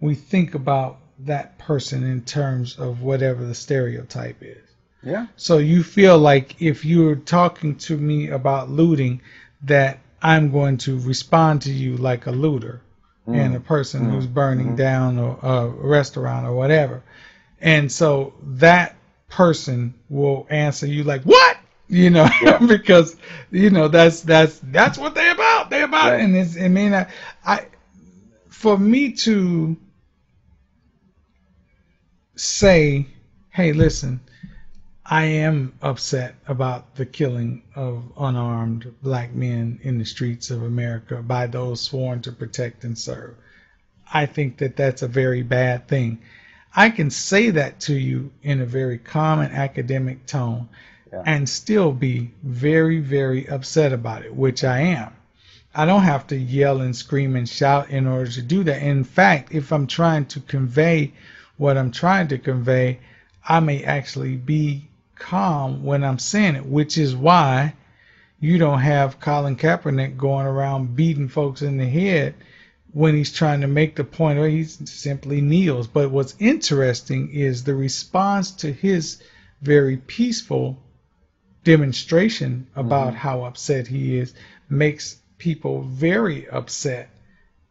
we 0.00 0.14
think 0.14 0.54
about 0.54 0.98
that 1.20 1.58
person 1.58 2.04
in 2.04 2.22
terms 2.22 2.78
of 2.78 3.02
whatever 3.02 3.44
the 3.44 3.54
stereotype 3.54 4.36
is. 4.42 4.62
yeah 5.02 5.26
So 5.36 5.58
you 5.58 5.82
feel 5.82 6.18
like 6.18 6.62
if 6.62 6.84
you're 6.84 7.16
talking 7.16 7.76
to 7.76 7.96
me 7.96 8.28
about 8.28 8.70
looting, 8.70 9.22
that 9.64 9.98
I'm 10.22 10.52
going 10.52 10.78
to 10.78 11.00
respond 11.00 11.62
to 11.62 11.72
you 11.72 11.96
like 11.96 12.26
a 12.26 12.30
looter 12.30 12.82
and 13.26 13.54
a 13.56 13.60
person 13.60 14.10
who's 14.10 14.26
burning 14.26 14.74
down 14.74 15.18
a, 15.18 15.46
a 15.46 15.68
restaurant 15.68 16.46
or 16.46 16.54
whatever. 16.54 17.02
And 17.60 17.90
so 17.90 18.34
that 18.42 18.96
person 19.28 19.94
will 20.08 20.46
answer 20.50 20.86
you 20.86 21.04
like, 21.04 21.22
"What?" 21.24 21.58
You 21.88 22.10
know, 22.10 22.28
Yeah. 22.42 22.58
because 22.66 23.16
you 23.50 23.70
know 23.70 23.88
that's 23.88 24.20
that's 24.22 24.60
that's 24.64 24.98
what 24.98 25.14
they 25.14 25.30
about. 25.30 25.70
They 25.70 25.82
about, 25.82 26.12
Right. 26.12 26.20
and 26.20 26.36
it's 26.36 26.58
I 26.60 26.68
mean 26.68 26.94
I, 26.94 27.08
I 27.44 27.66
for 28.48 28.78
me 28.78 29.12
to 29.12 29.76
say, 32.36 33.06
"Hey, 33.50 33.72
listen." 33.72 34.20
I 35.10 35.24
am 35.24 35.72
upset 35.82 36.34
about 36.46 36.96
the 36.96 37.06
killing 37.06 37.62
of 37.74 38.12
unarmed 38.18 38.94
black 39.02 39.34
men 39.34 39.80
in 39.82 39.98
the 39.98 40.04
streets 40.04 40.50
of 40.50 40.62
America 40.62 41.22
by 41.22 41.46
those 41.46 41.80
sworn 41.80 42.20
to 42.22 42.32
protect 42.32 42.84
and 42.84 42.98
serve. 42.98 43.34
I 44.12 44.26
think 44.26 44.58
that 44.58 44.76
that's 44.76 45.02
a 45.02 45.08
very 45.08 45.42
bad 45.42 45.88
thing. 45.88 46.20
I 46.74 46.90
can 46.90 47.10
say 47.10 47.50
that 47.50 47.80
to 47.80 47.94
you 47.94 48.30
in 48.42 48.60
a 48.60 48.66
very 48.66 48.98
calm 48.98 49.40
and 49.40 49.52
academic 49.52 50.26
tone 50.26 50.68
yeah. 51.12 51.22
and 51.24 51.48
still 51.48 51.92
be 51.92 52.30
very, 52.42 53.00
very 53.00 53.48
upset 53.48 53.92
about 53.92 54.24
it, 54.24 54.34
which 54.34 54.64
I 54.64 54.80
am. 54.80 55.12
I 55.74 55.84
don't 55.84 56.02
have 56.02 56.26
to 56.28 56.36
yell 56.36 56.80
and 56.80 56.94
scream 56.96 57.36
and 57.36 57.48
shout 57.48 57.90
in 57.90 58.06
order 58.06 58.30
to 58.32 58.42
do 58.42 58.64
that. 58.64 58.82
In 58.82 59.04
fact, 59.04 59.52
if 59.52 59.72
I'm 59.72 59.86
trying 59.86 60.26
to 60.26 60.40
convey 60.40 61.12
what 61.56 61.76
I'm 61.76 61.90
trying 61.90 62.28
to 62.28 62.38
convey, 62.38 63.00
I 63.46 63.60
may 63.60 63.84
actually 63.84 64.36
be 64.36 64.88
calm 65.14 65.84
when 65.84 66.04
I'm 66.04 66.18
saying 66.18 66.56
it, 66.56 66.66
which 66.66 66.98
is 66.98 67.14
why 67.14 67.74
you 68.40 68.58
don't 68.58 68.80
have 68.80 69.20
Colin 69.20 69.56
Kaepernick 69.56 70.16
going 70.16 70.46
around 70.46 70.94
beating 70.94 71.28
folks 71.28 71.62
in 71.62 71.76
the 71.76 71.86
head 71.86 72.34
when 72.92 73.14
he's 73.14 73.32
trying 73.32 73.60
to 73.60 73.66
make 73.66 73.96
the 73.96 74.04
point, 74.04 74.38
or 74.38 74.48
he 74.48 74.64
simply 74.64 75.40
kneels. 75.40 75.86
But 75.86 76.10
what's 76.10 76.34
interesting 76.38 77.30
is 77.30 77.64
the 77.64 77.74
response 77.74 78.50
to 78.52 78.72
his 78.72 79.22
very 79.60 79.96
peaceful 79.96 80.78
demonstration 81.64 82.66
about 82.74 83.08
mm-hmm. 83.08 83.16
how 83.16 83.44
upset 83.44 83.86
he 83.86 84.16
is 84.18 84.32
makes 84.70 85.16
people 85.38 85.82
very 85.82 86.48
upset 86.48 87.10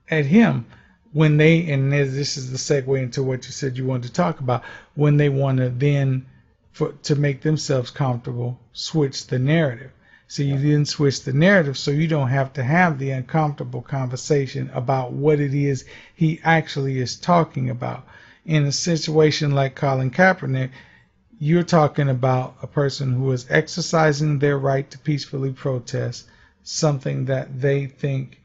at 0.09 0.25
him 0.25 0.65
when 1.13 1.37
they, 1.37 1.69
and 1.71 1.91
this 1.91 2.37
is 2.37 2.51
the 2.51 2.57
segue 2.57 3.01
into 3.01 3.23
what 3.23 3.45
you 3.45 3.51
said 3.51 3.77
you 3.77 3.85
wanted 3.85 4.07
to 4.07 4.13
talk 4.13 4.39
about, 4.39 4.63
when 4.95 5.17
they 5.17 5.29
want 5.29 5.57
to 5.57 5.69
then 5.69 6.25
for, 6.71 6.91
to 7.03 7.15
make 7.15 7.41
themselves 7.41 7.89
comfortable, 7.89 8.59
switch 8.73 9.25
the 9.27 9.39
narrative. 9.39 9.91
So 10.29 10.43
you 10.43 10.57
didn't 10.57 10.89
switch 10.89 11.23
the 11.23 11.31
narrative, 11.31 11.77
so 11.77 11.91
you 11.91 12.07
don't 12.07 12.27
have 12.27 12.51
to 12.53 12.63
have 12.63 12.99
the 12.99 13.11
uncomfortable 13.11 13.81
conversation 13.81 14.69
about 14.73 15.13
what 15.13 15.39
it 15.39 15.53
is 15.53 15.85
he 16.15 16.41
actually 16.43 16.99
is 16.99 17.15
talking 17.15 17.69
about. 17.69 18.05
In 18.45 18.65
a 18.65 18.71
situation 18.71 19.51
like 19.51 19.75
Colin 19.75 20.11
Kaepernick, 20.11 20.71
you're 21.39 21.63
talking 21.63 22.09
about 22.09 22.55
a 22.61 22.67
person 22.67 23.13
who 23.13 23.31
is 23.31 23.45
exercising 23.49 24.39
their 24.39 24.57
right 24.57 24.89
to 24.91 24.97
peacefully 24.97 25.53
protest 25.53 26.25
something 26.63 27.25
that 27.25 27.61
they 27.61 27.85
think 27.85 28.41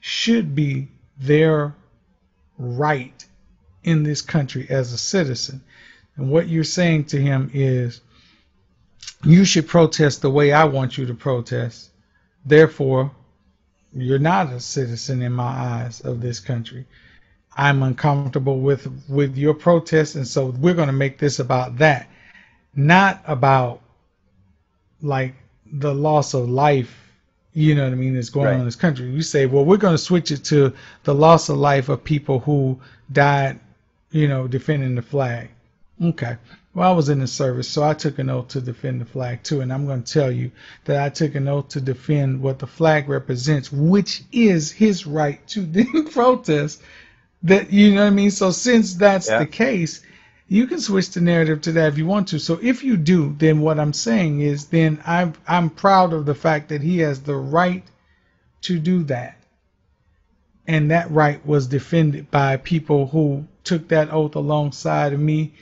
should 0.00 0.54
be 0.54 0.88
their 1.18 1.74
right 2.58 3.24
in 3.84 4.02
this 4.02 4.20
country 4.20 4.66
as 4.68 4.92
a 4.92 4.98
citizen. 4.98 5.62
And 6.16 6.28
what 6.28 6.48
you're 6.48 6.64
saying 6.64 7.04
to 7.06 7.20
him 7.20 7.50
is, 7.54 8.00
you 9.24 9.44
should 9.44 9.68
protest 9.68 10.22
the 10.22 10.30
way 10.30 10.52
I 10.52 10.64
want 10.64 10.98
you 10.98 11.06
to 11.06 11.14
protest. 11.14 11.90
Therefore, 12.44 13.10
you're 13.92 14.18
not 14.18 14.52
a 14.52 14.60
citizen 14.60 15.22
in 15.22 15.32
my 15.32 15.44
eyes 15.44 16.00
of 16.00 16.20
this 16.20 16.40
country. 16.40 16.86
I'm 17.56 17.82
uncomfortable 17.82 18.60
with 18.60 18.88
with 19.08 19.36
your 19.36 19.54
protest, 19.54 20.14
and 20.14 20.26
so 20.26 20.46
we're 20.46 20.74
going 20.74 20.88
to 20.88 20.92
make 20.94 21.18
this 21.18 21.38
about 21.38 21.78
that, 21.78 22.08
not 22.74 23.22
about 23.26 23.82
like 25.02 25.34
the 25.70 25.94
loss 25.94 26.34
of 26.34 26.48
life. 26.48 26.98
You 27.52 27.74
know 27.74 27.84
what 27.84 27.92
I 27.92 27.96
mean? 27.96 28.14
That's 28.14 28.30
going 28.30 28.46
right. 28.46 28.54
on 28.54 28.60
in 28.60 28.64
this 28.64 28.76
country. 28.76 29.10
You 29.10 29.20
say, 29.20 29.44
well, 29.44 29.64
we're 29.64 29.76
going 29.76 29.94
to 29.94 29.98
switch 29.98 30.30
it 30.30 30.44
to 30.44 30.72
the 31.04 31.14
loss 31.14 31.50
of 31.50 31.58
life 31.58 31.90
of 31.90 32.02
people 32.02 32.40
who 32.40 32.80
died, 33.12 33.60
you 34.10 34.26
know, 34.26 34.48
defending 34.48 34.94
the 34.94 35.02
flag. 35.02 35.50
Okay. 36.02 36.38
Well, 36.74 36.90
I 36.90 36.94
was 36.94 37.10
in 37.10 37.20
the 37.20 37.26
service, 37.26 37.68
so 37.68 37.82
I 37.82 37.92
took 37.92 38.18
an 38.18 38.30
oath 38.30 38.48
to 38.48 38.60
defend 38.62 39.02
the 39.02 39.04
flag 39.04 39.42
too. 39.42 39.60
And 39.60 39.70
I'm 39.70 39.84
going 39.84 40.02
to 40.02 40.12
tell 40.12 40.32
you 40.32 40.52
that 40.84 41.02
I 41.02 41.10
took 41.10 41.34
an 41.34 41.46
oath 41.46 41.68
to 41.70 41.82
defend 41.82 42.40
what 42.40 42.58
the 42.58 42.66
flag 42.66 43.10
represents, 43.10 43.70
which 43.70 44.22
is 44.32 44.72
his 44.72 45.06
right 45.06 45.46
to 45.48 45.60
then 45.66 46.08
protest. 46.10 46.82
That 47.42 47.72
you 47.72 47.94
know 47.94 48.02
what 48.02 48.06
I 48.06 48.10
mean. 48.10 48.30
So 48.30 48.52
since 48.52 48.94
that's 48.94 49.28
yeah. 49.28 49.40
the 49.40 49.46
case, 49.46 50.00
you 50.48 50.66
can 50.66 50.80
switch 50.80 51.10
the 51.10 51.20
narrative 51.20 51.60
to 51.62 51.72
that 51.72 51.88
if 51.88 51.98
you 51.98 52.06
want 52.06 52.28
to. 52.28 52.38
So 52.38 52.58
if 52.62 52.84
you 52.84 52.96
do, 52.96 53.34
then 53.36 53.60
what 53.60 53.78
I'm 53.78 53.92
saying 53.92 54.40
is, 54.40 54.66
then 54.66 55.02
I'm 55.04 55.34
I'm 55.46 55.68
proud 55.68 56.12
of 56.12 56.24
the 56.24 56.34
fact 56.34 56.70
that 56.70 56.80
he 56.80 56.98
has 56.98 57.20
the 57.20 57.34
right 57.34 57.84
to 58.62 58.78
do 58.78 59.02
that, 59.04 59.36
and 60.66 60.90
that 60.90 61.10
right 61.10 61.44
was 61.44 61.66
defended 61.66 62.30
by 62.30 62.56
people 62.56 63.08
who 63.08 63.46
took 63.64 63.88
that 63.88 64.12
oath 64.12 64.36
alongside 64.36 65.12
of 65.12 65.20
me 65.20 65.52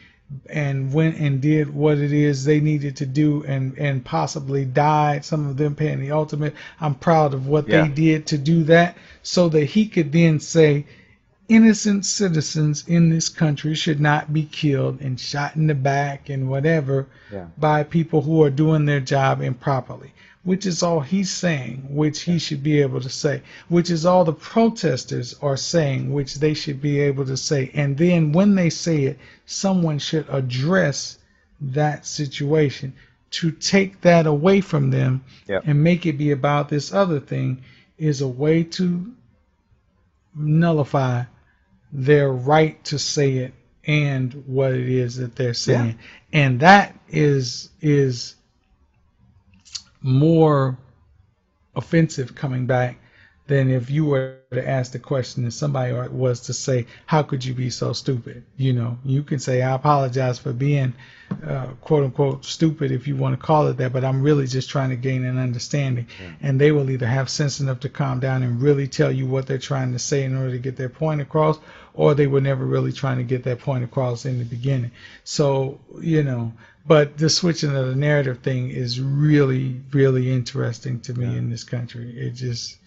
and 0.49 0.93
went 0.93 1.17
and 1.17 1.41
did 1.41 1.73
what 1.75 1.99
it 1.99 2.13
is 2.13 2.45
they 2.45 2.61
needed 2.61 2.97
to 2.97 3.07
do 3.07 3.43
and 3.45 3.77
and 3.79 4.05
possibly 4.05 4.65
died 4.65 5.25
some 5.25 5.49
of 5.49 5.57
them 5.57 5.75
paying 5.75 6.01
the 6.01 6.13
ultimate 6.13 6.55
i'm 6.81 6.95
proud 6.95 7.35
of 7.35 7.47
what 7.47 7.69
yeah. 7.69 7.83
they 7.83 7.89
did 7.89 8.27
to 8.27 8.39
do 8.39 8.63
that 8.65 8.97
so 9.23 9.49
that 9.49 9.65
he 9.65 9.89
could 9.89 10.13
then 10.13 10.39
say 10.39 10.87
innocent 11.49 12.05
citizens 12.07 12.87
in 12.87 13.11
this 13.11 13.29
country 13.29 13.75
should 13.75 14.01
not 14.01 14.33
be 14.33 14.45
killed 14.45 15.01
and 15.01 15.19
shot 15.19 15.57
in 15.57 15.67
the 15.67 15.75
back 15.75 16.29
and 16.29 16.49
whatever 16.49 17.09
yeah. 17.33 17.47
by 17.59 17.83
people 17.83 18.23
who 18.23 18.43
are 18.43 18.51
doing 18.51 18.85
their 18.85 19.01
job 19.01 19.41
improperly 19.41 20.13
which 20.43 20.65
is 20.65 20.83
all 20.83 21.01
he's 21.01 21.31
saying, 21.31 21.87
which 21.91 22.23
he 22.23 22.39
should 22.39 22.63
be 22.63 22.81
able 22.81 23.01
to 23.01 23.11
say, 23.11 23.43
which 23.69 23.91
is 23.91 24.07
all 24.07 24.25
the 24.25 24.33
protesters 24.33 25.35
are 25.43 25.57
saying, 25.57 26.13
which 26.13 26.37
they 26.37 26.55
should 26.55 26.81
be 26.81 26.99
able 27.01 27.27
to 27.27 27.37
say. 27.37 27.71
And 27.75 27.97
then 27.97 28.33
when 28.33 28.55
they 28.55 28.71
say 28.71 29.05
it, 29.05 29.19
someone 29.45 29.99
should 29.99 30.27
address 30.31 31.19
that 31.61 32.07
situation 32.07 32.95
to 33.31 33.51
take 33.51 34.01
that 34.01 34.27
away 34.27 34.61
from 34.61 34.91
them 34.91 35.23
yep. 35.47 35.63
and 35.67 35.85
make 35.85 36.07
it 36.07 36.15
be 36.15 36.31
about 36.31 36.69
this 36.69 36.93
other 36.93 37.21
thing 37.21 37.63
is 37.99 38.23
a 38.23 38.29
way 38.29 38.65
to 38.65 39.13
nullify 40.35 41.23
their 41.93 42.33
right 42.33 42.83
to 42.85 42.99
say 42.99 43.37
it 43.37 43.55
and 43.85 44.45
what 44.47 44.73
it 44.73 44.89
is 44.89 45.17
that 45.17 45.37
they're 45.37 45.55
saying. 45.55 45.99
Yeah. 46.33 46.45
And 46.45 46.61
that 46.61 46.99
is 47.09 47.71
is 47.81 48.37
more 50.03 50.79
offensive 51.75 52.35
coming 52.35 52.67
back 52.67 52.99
than 53.51 53.69
if 53.69 53.91
you 53.91 54.05
were 54.05 54.37
to 54.53 54.69
ask 54.69 54.93
the 54.93 54.99
question 54.99 55.43
and 55.43 55.53
somebody 55.53 55.93
was 56.09 56.41
to 56.43 56.53
say, 56.53 56.87
"How 57.07 57.25
could 57.25 57.45
you 57.45 57.53
be 57.53 57.69
so 57.69 57.93
stupid?" 57.93 58.45
You 58.57 58.73
know, 58.73 58.99
you 59.05 59.25
can 59.25 59.41
say, 59.41 59.61
"I 59.61 59.75
apologize 59.75 60.39
for 60.39 60.53
being 60.53 60.95
uh, 61.45 61.67
quote 61.81 62.05
unquote 62.05 62.45
stupid 62.45 62.93
if 62.93 63.09
you 63.09 63.17
want 63.17 63.39
to 63.39 63.45
call 63.45 63.67
it 63.67 63.77
that, 63.79 63.93
but 63.93 64.05
I'm 64.05 64.23
really 64.23 64.47
just 64.47 64.71
trying 64.71 64.91
to 64.91 64.97
gain 64.97 65.25
an 65.25 65.37
understanding." 65.37 66.07
Yeah. 66.23 66.33
And 66.43 66.61
they 66.61 66.71
will 66.71 66.91
either 66.91 67.07
have 67.07 67.29
sense 67.29 67.59
enough 67.59 67.81
to 67.81 67.89
calm 67.89 68.21
down 68.21 68.45
and 68.45 68.63
really 68.63 68.87
tell 68.87 69.11
you 69.11 69.27
what 69.27 69.49
they're 69.49 69.59
trying 69.59 69.93
to 69.93 69.99
say 69.99 70.23
in 70.23 70.37
order 70.37 70.53
to 70.53 70.59
get 70.59 70.77
their 70.77 70.89
point 70.89 71.21
across, 71.21 71.59
or 71.93 72.15
they 72.15 72.29
were 72.29 72.41
never 72.41 72.65
really 72.65 72.93
trying 72.93 73.19
to 73.19 73.25
get 73.25 73.43
that 73.45 73.59
point 73.59 73.83
across 73.83 74.27
in 74.27 74.39
the 74.39 74.45
beginning. 74.45 74.93
So, 75.25 75.81
you 76.01 76.23
know, 76.23 76.53
but 76.87 77.19
the 77.19 77.29
switching 77.29 77.75
of 77.75 77.89
the 77.89 77.95
narrative 77.95 78.39
thing 78.39 78.71
is 78.71 79.01
really, 79.01 79.81
really 79.93 80.31
interesting 80.31 81.01
to 81.01 81.15
me 81.15 81.27
yeah. 81.27 81.39
in 81.39 81.51
this 81.51 81.65
country. 81.65 82.13
It 82.17 82.31
just 82.33 82.79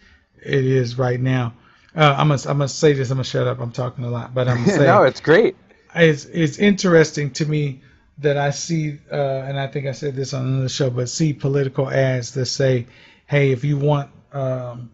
it 0.41 0.65
is 0.65 0.97
right 0.97 1.19
now. 1.19 1.53
Uh, 1.95 2.15
I'm 2.17 2.29
gonna 2.29 2.41
I'm 2.47 2.57
gonna 2.57 2.67
say 2.67 2.93
this. 2.93 3.11
I'm 3.11 3.17
gonna 3.17 3.23
shut 3.23 3.47
up. 3.47 3.59
I'm 3.59 3.71
talking 3.71 4.03
a 4.03 4.09
lot, 4.09 4.33
but 4.33 4.47
I'm 4.47 4.57
gonna 4.57 4.71
say 4.77 4.85
no. 4.85 5.03
It's 5.03 5.21
great. 5.21 5.55
It's 5.95 6.25
it's 6.25 6.57
interesting 6.57 7.31
to 7.31 7.45
me 7.45 7.81
that 8.19 8.37
I 8.37 8.51
see, 8.51 8.99
uh, 9.11 9.15
and 9.15 9.59
I 9.59 9.67
think 9.67 9.87
I 9.87 9.91
said 9.91 10.15
this 10.15 10.33
on 10.33 10.45
another 10.45 10.69
show, 10.69 10.89
but 10.89 11.09
see 11.09 11.33
political 11.33 11.89
ads 11.89 12.31
that 12.33 12.47
say, 12.47 12.87
"Hey, 13.27 13.51
if 13.51 13.63
you 13.63 13.77
want 13.77 14.09
um, 14.31 14.91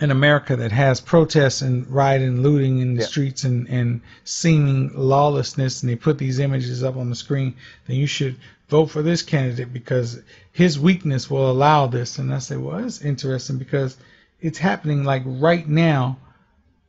an 0.00 0.10
America 0.10 0.56
that 0.56 0.72
has 0.72 1.00
protests 1.00 1.60
and 1.60 1.86
rioting, 1.88 2.42
looting 2.42 2.78
in 2.78 2.94
the 2.94 3.00
yeah. 3.00 3.06
streets, 3.06 3.44
and 3.44 3.68
and 3.68 4.00
seeming 4.24 4.92
lawlessness, 4.94 5.82
and 5.82 5.90
they 5.90 5.96
put 5.96 6.18
these 6.18 6.38
images 6.38 6.84
up 6.84 6.96
on 6.96 7.10
the 7.10 7.16
screen, 7.16 7.54
then 7.86 7.96
you 7.96 8.06
should 8.06 8.36
vote 8.68 8.86
for 8.86 9.02
this 9.02 9.22
candidate 9.22 9.72
because 9.72 10.20
his 10.52 10.78
weakness 10.78 11.30
will 11.30 11.50
allow 11.50 11.86
this." 11.86 12.18
And 12.18 12.32
I 12.32 12.38
say, 12.38 12.56
"Well, 12.56 12.84
it's 12.84 13.02
interesting 13.02 13.58
because." 13.58 13.96
it's 14.40 14.58
happening 14.58 15.04
like 15.04 15.22
right 15.26 15.68
now 15.68 16.16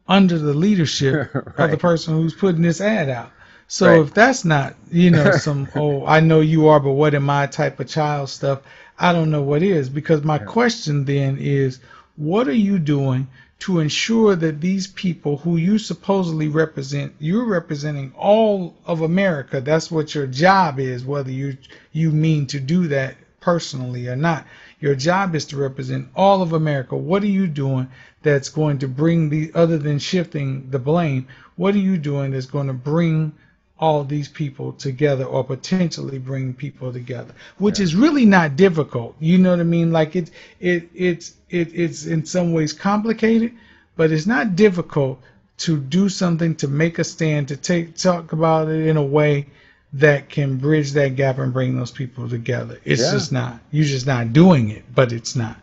under 0.07 0.37
the 0.37 0.53
leadership 0.53 1.33
right. 1.33 1.45
of 1.57 1.71
the 1.71 1.77
person 1.77 2.15
who's 2.15 2.33
putting 2.33 2.61
this 2.61 2.81
ad 2.81 3.09
out. 3.09 3.31
So 3.67 3.87
right. 3.87 4.01
if 4.01 4.13
that's 4.13 4.45
not, 4.45 4.75
you 4.91 5.11
know, 5.11 5.31
some 5.37 5.67
oh 5.75 6.05
I 6.05 6.19
know 6.19 6.41
you 6.41 6.67
are, 6.67 6.79
but 6.79 6.91
what 6.91 7.13
am 7.13 7.29
I 7.29 7.47
type 7.47 7.79
of 7.79 7.87
child 7.87 8.29
stuff, 8.29 8.61
I 8.97 9.13
don't 9.13 9.31
know 9.31 9.41
what 9.41 9.61
is. 9.61 9.89
Because 9.89 10.23
my 10.23 10.39
question 10.39 11.05
then 11.05 11.37
is, 11.39 11.79
what 12.20 12.49
are 12.49 12.51
you 12.51 12.78
doing 12.78 13.26
to 13.59 13.80
ensure 13.80 14.36
that 14.36 14.59
these 14.59 14.88
people 14.88 15.38
who 15.38 15.55
you 15.55 15.78
supposedly 15.78 16.49
represent, 16.49 17.13
you're 17.17 17.45
representing 17.45 18.11
all 18.17 18.76
of 18.86 18.99
America. 18.99 19.61
That's 19.61 19.89
what 19.89 20.13
your 20.13 20.28
job 20.28 20.80
is, 20.80 21.05
whether 21.05 21.32
you 21.32 21.57
you 21.93 22.11
mean 22.11 22.45
to 22.47 22.59
do 22.59 22.89
that 22.89 23.15
personally 23.39 24.09
or 24.09 24.17
not. 24.17 24.45
Your 24.82 24.95
job 24.95 25.34
is 25.34 25.45
to 25.45 25.57
represent 25.57 26.09
all 26.13 26.41
of 26.41 26.51
America. 26.51 26.97
What 26.97 27.24
are 27.24 27.28
you 27.28 27.47
doing 27.47 27.88
that's 28.22 28.49
going 28.49 28.80
to 28.80 28.88
bring 28.89 29.30
the, 29.30 29.51
other 29.55 29.78
than 29.78 29.97
shifting 29.97 30.70
the 30.72 30.80
blame, 30.80 31.26
what 31.55 31.74
are 31.74 31.80
you 31.80 31.97
doing 31.97 32.32
that's 32.32 32.45
going 32.47 32.67
to 32.67 32.74
bring 32.74 33.32
all 33.80 34.03
these 34.03 34.27
people 34.27 34.73
together 34.73 35.23
or 35.23 35.43
potentially 35.43 36.19
bring 36.19 36.53
people 36.53 36.91
together 36.91 37.34
which 37.57 37.80
yeah. 37.80 37.84
is 37.84 37.95
really 37.95 38.25
not 38.25 38.55
difficult. 38.55 39.15
You 39.19 39.38
know 39.38 39.51
what 39.51 39.59
i 39.59 39.63
mean? 39.63 39.91
Like 39.91 40.15
it 40.15 40.32
it 40.59 40.89
it's 40.93 41.34
it, 41.49 41.73
it's 41.73 42.05
in 42.05 42.25
some 42.25 42.51
ways 42.53 42.73
complicated 42.73 43.53
but 43.95 44.11
it's 44.11 44.25
not 44.25 44.55
difficult 44.55 45.21
to 45.57 45.77
do 45.77 46.09
something 46.09 46.55
to 46.55 46.67
make 46.67 46.99
a 46.99 47.03
stand 47.03 47.49
to 47.49 47.57
take 47.57 47.95
talk 47.95 48.32
about 48.34 48.69
it 48.69 48.88
in 48.88 48.97
a 48.97 49.03
way 49.03 49.47
that 49.93 50.30
can 50.30 50.57
bridge 50.57 50.91
that 50.91 51.15
gap 51.15 51.39
and 51.39 51.51
bring 51.51 51.75
those 51.75 51.91
people 51.91 52.30
together. 52.30 52.80
It's 52.86 53.01
yeah. 53.01 53.11
just 53.11 53.32
not. 53.32 53.59
You're 53.71 53.86
just 53.86 54.05
not 54.07 54.34
doing 54.34 54.69
it 54.69 54.84
but 54.93 55.11
it's 55.11 55.36
not. 55.36 55.57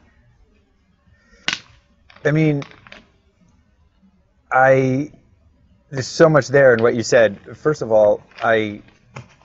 I 2.25 2.31
mean 2.33 2.63
i 4.51 5.11
there's 5.91 6.07
so 6.07 6.29
much 6.29 6.49
there 6.49 6.75
in 6.75 6.83
what 6.83 6.95
you 6.95 7.03
said. 7.03 7.57
First 7.57 7.83
of 7.83 7.93
all, 7.93 8.23
I 8.43 8.83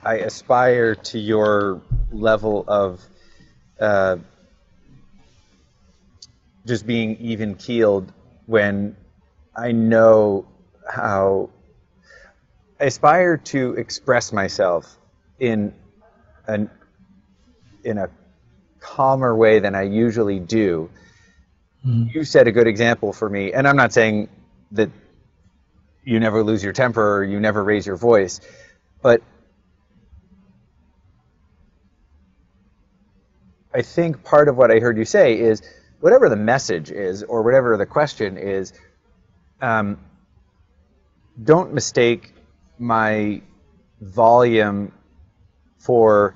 I 0.04 0.16
aspire 0.16 0.94
to 0.96 1.18
your 1.18 1.80
level 2.10 2.64
of 2.66 3.00
uh, 3.80 4.16
just 6.66 6.86
being 6.86 7.16
even 7.18 7.54
keeled 7.54 8.12
when 8.46 8.96
I 9.54 9.72
know 9.72 10.46
how 10.88 11.50
I 12.80 12.84
aspire 12.84 13.36
to 13.36 13.74
express 13.74 14.32
myself 14.32 14.96
in 15.38 15.72
an 16.46 16.68
in 17.84 17.98
a 17.98 18.10
calmer 18.80 19.34
way 19.34 19.60
than 19.60 19.76
I 19.76 19.82
usually 19.82 20.40
do. 20.40 20.90
Mm-hmm. 21.86 22.16
You 22.16 22.24
set 22.24 22.48
a 22.48 22.52
good 22.52 22.66
example 22.66 23.12
for 23.12 23.28
me, 23.28 23.52
and 23.52 23.66
I'm 23.66 23.76
not 23.76 23.92
saying 23.92 24.28
that 24.72 24.90
you 26.04 26.18
never 26.20 26.42
lose 26.42 26.62
your 26.62 26.72
temper 26.72 27.24
you 27.24 27.38
never 27.40 27.62
raise 27.62 27.86
your 27.86 27.96
voice. 27.96 28.40
But 29.02 29.22
I 33.74 33.82
think 33.82 34.22
part 34.22 34.48
of 34.48 34.56
what 34.56 34.70
I 34.70 34.78
heard 34.78 34.98
you 34.98 35.04
say 35.04 35.38
is 35.38 35.62
whatever 36.00 36.28
the 36.28 36.36
message 36.36 36.90
is 36.90 37.22
or 37.22 37.42
whatever 37.42 37.76
the 37.76 37.86
question 37.86 38.36
is, 38.36 38.72
um, 39.60 39.98
don't 41.42 41.72
mistake 41.72 42.34
my 42.78 43.40
volume 44.00 44.92
for 45.78 46.34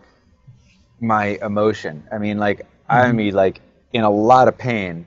my 1.00 1.38
emotion. 1.42 2.04
I 2.10 2.18
mean, 2.18 2.38
like, 2.38 2.60
mm-hmm. 2.60 2.92
I'm 2.92 3.30
like 3.30 3.60
in 3.92 4.02
a 4.02 4.10
lot 4.10 4.48
of 4.48 4.56
pain 4.56 5.06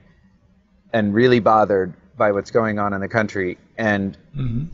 and 0.92 1.14
really 1.14 1.40
bothered 1.40 1.94
by 2.16 2.32
what's 2.32 2.50
going 2.50 2.78
on 2.78 2.92
in 2.92 3.00
the 3.00 3.08
country, 3.08 3.58
and 3.80 4.18
mm-hmm. 4.36 4.64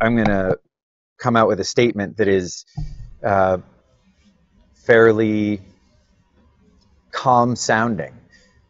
I'm 0.00 0.16
going 0.16 0.28
to 0.28 0.58
come 1.16 1.34
out 1.34 1.48
with 1.48 1.60
a 1.60 1.64
statement 1.64 2.18
that 2.18 2.28
is 2.28 2.66
uh, 3.24 3.56
fairly 4.74 5.62
calm 7.10 7.56
sounding. 7.56 8.12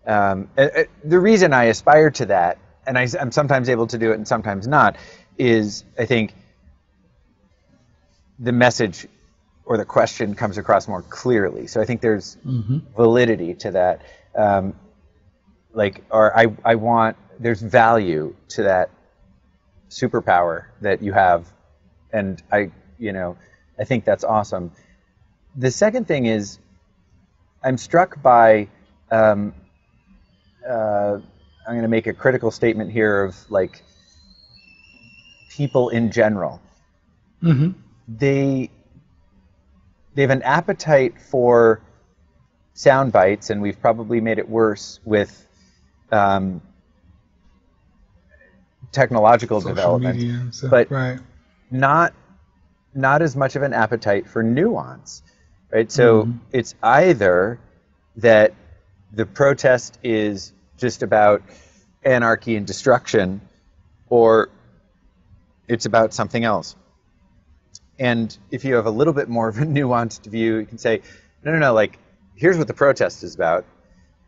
Um, 0.07 0.49
the 0.57 1.19
reason 1.19 1.53
I 1.53 1.65
aspire 1.65 2.11
to 2.13 2.27
that, 2.27 2.59
and 2.87 2.97
I, 2.97 3.09
am 3.19 3.33
sometimes 3.33 3.69
able 3.69 3.89
to 3.89 3.99
do 3.99 4.13
it 4.13 4.15
and 4.15 4.27
sometimes 4.27 4.69
not, 4.69 4.97
is 5.39 5.85
I 5.99 6.07
think 6.07 6.35
the 8.39 8.53
message 8.53 9.09
or 9.65 9.77
the 9.77 9.85
question 9.85 10.35
comes 10.37 10.57
across 10.57 10.87
more 10.87 11.03
clearly. 11.03 11.67
So 11.67 11.81
I 11.81 11.85
think 11.85 12.01
there's 12.01 12.37
mm-hmm. 12.47 12.79
validity 12.95 13.55
to 13.55 13.73
that. 13.73 14.03
Um, 14.37 14.75
like, 15.73 16.05
or 16.11 16.37
I, 16.37 16.47
I 16.65 16.77
want 16.77 17.17
there's 17.41 17.61
value 17.61 18.37
to 18.51 18.65
that 18.65 18.91
superpower 19.91 20.67
that 20.81 21.03
you 21.03 21.13
have, 21.13 21.47
and 22.13 22.43
I, 22.51 22.71
you 22.99 23.13
know, 23.13 23.37
I 23.79 23.85
think 23.85 24.05
that's 24.05 24.25
awesome. 24.25 24.73
The 25.57 25.71
second 25.71 26.07
thing 26.07 26.27
is, 26.27 26.59
I'm 27.63 27.77
struck 27.77 28.23
by. 28.23 28.69
Um, 29.11 29.55
uh, 30.69 31.19
I'm 31.67 31.75
going 31.75 31.83
to 31.83 31.89
make 31.89 32.07
a 32.07 32.13
critical 32.13 32.51
statement 32.51 32.91
here 32.91 33.25
of 33.25 33.37
like 33.51 33.83
people 35.51 35.89
in 35.91 36.11
general. 36.11 36.61
Mm-hmm. 37.43 37.73
They 38.09 38.71
they 40.15 40.23
have 40.23 40.31
an 40.31 40.43
appetite 40.43 41.21
for 41.21 41.83
sound 42.75 43.13
bites, 43.13 43.51
and 43.51 43.61
we've 43.61 43.81
probably 43.81 44.21
made 44.21 44.39
it 44.39 44.49
worse 44.49 45.01
with 45.05 45.47
um, 46.11 46.63
technological 48.93 49.61
Social 49.61 49.75
development, 49.75 50.55
stuff, 50.55 50.71
but 50.71 50.91
right. 50.91 51.19
not 51.71 52.15
not 52.95 53.23
as 53.23 53.37
much 53.37 53.57
of 53.57 53.63
an 53.63 53.73
appetite 53.73 54.29
for 54.29 54.43
nuance, 54.43 55.23
right? 55.71 55.91
So 55.91 56.23
mm-hmm. 56.23 56.39
it's 56.53 56.75
either 56.83 57.61
that 58.17 58.55
the 59.13 59.27
protest 59.27 59.99
is 60.03 60.53
just 60.77 61.03
about 61.03 61.43
anarchy 62.05 62.57
and 62.57 62.67
destruction, 62.67 63.41
or 64.09 64.49
it's 65.69 65.87
about 65.87 66.13
something 66.15 66.43
else. 66.43 66.75
And 67.99 68.37
if 68.51 68.65
you 68.65 68.75
have 68.77 68.87
a 68.87 68.91
little 68.91 69.13
bit 69.13 69.29
more 69.29 69.49
of 69.49 69.59
a 69.59 69.65
nuanced 69.67 70.27
view, 70.27 70.57
you 70.59 70.67
can 70.67 70.79
say, 70.79 71.03
no, 71.45 71.53
no, 71.53 71.59
no, 71.59 71.75
like, 71.75 71.99
here's 72.35 72.59
what 72.59 72.67
the 72.67 72.75
protest 72.75 73.23
is 73.23 73.35
about. 73.35 73.65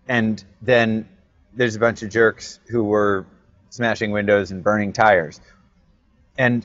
And 0.06 0.42
then 0.60 1.08
there's 1.54 1.76
a 1.76 1.78
bunch 1.78 2.02
of 2.02 2.10
jerks 2.10 2.60
who 2.68 2.84
were 2.84 3.26
smashing 3.72 4.10
windows 4.10 4.50
and 4.50 4.62
burning 4.62 4.92
tires. 4.92 5.40
And 6.36 6.64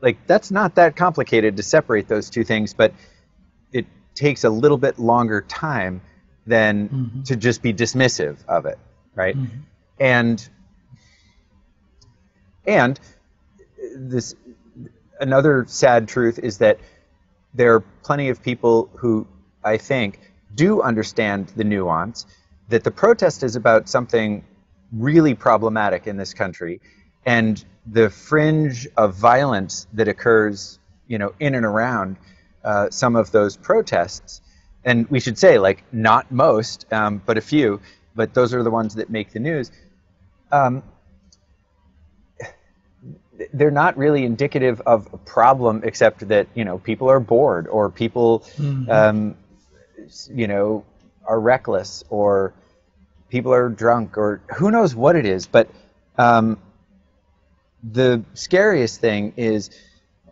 like 0.00 0.18
that's 0.26 0.50
not 0.50 0.74
that 0.74 0.96
complicated 0.96 1.56
to 1.56 1.62
separate 1.62 2.08
those 2.08 2.30
two 2.30 2.42
things, 2.42 2.74
but 2.74 2.92
it 3.72 3.86
takes 4.14 4.42
a 4.42 4.50
little 4.50 4.76
bit 4.76 4.98
longer 4.98 5.40
time 5.42 6.00
than 6.44 6.88
mm-hmm. 6.88 7.22
to 7.22 7.36
just 7.36 7.62
be 7.62 7.72
dismissive 7.72 8.36
of 8.48 8.66
it, 8.66 8.78
right? 9.14 9.36
Mm-hmm. 9.36 9.58
And 10.00 10.48
and 12.66 13.00
this 13.96 14.34
another 15.20 15.64
sad 15.68 16.08
truth 16.08 16.40
is 16.40 16.58
that 16.58 16.80
there 17.54 17.72
are 17.74 17.80
plenty 18.02 18.30
of 18.30 18.42
people 18.42 18.90
who 18.96 19.28
I 19.62 19.76
think 19.76 20.20
do 20.52 20.82
understand 20.82 21.52
the 21.54 21.64
nuance 21.64 22.26
that 22.68 22.82
the 22.82 22.90
protest 22.90 23.44
is 23.44 23.54
about 23.54 23.88
something 23.88 24.44
really 24.92 25.34
problematic 25.34 26.06
in 26.06 26.16
this 26.16 26.34
country, 26.34 26.80
and 27.24 27.64
the 27.86 28.10
fringe 28.10 28.88
of 28.96 29.14
violence 29.14 29.86
that 29.92 30.08
occurs, 30.08 30.78
you 31.06 31.18
know, 31.18 31.32
in 31.38 31.54
and 31.54 31.64
around 31.64 32.16
uh, 32.64 32.90
some 32.90 33.16
of 33.16 33.30
those 33.30 33.56
protests. 33.56 34.40
And 34.84 35.08
we 35.10 35.20
should 35.20 35.38
say, 35.38 35.58
like, 35.58 35.84
not 35.92 36.30
most, 36.30 36.86
um, 36.92 37.20
but 37.24 37.36
a 37.38 37.40
few, 37.40 37.80
but 38.14 38.34
those 38.34 38.54
are 38.54 38.62
the 38.62 38.70
ones 38.70 38.94
that 38.94 39.10
make 39.10 39.32
the 39.32 39.40
news. 39.40 39.70
Um, 40.52 40.82
they're 43.52 43.70
not 43.70 43.96
really 43.96 44.24
indicative 44.24 44.80
of 44.86 45.08
a 45.12 45.18
problem, 45.18 45.82
except 45.84 46.28
that 46.28 46.48
you 46.54 46.64
know 46.64 46.78
people 46.78 47.10
are 47.10 47.20
bored 47.20 47.66
or 47.66 47.90
people, 47.90 48.40
mm-hmm. 48.56 48.90
um, 48.90 49.36
you 50.32 50.46
know, 50.46 50.84
are 51.24 51.38
reckless 51.38 52.04
or 52.08 52.54
people 53.36 53.52
are 53.52 53.68
drunk 53.68 54.16
or 54.16 54.40
who 54.56 54.70
knows 54.70 54.94
what 54.94 55.14
it 55.14 55.26
is. 55.26 55.46
But 55.46 55.68
um, 56.16 56.58
the 57.82 58.24
scariest 58.34 59.00
thing 59.00 59.34
is 59.36 59.70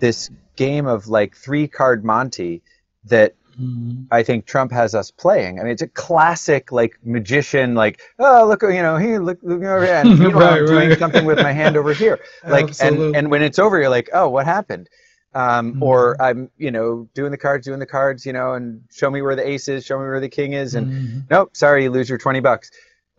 this 0.00 0.30
game 0.56 0.86
of 0.86 1.08
like 1.08 1.36
three 1.36 1.68
card 1.68 2.04
Monte 2.04 2.62
that 3.06 3.34
mm-hmm. 3.60 4.04
I 4.10 4.22
think 4.22 4.46
Trump 4.46 4.72
has 4.72 4.94
us 4.94 5.10
playing. 5.10 5.60
I 5.60 5.64
mean, 5.64 5.72
it's 5.72 5.82
a 5.82 5.88
classic 5.88 6.72
like 6.72 6.98
magician, 7.04 7.74
like 7.74 8.00
oh 8.18 8.46
look, 8.46 8.62
you 8.62 8.82
know, 8.82 8.96
he 8.96 9.18
look, 9.18 9.38
look 9.42 9.62
over 9.62 9.84
here, 9.84 9.94
and 9.96 10.08
you 10.18 10.30
know, 10.30 10.38
right, 10.38 10.60
I'm 10.60 10.66
doing 10.66 10.88
right. 10.88 10.98
something 10.98 11.24
with 11.24 11.38
my 11.38 11.52
hand 11.52 11.76
over 11.76 11.92
here, 11.92 12.18
like, 12.48 12.68
Absolutely. 12.68 13.06
and 13.06 13.16
and 13.16 13.30
when 13.30 13.42
it's 13.42 13.58
over, 13.58 13.78
you're 13.78 13.90
like, 13.90 14.10
oh, 14.12 14.28
what 14.28 14.46
happened? 14.46 14.88
Um, 15.34 15.72
mm-hmm. 15.72 15.82
Or 15.82 16.20
I'm, 16.22 16.48
you 16.58 16.70
know, 16.70 17.08
doing 17.12 17.32
the 17.32 17.36
cards, 17.36 17.66
doing 17.66 17.80
the 17.80 17.86
cards, 17.86 18.24
you 18.24 18.32
know, 18.32 18.54
and 18.54 18.82
show 18.92 19.10
me 19.10 19.20
where 19.20 19.34
the 19.34 19.46
ace 19.46 19.66
is, 19.66 19.84
show 19.84 19.98
me 19.98 20.04
where 20.04 20.20
the 20.20 20.28
king 20.28 20.52
is, 20.52 20.76
and 20.76 20.86
mm-hmm. 20.86 21.18
nope, 21.28 21.56
sorry, 21.56 21.82
you 21.84 21.90
lose 21.90 22.08
your 22.08 22.18
twenty 22.18 22.40
bucks. 22.40 22.70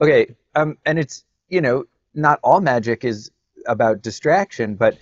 Okay, 0.01 0.35
um, 0.55 0.77
and 0.85 0.99
it's 0.99 1.23
you 1.49 1.61
know, 1.61 1.85
not 2.13 2.39
all 2.43 2.61
magic 2.61 3.03
is 3.03 3.31
about 3.67 4.01
distraction, 4.01 4.75
but 4.75 4.97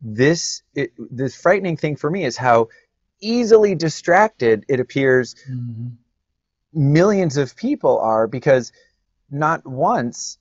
this 0.00 0.62
it, 0.74 0.92
this 0.98 1.40
frightening 1.40 1.76
thing 1.76 1.96
for 1.96 2.10
me 2.10 2.24
is 2.24 2.36
how 2.36 2.68
easily 3.20 3.74
distracted 3.74 4.64
it 4.68 4.78
appears 4.78 5.34
mm-hmm. 5.50 5.88
millions 6.72 7.36
of 7.36 7.56
people 7.56 7.98
are 7.98 8.28
because 8.28 8.72
not 9.28 9.66
once 9.66 10.38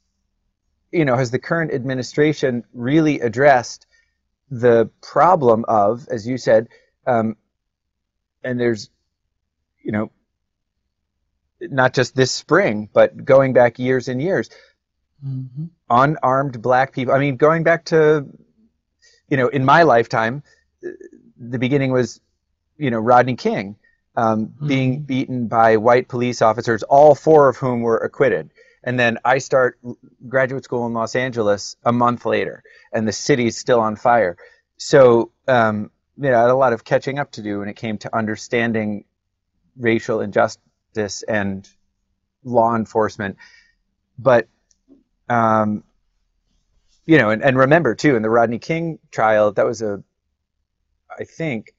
you 0.92 1.04
know 1.04 1.16
has 1.16 1.32
the 1.32 1.40
current 1.40 1.74
administration 1.74 2.64
really 2.74 3.20
addressed 3.20 3.88
the 4.50 4.90
problem 5.02 5.66
of, 5.68 6.08
as 6.10 6.28
you 6.28 6.38
said, 6.38 6.70
um, 7.06 7.36
and 8.44 8.60
there's, 8.60 8.90
you 9.84 9.92
know, 9.92 10.12
not 11.62 11.94
just 11.94 12.16
this 12.16 12.32
spring, 12.32 12.90
but 12.94 13.26
going 13.26 13.54
back 13.54 13.80
years 13.80 14.08
and 14.08 14.22
years, 14.22 14.50
mm-hmm. 15.26 15.66
unarmed 15.90 16.62
black 16.62 16.94
people. 16.94 17.14
I 17.14 17.20
mean, 17.20 17.38
going 17.38 17.64
back 17.64 17.86
to, 17.86 18.28
you 19.30 19.38
know, 19.38 19.48
in 19.48 19.66
my 19.66 19.84
lifetime, 19.84 20.44
the 21.38 21.60
beginning 21.60 21.92
was, 21.92 22.22
you 22.78 22.92
know, 22.92 23.00
Rodney 23.00 23.36
King 23.36 23.76
um, 24.16 24.54
being 24.66 25.02
Mhm. 25.02 25.06
beaten 25.06 25.48
by 25.48 25.78
white 25.78 26.08
police 26.08 26.42
officers, 26.42 26.82
all 26.84 27.14
four 27.14 27.50
of 27.50 27.58
whom 27.58 27.82
were 27.82 27.98
acquitted. 27.98 28.52
And 28.84 29.00
then 29.00 29.20
I 29.24 29.38
start 29.38 29.80
graduate 30.28 30.64
school 30.64 30.88
in 30.88 30.94
Los 30.94 31.16
Angeles 31.16 31.76
a 31.84 31.92
month 31.92 32.26
later, 32.26 32.64
and 32.92 33.08
the 33.08 33.12
city's 33.12 33.58
still 33.58 33.80
on 33.80 33.96
fire. 33.96 34.38
So, 34.78 35.32
um, 35.48 35.92
you 36.18 36.30
know, 36.32 36.38
I 36.38 36.42
had 36.42 36.50
a 36.50 36.56
lot 36.56 36.74
of 36.74 36.84
catching 36.84 37.20
up 37.20 37.32
to 37.34 37.44
do 37.44 37.60
when 37.60 37.70
it 37.70 37.76
came 37.76 37.98
to 38.00 38.16
understanding 38.16 39.06
racial 39.78 40.22
injustice 40.22 40.64
and 41.28 41.68
law 42.44 42.76
enforcement. 42.76 43.38
But, 44.18 44.48
um, 45.30 45.84
you 47.06 47.18
know, 47.18 47.30
and, 47.30 47.44
and 47.44 47.58
remember 47.58 47.96
too, 47.96 48.16
in 48.16 48.22
the 48.22 48.30
Rodney 48.30 48.60
King 48.60 49.00
trial, 49.12 49.52
that 49.54 49.66
was 49.66 49.82
a, 49.82 50.04
I 51.18 51.24
think, 51.24 51.74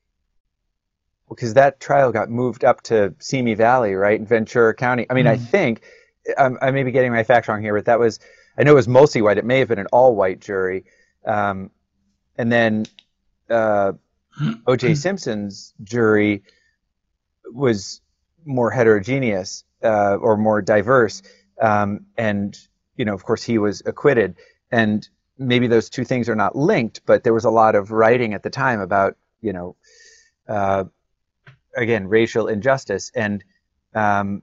because 1.29 1.55
that 1.55 1.81
trial 1.81 2.13
got 2.13 2.31
moved 2.31 2.65
up 2.65 2.83
to 2.83 3.15
Simi 3.19 3.55
Valley, 3.55 3.95
right, 3.95 4.19
in 4.19 4.27
Ventura 4.27 4.75
County. 4.75 5.07
I 5.11 5.15
mean, 5.15 5.27
I 5.27 5.37
Mhm. 5.37 5.51
think 5.51 5.83
I'm, 6.39 6.59
I 6.63 6.71
may 6.71 6.83
be 6.83 6.91
getting 6.91 7.13
my 7.13 7.25
facts 7.25 7.49
wrong 7.49 7.63
here, 7.63 7.75
but 7.75 7.85
that 7.87 7.99
was 7.99 8.21
I 8.57 8.65
know 8.65 8.73
it 8.73 8.75
was 8.75 8.89
mostly 8.89 9.23
white. 9.23 9.39
It 9.39 9.45
may 9.45 9.61
have 9.61 9.69
been 9.69 9.79
an 9.79 9.87
all-white 9.93 10.41
jury, 10.41 10.85
um, 11.25 11.71
and 12.37 12.51
then 12.51 12.87
uh, 13.49 13.93
O.J. 14.67 14.95
Simpson's 14.95 15.75
jury 15.83 16.43
was 17.53 18.01
more 18.45 18.71
heterogeneous 18.71 19.65
uh, 19.83 20.17
or 20.17 20.37
more 20.37 20.63
diverse, 20.63 21.23
um, 21.61 22.07
and 22.17 22.59
you 22.97 23.05
know, 23.05 23.15
of 23.15 23.25
course, 23.25 23.43
he 23.43 23.59
was 23.59 23.83
acquitted. 23.87 24.37
And 24.71 25.09
maybe 25.39 25.67
those 25.67 25.89
two 25.89 26.05
things 26.05 26.29
are 26.29 26.37
not 26.37 26.57
linked, 26.57 27.03
but 27.07 27.25
there 27.25 27.35
was 27.35 27.45
a 27.45 27.51
lot 27.51 27.75
of 27.75 27.91
writing 27.91 28.35
at 28.35 28.43
the 28.43 28.51
time 28.51 28.81
about 28.81 29.17
you 29.41 29.53
know. 29.53 29.77
Uh, 30.49 30.85
again 31.79 32.09
racial 32.09 32.49
injustice 32.49 33.11
and 33.15 33.45
um, 33.95 34.43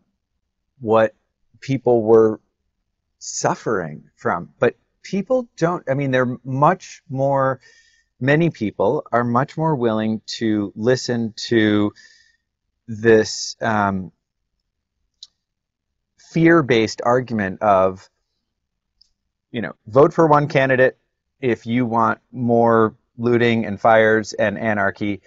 what 0.80 1.14
people 1.60 2.02
were 2.04 2.40
suffering 3.20 4.04
from 4.16 4.50
but 4.60 4.76
people 5.02 5.48
don't 5.58 5.84
i 5.90 5.94
mean 5.94 6.12
they're 6.12 6.38
much 6.44 7.02
more 7.10 7.60
many 8.20 8.50
people 8.50 9.04
are 9.12 9.24
much 9.24 9.58
more 9.58 9.76
willing 9.76 10.22
to 10.26 10.72
listen 10.76 11.34
to 11.36 11.92
this 12.88 13.56
um, 13.62 14.12
fear-based 16.32 17.02
argument 17.04 17.62
of 17.62 18.10
you 19.52 19.62
know 19.62 19.74
vote 19.88 20.14
for 20.14 20.28
one 20.28 20.48
candidate 20.48 20.98
if 21.40 21.66
you 21.66 21.86
want 21.86 22.20
more 22.32 22.96
looting 23.18 23.66
and 23.66 23.80
fires 23.80 24.34
and 24.34 24.58
anarchy 24.58 25.22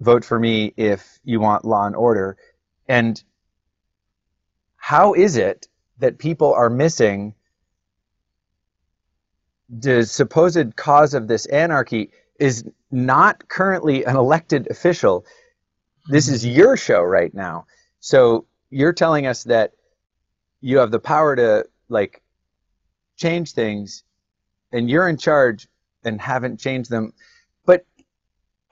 vote 0.00 0.24
for 0.24 0.38
me 0.38 0.72
if 0.76 1.18
you 1.24 1.40
want 1.40 1.64
law 1.64 1.86
and 1.86 1.96
order. 1.96 2.36
And 2.88 3.22
how 4.76 5.14
is 5.14 5.36
it 5.36 5.68
that 5.98 6.18
people 6.18 6.52
are 6.54 6.70
missing 6.70 7.34
the 9.68 10.04
supposed 10.04 10.74
cause 10.76 11.14
of 11.14 11.28
this 11.28 11.46
anarchy 11.46 12.10
is 12.38 12.64
not 12.90 13.48
currently 13.48 14.04
an 14.04 14.16
elected 14.16 14.68
official. 14.70 15.24
This 16.10 16.28
is 16.28 16.44
your 16.44 16.76
show 16.76 17.02
right 17.02 17.32
now. 17.32 17.66
So 18.00 18.46
you're 18.70 18.92
telling 18.92 19.26
us 19.26 19.44
that 19.44 19.72
you 20.60 20.78
have 20.78 20.90
the 20.90 20.98
power 20.98 21.36
to 21.36 21.66
like 21.88 22.22
change 23.16 23.52
things 23.52 24.02
and 24.72 24.90
you're 24.90 25.08
in 25.08 25.16
charge 25.16 25.68
and 26.04 26.20
haven't 26.20 26.58
changed 26.58 26.90
them. 26.90 27.12
But 27.64 27.86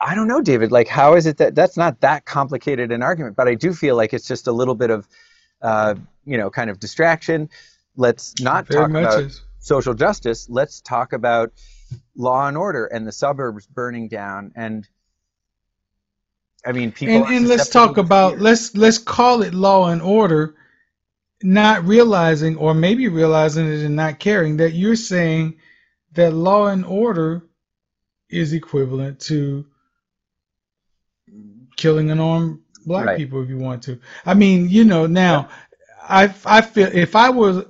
I 0.01 0.15
don't 0.15 0.29
know, 0.29 0.41
David. 0.41 0.73
Like, 0.73 0.89
how 0.89 1.15
is 1.15 1.27
it 1.27 1.39
that 1.39 1.55
that's 1.55 1.77
not 1.77 2.01
that 2.01 2.25
complicated 2.25 2.93
an 2.93 3.03
argument? 3.03 3.37
But 3.37 3.49
I 3.49 3.55
do 3.55 3.73
feel 3.73 3.97
like 3.97 4.13
it's 4.13 4.27
just 4.27 4.47
a 4.47 4.53
little 4.53 4.75
bit 4.75 4.91
of, 4.91 5.09
uh, 5.63 5.95
you 6.25 6.39
know, 6.39 6.51
kind 6.51 6.71
of 6.71 6.81
distraction. 6.81 7.51
Let's 7.97 8.41
not 8.41 8.67
Very 8.67 8.81
talk 8.81 8.91
about 8.91 9.23
is. 9.25 9.43
social 9.59 9.95
justice. 9.95 10.49
Let's 10.49 10.81
talk 10.81 11.13
about 11.13 11.53
law 12.17 12.47
and 12.47 12.57
order 12.57 12.87
and 12.87 13.07
the 13.07 13.13
suburbs 13.13 13.67
burning 13.67 14.09
down. 14.09 14.53
And 14.55 14.89
I 16.67 16.73
mean, 16.73 16.93
people. 16.93 17.25
and, 17.25 17.27
and 17.37 17.49
let's 17.49 17.69
talk 17.69 17.97
about 17.99 18.33
fear. 18.35 18.41
let's 18.41 18.77
let's 18.77 18.99
call 18.99 19.43
it 19.43 19.55
law 19.55 19.89
and 19.89 20.03
order 20.03 20.55
not 21.43 21.85
realizing 21.87 22.57
or 22.57 22.75
maybe 22.75 23.09
realizing 23.09 23.67
it 23.69 23.85
and 23.85 23.97
not 23.97 24.19
caring 24.19 24.57
that 24.59 24.73
you're 24.73 24.97
saying 24.97 25.57
that 26.13 26.33
law 26.33 26.67
and 26.67 26.85
order 26.85 27.43
is 28.29 28.53
equivalent 28.53 29.21
to 29.21 29.67
killing 31.77 32.11
unarmed 32.11 32.61
black 32.87 33.07
Right. 33.07 33.17
people 33.17 33.43
if 33.43 33.49
you 33.49 33.59
want 33.59 33.83
to 33.85 34.01
i 34.27 34.35
mean 34.35 34.69
you 34.69 34.85
know 34.85 35.07
now 35.07 35.49
i 36.03 36.33
i 36.45 36.61
feel 36.61 36.89
if 36.93 37.15
i 37.15 37.31
was 37.31 37.65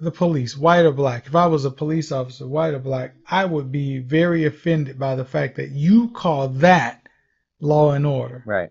the 0.00 0.10
police 0.10 0.56
white 0.56 0.84
or 0.86 0.92
black 0.92 1.26
if 1.26 1.34
i 1.34 1.46
was 1.46 1.64
a 1.64 1.70
police 1.70 2.12
officer 2.12 2.46
white 2.46 2.74
or 2.74 2.78
black 2.78 3.14
i 3.28 3.44
would 3.44 3.70
be 3.72 3.98
very 3.98 4.44
offended 4.46 4.98
by 4.98 5.14
the 5.14 5.24
fact 5.24 5.56
that 5.56 5.70
you 5.70 6.08
call 6.10 6.48
that 6.48 7.03
law 7.64 7.92
and 7.92 8.06
order 8.06 8.42
Right. 8.46 8.70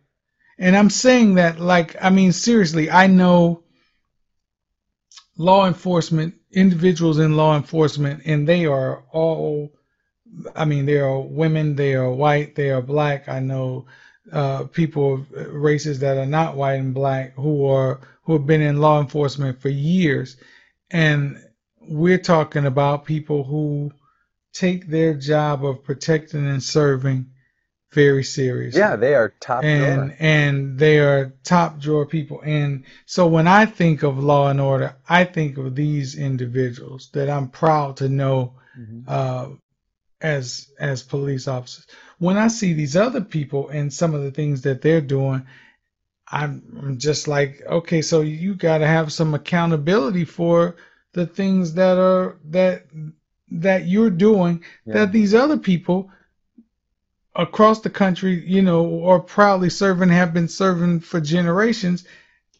and 0.59 0.75
I'm 0.77 0.89
saying 0.89 1.35
that 1.35 1.59
like 1.59 1.95
I 2.01 2.09
mean 2.11 2.31
seriously, 2.33 2.91
I 2.91 3.07
know 3.07 3.63
law 5.37 5.67
enforcement 5.67 6.35
individuals 6.51 7.19
in 7.19 7.37
law 7.37 7.55
enforcement 7.57 8.23
and 8.25 8.47
they 8.47 8.65
are 8.65 9.03
all 9.11 9.73
I 10.55 10.65
mean 10.65 10.85
they 10.85 10.99
are 10.99 11.19
women, 11.19 11.75
they 11.75 11.95
are 11.95 12.11
white, 12.11 12.55
they 12.55 12.71
are 12.71 12.81
black. 12.81 13.29
I 13.29 13.39
know 13.39 13.87
uh, 14.31 14.65
people 14.65 15.15
of 15.15 15.31
races 15.31 15.99
that 15.99 16.17
are 16.17 16.25
not 16.25 16.55
white 16.57 16.75
and 16.75 16.93
black 16.93 17.35
who 17.35 17.65
are 17.67 18.01
who 18.23 18.33
have 18.33 18.47
been 18.47 18.61
in 18.61 18.79
law 18.81 19.01
enforcement 19.01 19.61
for 19.61 19.69
years 19.69 20.37
and 20.91 21.37
we're 21.81 22.19
talking 22.19 22.65
about 22.65 23.05
people 23.05 23.43
who 23.43 23.91
take 24.53 24.87
their 24.87 25.13
job 25.15 25.65
of 25.65 25.83
protecting 25.83 26.47
and 26.47 26.63
serving 26.63 27.27
very 27.93 28.23
seriously 28.23 28.79
Yeah, 28.79 28.95
they 28.95 29.13
are 29.15 29.33
top 29.39 29.63
and 29.63 30.09
drawer. 30.09 30.17
and 30.19 30.79
they 30.79 30.99
are 30.99 31.33
top 31.43 31.79
drawer 31.79 32.05
people 32.05 32.41
and 32.43 32.83
so 33.05 33.27
when 33.27 33.47
i 33.47 33.65
think 33.65 34.03
of 34.03 34.17
law 34.23 34.49
and 34.49 34.59
order 34.61 34.95
i 35.07 35.23
think 35.23 35.57
of 35.57 35.75
these 35.75 36.15
individuals 36.15 37.09
that 37.13 37.29
i'm 37.29 37.49
proud 37.49 37.97
to 37.97 38.09
know 38.09 38.53
Mhm. 38.79 39.03
uh, 39.07 39.47
as 40.21 40.71
as 40.79 41.03
police 41.03 41.47
officers 41.47 41.85
when 42.19 42.37
i 42.37 42.47
see 42.47 42.73
these 42.73 42.95
other 42.95 43.21
people 43.21 43.69
and 43.69 43.91
some 43.93 44.13
of 44.13 44.23
the 44.23 44.31
things 44.31 44.61
that 44.61 44.81
they're 44.81 45.01
doing 45.01 45.45
i'm 46.31 46.63
I'm 46.81 46.97
just 46.97 47.27
like 47.27 47.61
okay 47.67 48.01
so 48.01 48.21
you 48.21 48.55
got 48.55 48.79
to 48.79 48.87
have 48.87 49.11
some 49.11 49.33
accountability 49.33 50.25
for 50.25 50.75
the 51.13 51.25
things 51.27 51.73
that 51.73 51.97
are 51.97 52.37
that 52.45 52.85
that 53.51 53.85
you're 53.87 54.09
doing 54.09 54.63
Yeah. 54.85 54.93
that 54.95 55.11
these 55.11 55.33
other 55.35 55.57
people 55.57 56.09
across 57.35 57.81
the 57.81 57.89
country, 57.89 58.43
you 58.47 58.61
know, 58.61 59.05
are 59.05 59.19
proudly 59.19 59.69
serving, 59.69 60.09
have 60.09 60.33
been 60.33 60.47
serving 60.47 60.99
for 60.99 61.19
generations 61.19 62.05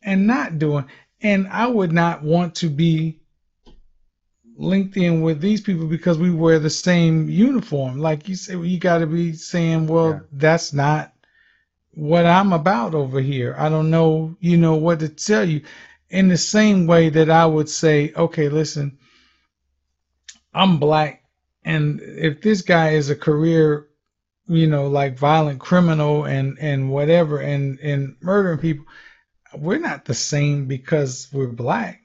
and 0.04 0.28
not 0.28 0.60
doing. 0.60 0.86
And 1.22 1.48
I 1.48 1.68
would 1.68 1.92
not 1.92 2.24
want 2.24 2.56
to 2.56 2.70
be 2.70 3.20
linked 4.56 4.98
in 4.98 5.22
with 5.22 5.42
these 5.42 5.62
people 5.62 5.88
because 5.88 6.18
we 6.18 6.32
wear 6.32 6.60
the 6.60 6.70
same 6.70 7.30
uniform. 7.30 8.00
Like 8.00 8.28
you 8.30 8.36
say, 8.36 8.58
you 8.58 8.80
got 8.80 9.00
to 9.00 9.08
be 9.08 9.34
saying, 9.34 9.88
well, 9.88 10.10
Yeah. 10.12 10.20
that's 10.32 10.74
not 10.74 11.14
what 11.92 12.26
I'm 12.26 12.54
about 12.54 12.96
over 12.96 13.22
here. 13.22 13.56
I 13.58 13.70
don't 13.70 13.90
know, 13.90 14.36
you 14.40 14.58
know, 14.58 14.76
what 14.76 15.00
to 15.00 15.10
tell 15.10 15.48
you. 15.48 15.62
In 16.10 16.28
the 16.28 16.38
same 16.38 16.86
way 16.86 17.10
that 17.10 17.30
I 17.30 17.46
would 17.46 17.70
say, 17.70 18.14
okay, 18.16 18.50
listen, 18.50 19.00
I'm 20.54 20.78
black, 20.78 21.24
and 21.66 22.00
if 22.02 22.42
this 22.42 22.62
guy 22.62 22.92
is 22.92 23.10
a 23.10 23.16
career, 23.16 23.88
you 24.48 24.68
know, 24.68 24.88
like 24.88 25.18
violent 25.18 25.60
criminal 25.60 26.26
and 26.26 26.58
and 26.60 26.92
whatever, 26.92 27.40
and 27.40 27.80
and 27.80 28.16
murdering 28.22 28.60
people, 28.60 28.86
we're 29.56 29.80
not 29.80 30.06
the 30.06 30.14
same 30.16 30.68
because 30.68 31.30
we're 31.34 31.48
black. 31.48 32.02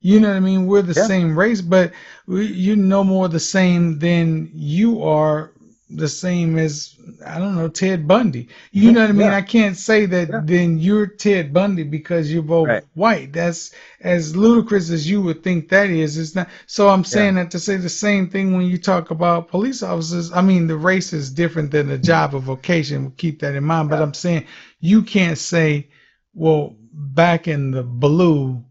You 0.00 0.20
know 0.20 0.28
what 0.30 0.36
I 0.36 0.40
mean? 0.40 0.66
We're 0.66 0.82
the 0.82 0.94
Yeah. 0.96 1.06
same 1.08 1.38
race, 1.38 1.62
but 1.62 1.92
we, 2.26 2.46
you're 2.46 2.76
no 2.76 3.04
more 3.04 3.28
the 3.28 3.40
same 3.40 3.98
than 4.00 4.50
you 4.54 5.02
are 5.02 5.53
the 5.96 6.08
same 6.08 6.58
as 6.58 6.96
I 7.26 7.38
don't 7.38 7.54
know 7.54 7.68
Ted 7.68 8.06
Bundy. 8.08 8.48
You 8.72 8.92
know 8.92 9.00
what 9.02 9.10
I 9.10 9.12
mean? 9.12 9.26
Yeah. 9.28 9.36
I 9.36 9.42
can't 9.42 9.76
say 9.76 10.06
that 10.06 10.28
Yeah. 10.28 10.40
then 10.44 10.78
you're 10.78 11.06
Ted 11.06 11.52
Bundy 11.52 11.82
because 11.84 12.32
you're 12.32 12.42
both 12.42 12.68
Right. 12.68 12.82
white. 12.94 13.32
That's 13.32 13.72
as 14.00 14.34
ludicrous 14.36 14.90
as 14.90 15.08
you 15.08 15.22
would 15.22 15.42
think 15.42 15.68
that 15.68 15.90
is. 15.90 16.18
It's 16.18 16.34
not. 16.34 16.48
So 16.66 16.88
I'm 16.88 17.04
saying 17.04 17.36
that 17.36 17.50
to 17.52 17.58
say 17.60 17.76
the 17.76 17.88
same 17.88 18.28
thing 18.28 18.52
when 18.56 18.66
you 18.66 18.78
talk 18.78 19.10
about 19.10 19.48
police 19.48 19.82
officers. 19.82 20.32
I 20.32 20.42
mean, 20.42 20.66
the 20.66 20.76
race 20.76 21.12
is 21.12 21.30
different 21.30 21.70
than 21.70 21.88
the 21.88 21.98
job 21.98 22.34
or 22.34 22.40
vocation. 22.40 23.02
We'll 23.02 23.14
Keep 23.16 23.40
that 23.40 23.54
in 23.54 23.64
mind. 23.64 23.90
But 23.90 24.02
I'm 24.02 24.14
saying 24.14 24.44
you 24.80 25.02
can't 25.02 25.38
say, 25.38 25.88
well, 26.34 26.74
back 26.92 27.48
in 27.48 27.70
the 27.70 27.82
blue 27.82 28.64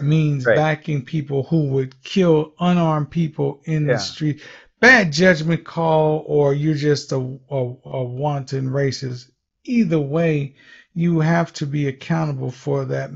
means 0.00 0.44
Right. 0.46 0.56
backing 0.56 1.04
people 1.04 1.42
who 1.44 1.68
would 1.68 2.02
kill 2.02 2.52
unarmed 2.60 3.10
people 3.10 3.60
in 3.64 3.86
Yeah. 3.86 3.94
the 3.94 3.98
street 3.98 4.40
bad 4.80 5.12
judgment 5.12 5.64
call 5.64 6.24
or 6.26 6.54
you're 6.54 6.74
just 6.74 7.12
a, 7.12 7.16
a, 7.16 7.56
a 7.84 8.04
wanton 8.04 8.70
racist. 8.70 9.30
Either 9.64 10.00
way, 10.00 10.54
you 10.94 11.20
have 11.20 11.52
to 11.52 11.66
be 11.66 11.86
accountable 11.86 12.50
for 12.50 12.86
that, 12.86 13.10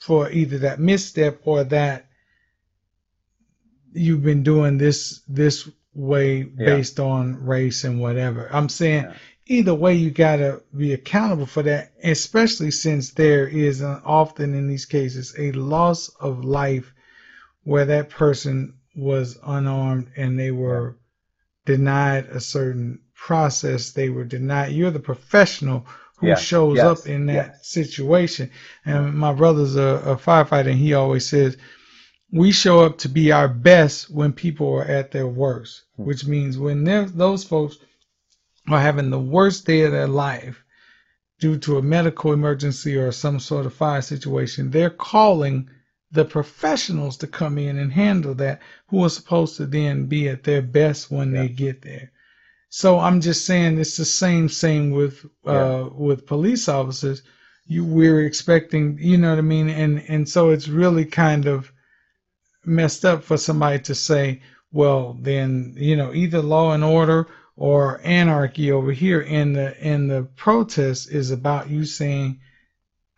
for 0.00 0.30
either 0.30 0.58
that 0.58 0.80
misstep 0.80 1.40
or 1.44 1.64
that 1.64 2.06
you've 3.92 4.22
been 4.22 4.42
doing 4.42 4.76
this 4.76 5.22
this 5.28 5.68
way 5.94 6.42
based 6.42 6.98
on 6.98 7.46
race 7.46 7.84
and 7.84 8.00
whatever. 8.00 8.48
I'm 8.52 8.68
saying 8.68 9.04
yeah. 9.04 9.14
either 9.46 9.74
way, 9.74 9.94
you 9.94 10.10
gotta 10.10 10.62
be 10.76 10.92
accountable 10.92 11.46
for 11.46 11.62
that, 11.62 11.92
especially 12.02 12.72
since 12.72 13.12
there 13.12 13.46
is 13.46 13.80
an, 13.80 14.02
often 14.04 14.54
in 14.54 14.66
these 14.66 14.86
cases 14.86 15.34
a 15.38 15.52
loss 15.52 16.08
of 16.20 16.44
life 16.44 16.92
where 17.62 17.84
that 17.86 18.10
person 18.10 18.74
was 18.96 19.38
unarmed 19.44 20.10
and 20.16 20.38
they 20.38 20.50
were 20.50 20.96
denied 21.64 22.26
a 22.26 22.40
certain 22.40 23.00
process. 23.14 23.90
They 23.90 24.10
were 24.10 24.24
denied. 24.24 24.72
You're 24.72 24.90
the 24.90 25.00
professional 25.00 25.86
who 26.18 26.28
yeah. 26.28 26.36
shows 26.36 26.76
yes. 26.76 26.84
up 26.84 27.06
in 27.06 27.26
that 27.26 27.56
yes. 27.56 27.66
situation. 27.66 28.50
And 28.84 29.14
my 29.14 29.32
brother's 29.32 29.76
a, 29.76 30.02
a 30.04 30.16
firefighter, 30.16 30.70
and 30.70 30.78
he 30.78 30.94
always 30.94 31.26
says, 31.28 31.56
we 32.32 32.50
show 32.50 32.80
up 32.80 32.98
to 32.98 33.08
be 33.08 33.30
our 33.32 33.48
best 33.48 34.10
when 34.10 34.32
people 34.32 34.68
are 34.74 34.84
at 34.84 35.10
their 35.10 35.26
worst, 35.26 35.82
hmm. 35.96 36.04
which 36.04 36.26
means 36.26 36.58
when 36.58 36.84
those 36.84 37.44
folks 37.44 37.78
are 38.68 38.80
having 38.80 39.10
the 39.10 39.20
worst 39.20 39.66
day 39.66 39.82
of 39.82 39.92
their 39.92 40.08
life 40.08 40.64
due 41.38 41.58
to 41.58 41.78
a 41.78 41.82
medical 41.82 42.32
emergency 42.32 42.96
or 42.96 43.12
some 43.12 43.38
sort 43.38 43.66
of 43.66 43.74
fire 43.74 44.02
situation, 44.02 44.70
they're 44.70 44.90
calling 44.90 45.68
the 46.14 46.24
professionals 46.24 47.16
to 47.16 47.26
come 47.26 47.58
in 47.58 47.76
and 47.76 47.92
handle 47.92 48.34
that 48.34 48.62
who 48.86 49.04
are 49.04 49.10
supposed 49.10 49.56
to 49.56 49.66
then 49.66 50.06
be 50.06 50.28
at 50.28 50.44
their 50.44 50.62
best 50.62 51.10
when 51.10 51.34
yeah. 51.34 51.42
they 51.42 51.48
get 51.48 51.82
there. 51.82 52.12
So 52.68 53.00
I'm 53.00 53.20
just 53.20 53.44
saying 53.44 53.78
it's 53.78 53.96
the 53.96 54.04
same 54.04 54.48
same 54.48 54.92
with 54.92 55.24
uh, 55.46 55.52
yeah. 55.52 55.88
with 55.92 56.26
police 56.26 56.68
officers. 56.68 57.22
You 57.66 57.84
we're 57.84 58.24
expecting, 58.24 58.98
you 59.00 59.16
know 59.16 59.30
what 59.30 59.38
I 59.38 59.42
mean, 59.42 59.68
and 59.68 60.04
and 60.08 60.28
so 60.28 60.50
it's 60.50 60.68
really 60.68 61.04
kind 61.04 61.46
of 61.46 61.72
messed 62.64 63.04
up 63.04 63.24
for 63.24 63.36
somebody 63.36 63.80
to 63.80 63.94
say, 63.94 64.42
well, 64.72 65.16
then 65.20 65.74
you 65.76 65.96
know 65.96 66.14
either 66.14 66.42
law 66.42 66.72
and 66.72 66.84
order 66.84 67.26
or 67.56 68.00
anarchy 68.04 68.70
over 68.70 68.92
here, 68.92 69.20
and 69.20 69.56
the 69.56 69.76
and 69.82 70.08
the 70.08 70.22
protest 70.36 71.10
is 71.10 71.32
about 71.32 71.70
you 71.70 71.84
saying, 71.84 72.40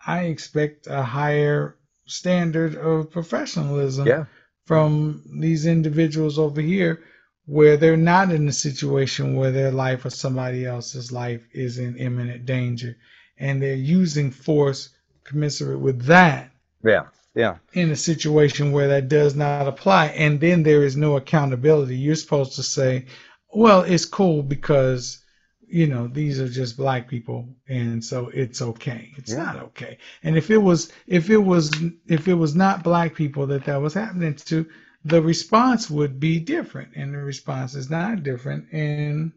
I 0.06 0.24
expect 0.24 0.86
a 0.86 1.02
higher 1.02 1.76
standard 2.06 2.76
of 2.76 3.10
professionalism 3.10 4.06
yeah. 4.06 4.24
from 4.64 5.22
these 5.40 5.66
individuals 5.66 6.38
over 6.38 6.60
here 6.60 7.02
where 7.46 7.76
they're 7.76 7.96
not 7.96 8.32
in 8.32 8.48
a 8.48 8.52
situation 8.52 9.36
where 9.36 9.52
their 9.52 9.70
life 9.70 10.04
or 10.04 10.10
somebody 10.10 10.66
else's 10.66 11.12
life 11.12 11.46
is 11.52 11.78
in 11.78 11.96
imminent 11.96 12.44
danger. 12.44 12.96
And 13.38 13.62
they're 13.62 13.74
using 13.74 14.30
force 14.30 14.90
commensurate 15.24 15.80
with 15.80 16.04
that 16.04 16.50
yeah 16.84 17.04
yeah. 17.34 17.56
in 17.74 17.90
a 17.90 17.96
situation 17.96 18.72
where 18.72 18.88
that 18.88 19.08
does 19.08 19.34
not 19.34 19.68
apply. 19.68 20.06
And 20.06 20.40
then 20.40 20.62
there 20.62 20.84
is 20.84 20.96
no 20.96 21.16
accountability. 21.16 21.96
You're 21.96 22.14
supposed 22.14 22.56
to 22.56 22.62
say 22.62 23.06
well 23.52 23.82
it's 23.82 24.04
cool 24.04 24.42
because 24.42 25.22
you 25.68 25.86
know 25.86 26.06
these 26.06 26.40
are 26.40 26.48
just 26.48 26.76
black 26.76 27.08
people 27.08 27.48
and 27.68 28.04
so 28.04 28.30
it's 28.32 28.62
okay 28.62 29.12
it's 29.16 29.32
yeah. 29.32 29.42
not 29.42 29.56
okay 29.56 29.98
and 30.22 30.36
if 30.36 30.50
it 30.50 30.58
was 30.58 30.92
if 31.06 31.28
it 31.28 31.36
was 31.38 31.72
if 32.06 32.28
it 32.28 32.34
was 32.34 32.54
not 32.54 32.84
black 32.84 33.14
people 33.14 33.46
that 33.46 33.64
that 33.64 33.80
was 33.80 33.94
happening 33.94 34.34
to 34.34 34.66
the 35.06 35.22
response 35.22 35.88
would 35.88 36.18
be 36.18 36.40
different, 36.40 36.90
and 36.96 37.14
the 37.14 37.18
response 37.18 37.76
is 37.76 37.88
not 37.88 38.24
different. 38.24 38.72
And 38.72 39.32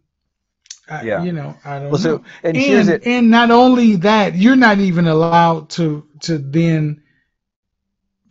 I, 0.90 1.04
yeah. 1.04 1.24
you 1.24 1.32
know, 1.32 1.56
I 1.64 1.76
don't 1.80 1.92
well, 1.92 1.92
know. 1.92 1.98
So, 1.98 2.24
and, 2.44 2.58
and, 2.58 2.90
and 3.06 3.30
not 3.30 3.52
only 3.52 3.98
that, 3.98 4.36
you're 4.36 4.56
not 4.56 4.80
even 4.80 5.08
allowed 5.08 5.70
to 5.72 6.08
to 6.22 6.40
then 6.40 7.04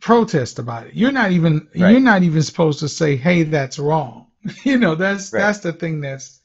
protest 0.00 0.58
about 0.58 0.88
it. 0.88 0.94
You're 0.94 1.12
not 1.12 1.30
even 1.30 1.68
right. 1.76 1.92
you're 1.92 2.00
not 2.00 2.24
even 2.24 2.42
supposed 2.42 2.80
to 2.80 2.88
say, 2.88 3.14
"Hey, 3.14 3.44
that's 3.44 3.78
wrong." 3.78 4.26
you 4.64 4.76
know, 4.76 4.96
that's 4.96 5.32
right. 5.32 5.40
that's 5.40 5.60
the 5.60 5.72
thing 5.72 6.00
that's 6.00 6.37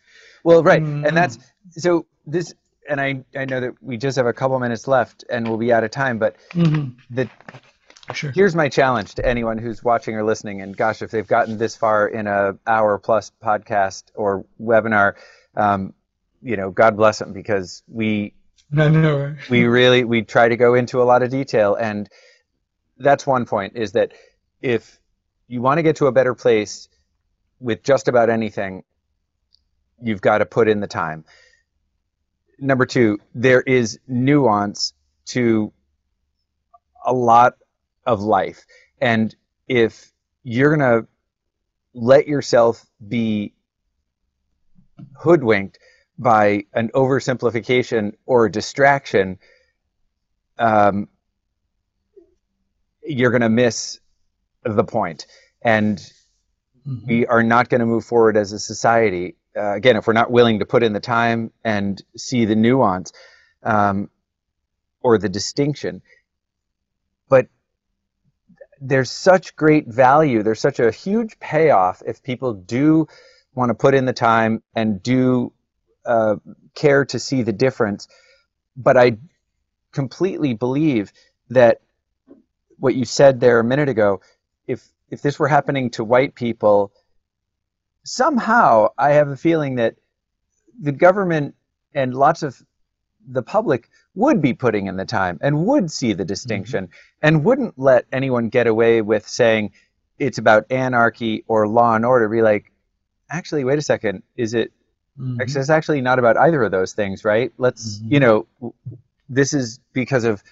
well, 0.43 0.63
right, 0.63 0.83
mm, 0.83 1.05
and 1.07 1.15
that's 1.15 1.39
so 1.71 2.05
this. 2.25 2.53
And 2.89 2.99
I, 2.99 3.23
I 3.33 3.45
know 3.45 3.61
that 3.61 3.81
we 3.81 3.95
just 3.95 4.17
have 4.17 4.25
a 4.25 4.33
couple 4.33 4.59
minutes 4.59 4.89
left, 4.89 5.23
and 5.29 5.47
we'll 5.47 5.57
be 5.57 5.71
out 5.71 5.85
of 5.85 5.91
time. 5.91 6.19
But 6.19 6.35
mm-hmm. 6.53 6.99
the 7.09 7.29
Sure. 8.11 8.31
Here's 8.31 8.53
my 8.53 8.67
challenge 8.67 9.15
to 9.15 9.25
anyone 9.25 9.57
who's 9.57 9.81
watching 9.81 10.15
or 10.15 10.25
listening, 10.25 10.61
and 10.61 10.75
gosh, 10.75 11.01
if 11.01 11.09
they've 11.09 11.25
gotten 11.25 11.57
this 11.57 11.77
far 11.77 12.05
in 12.05 12.27
a 12.27 12.57
hour 12.67 12.97
plus 12.97 13.31
podcast 13.41 14.03
or 14.13 14.45
webinar, 14.61 15.13
um, 15.55 15.93
you 16.41 16.57
know, 16.57 16.69
God 16.69 16.97
bless 16.97 17.19
them 17.19 17.31
because 17.31 17.81
we 17.87 18.33
I 18.77 18.89
know. 18.89 19.35
we 19.49 19.63
really 19.63 20.03
we 20.03 20.21
try 20.21 20.49
to 20.49 20.57
go 20.57 20.73
into 20.73 21.01
a 21.01 21.05
lot 21.05 21.23
of 21.23 21.29
detail, 21.29 21.75
and 21.75 22.09
that's 22.97 23.25
one 23.25 23.45
point 23.45 23.77
is 23.77 23.93
that 23.93 24.11
if 24.61 24.99
you 25.47 25.61
want 25.61 25.77
to 25.77 25.83
get 25.83 25.95
to 25.97 26.07
a 26.07 26.11
better 26.11 26.35
place 26.35 26.89
with 27.61 27.83
just 27.83 28.09
about 28.09 28.29
anything, 28.29 28.83
you've 30.03 30.21
got 30.21 30.39
to 30.39 30.45
put 30.45 30.67
in 30.67 30.79
the 30.79 30.87
time. 30.87 31.25
Number 32.59 32.85
two, 32.85 33.19
there 33.33 33.61
is 33.61 33.99
nuance 34.07 34.93
to 35.25 35.73
a 37.05 37.13
lot 37.13 37.57
of 38.05 38.21
life. 38.21 38.65
And 39.01 39.35
if 39.67 40.11
you're 40.43 40.75
going 40.75 41.01
to 41.01 41.07
let 41.93 42.27
yourself 42.27 42.85
be 43.05 43.53
hoodwinked 45.17 45.79
by 46.17 46.65
an 46.73 46.89
oversimplification 46.89 48.13
or 48.25 48.45
a 48.45 48.51
distraction, 48.51 49.39
um, 50.57 51.07
you're 53.03 53.31
going 53.31 53.41
to 53.41 53.49
miss 53.49 53.99
the 54.63 54.83
point. 54.83 55.27
And 55.61 55.97
mm-hmm. 56.87 57.07
we 57.07 57.25
are 57.27 57.43
not 57.43 57.69
going 57.69 57.79
to 57.79 57.85
move 57.85 58.05
forward 58.05 58.37
as 58.37 58.51
a 58.53 58.59
society. 58.59 59.35
Uh, 59.55 59.73
again, 59.73 59.95
if 59.97 60.07
we're 60.07 60.13
not 60.13 60.31
willing 60.31 60.59
to 60.59 60.65
put 60.65 60.83
in 60.83 60.93
the 60.93 60.99
time 60.99 61.51
and 61.63 62.01
see 62.17 62.45
the 62.45 62.55
nuance 62.55 63.11
um, 63.63 64.09
or 65.01 65.17
the 65.17 65.29
distinction. 65.29 66.01
But 67.29 67.47
there's 68.81 69.11
such 69.11 69.55
great 69.55 69.87
value. 69.87 70.43
There's 70.43 70.59
such 70.59 70.79
a 70.79 70.91
huge 70.91 71.39
payoff 71.39 72.01
if 72.05 72.23
people 72.23 72.53
do 72.53 73.07
want 73.55 73.69
to 73.69 73.75
put 73.75 73.93
in 73.93 74.05
the 74.05 74.13
time 74.13 74.63
and 74.75 75.01
do 75.01 75.53
uh, 76.05 76.35
care 76.75 77.05
to 77.05 77.19
see 77.19 77.43
the 77.43 77.53
difference. 77.53 78.07
But 78.75 78.97
I 78.97 79.17
completely 79.91 80.53
believe 80.53 81.13
that 81.49 81.81
what 82.77 82.95
you 82.95 83.05
said 83.05 83.39
there 83.39 83.59
a 83.59 83.63
minute 83.63 83.89
ago, 83.89 84.21
if 84.67 84.87
if 85.09 85.21
this 85.21 85.37
were 85.37 85.47
happening 85.47 85.91
to 85.91 86.03
white 86.03 86.35
people, 86.35 86.91
somehow 88.03 88.89
I 88.97 89.11
have 89.11 89.29
a 89.29 89.37
feeling 89.37 89.75
that 89.75 89.95
the 90.79 90.91
government 90.91 91.55
and 91.93 92.13
lots 92.13 92.43
of 92.43 92.61
the 93.27 93.43
public 93.43 93.89
would 94.15 94.41
be 94.41 94.53
putting 94.53 94.87
in 94.87 94.97
the 94.97 95.05
time 95.05 95.39
and 95.41 95.65
would 95.65 95.91
see 95.91 96.13
the 96.13 96.25
distinction 96.25 96.85
mm-hmm. 96.85 97.17
and 97.21 97.43
wouldn't 97.45 97.77
let 97.79 98.05
anyone 98.11 98.49
get 98.49 98.67
away 98.67 99.01
with 99.01 99.27
saying 99.27 99.71
it's 100.19 100.37
about 100.37 100.71
anarchy 100.71 101.43
or 101.47 101.67
law 101.67 101.95
and 101.95 102.05
order. 102.05 102.27
Be 102.29 102.41
like, 102.41 102.71
actually, 103.29 103.63
wait 103.63 103.79
a 103.79 103.81
second, 103.81 104.23
is 104.35 104.53
it? 104.53 104.71
Mm-hmm. 105.17 105.41
Actually, 105.41 105.61
it's 105.61 105.69
actually 105.69 106.01
not 106.01 106.19
about 106.19 106.37
either 106.37 106.63
of 106.63 106.71
those 106.71 106.93
things, 106.93 107.23
right? 107.23 107.51
Let's, 107.57 107.99
mm-hmm. 107.99 108.13
you 108.13 108.19
know, 108.19 108.47
this 109.29 109.53
is 109.53 109.79
because 109.93 110.23
of 110.23 110.43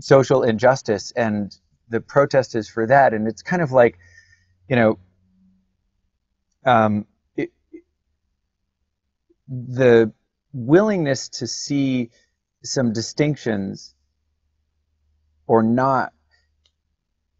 social 0.00 0.42
injustice 0.42 1.12
and 1.12 1.56
the 1.88 2.00
protest 2.00 2.54
is 2.54 2.68
for 2.68 2.86
that. 2.86 3.14
And 3.14 3.28
it's 3.28 3.42
kind 3.42 3.62
of 3.62 3.72
like, 3.72 3.98
you 4.68 4.76
know, 4.76 4.98
um, 6.64 7.06
it, 7.36 7.52
the 9.48 10.12
willingness 10.52 11.28
to 11.28 11.46
see 11.46 12.10
some 12.62 12.92
distinctions 12.92 13.94
or 15.46 15.62
not, 15.62 16.12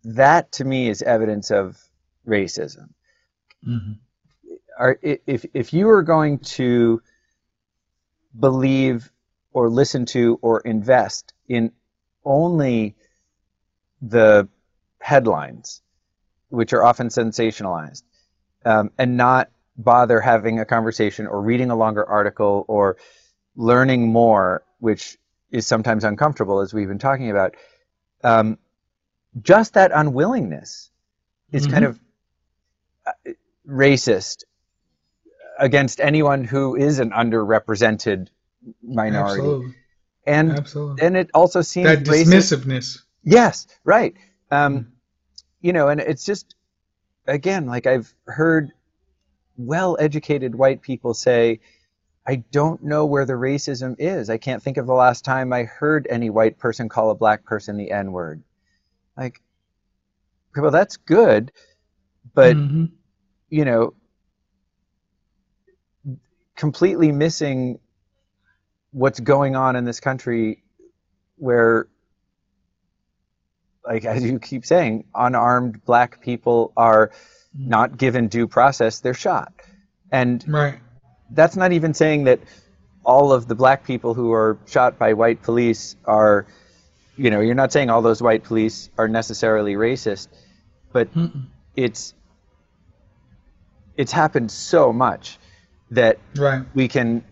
that 0.05 0.53
to 0.53 0.65
me 0.65 0.89
is 0.89 1.03
evidence 1.03 1.51
of 1.51 1.79
racism. 2.27 2.89
Mm-hmm. 3.67 3.93
Are, 4.79 4.99
if, 5.03 5.45
if 5.55 5.73
you 5.73 5.89
are 5.91 6.03
going 6.03 6.41
to 6.41 7.03
believe 8.39 9.11
or 9.53 9.69
listen 9.69 10.07
to 10.07 10.39
or 10.43 10.61
invest 10.61 11.35
in 11.47 11.73
only 12.25 12.97
the 14.01 14.49
headlines, 15.01 15.83
which 16.49 16.73
are 16.73 16.83
often 16.83 17.09
sensationalized, 17.09 18.03
um, 18.65 18.91
and 18.99 19.17
not 19.17 19.51
bother 19.77 20.21
having 20.21 20.61
a 20.61 20.65
conversation 20.65 21.27
or 21.27 21.41
reading 21.41 21.71
a 21.71 21.77
longer 21.77 22.05
article 22.09 22.65
or 22.69 22.97
learning 23.57 24.09
more, 24.09 24.63
which 24.79 25.19
is 25.51 25.67
sometimes 25.67 26.05
uncomfortable, 26.05 26.61
as 26.61 26.73
we've 26.73 26.89
been 26.89 26.99
talking 26.99 27.31
about, 27.31 27.55
um, 28.25 28.59
just 29.41 29.75
that 29.75 29.91
unwillingness 29.95 30.91
is 31.51 31.65
mm-hmm. 31.65 31.73
kind 31.73 31.85
of 31.85 32.01
uh, 33.07 33.13
racist 33.69 34.45
against 35.59 36.01
anyone 36.01 36.45
who 36.45 36.77
is 36.77 36.99
an 36.99 37.11
underrepresented 37.11 38.29
minority. 38.83 39.41
Absolutely. 39.41 39.75
And 40.27 40.53
Absolutely. 40.53 41.07
and 41.07 41.17
it 41.17 41.31
also 41.35 41.63
seems 41.63 41.87
That 41.87 42.05
racist. 42.05 42.33
dismissiveness. 42.33 42.99
Yes, 43.25 43.67
right. 43.85 44.15
Um, 44.51 44.79
Mm. 44.79 44.87
you 45.61 45.73
know, 45.73 45.89
and 45.89 46.01
it's 46.01 46.25
just 46.25 46.55
again, 47.27 47.67
like 47.67 47.87
I've 47.87 48.13
heard 48.27 48.73
well-educated 49.57 50.55
white 50.55 50.83
people 50.83 51.15
say, 51.15 51.61
"I 52.27 52.37
don't 52.37 52.83
know 52.83 53.07
where 53.07 53.25
the 53.25 53.35
racism 53.35 53.97
is. 53.99 54.31
I 54.31 54.39
can't 54.39 54.63
think 54.63 54.77
of 54.77 54.87
the 54.87 54.95
last 54.95 55.25
time 55.25 55.53
I 55.53 55.65
heard 55.65 56.07
any 56.09 56.31
white 56.31 56.59
person 56.59 56.89
call 56.89 57.11
a 57.11 57.15
black 57.15 57.45
person 57.45 57.77
the 57.77 57.91
N-word." 57.91 58.43
Like, 59.17 59.41
well, 60.57 60.71
that's 60.71 60.97
good, 60.97 61.53
but 62.35 62.57
Mhm. 62.57 62.93
you 63.49 63.65
know, 63.65 63.95
completely 66.57 67.13
missing 67.13 67.79
what's 68.93 69.21
going 69.21 69.57
on 69.57 69.77
in 69.77 69.85
this 69.85 70.01
country 70.01 70.63
where 71.37 71.89
like 73.87 74.05
as 74.05 74.23
you 74.23 74.39
keep 74.39 74.65
saying 74.65 75.05
unarmed 75.15 75.85
black 75.85 76.21
people 76.21 76.73
are 76.77 77.09
mm. 77.09 77.67
not 77.69 77.97
given 77.97 78.29
due 78.29 78.47
process 78.47 79.01
they're 79.01 79.15
shot 79.15 79.53
and 80.11 80.45
right. 80.49 80.79
that's 81.31 81.57
not 81.57 81.73
even 81.73 81.95
saying 81.95 82.25
that 82.25 82.41
all 83.05 83.33
of 83.33 83.49
the 83.49 83.55
black 83.55 83.85
people 83.85 84.15
who 84.15 84.33
are 84.33 84.59
shot 84.67 84.99
by 84.99 85.13
white 85.13 85.43
police 85.43 85.97
are 86.05 86.47
you 87.17 87.31
know 87.31 87.41
you're 87.41 87.55
not 87.55 87.73
saying 87.73 87.91
all 87.91 88.03
those 88.03 88.23
white 88.23 88.45
police 88.45 88.91
are 88.99 89.09
necessarily 89.09 89.75
racist 89.75 90.29
but 90.93 91.13
Mm-mm. 91.15 91.47
it's 91.77 92.15
it's 93.97 94.13
happened 94.13 94.51
so 94.51 94.93
much 94.93 95.39
that 95.91 96.19
Right. 96.37 96.65
we 96.75 96.89
can 96.89 97.25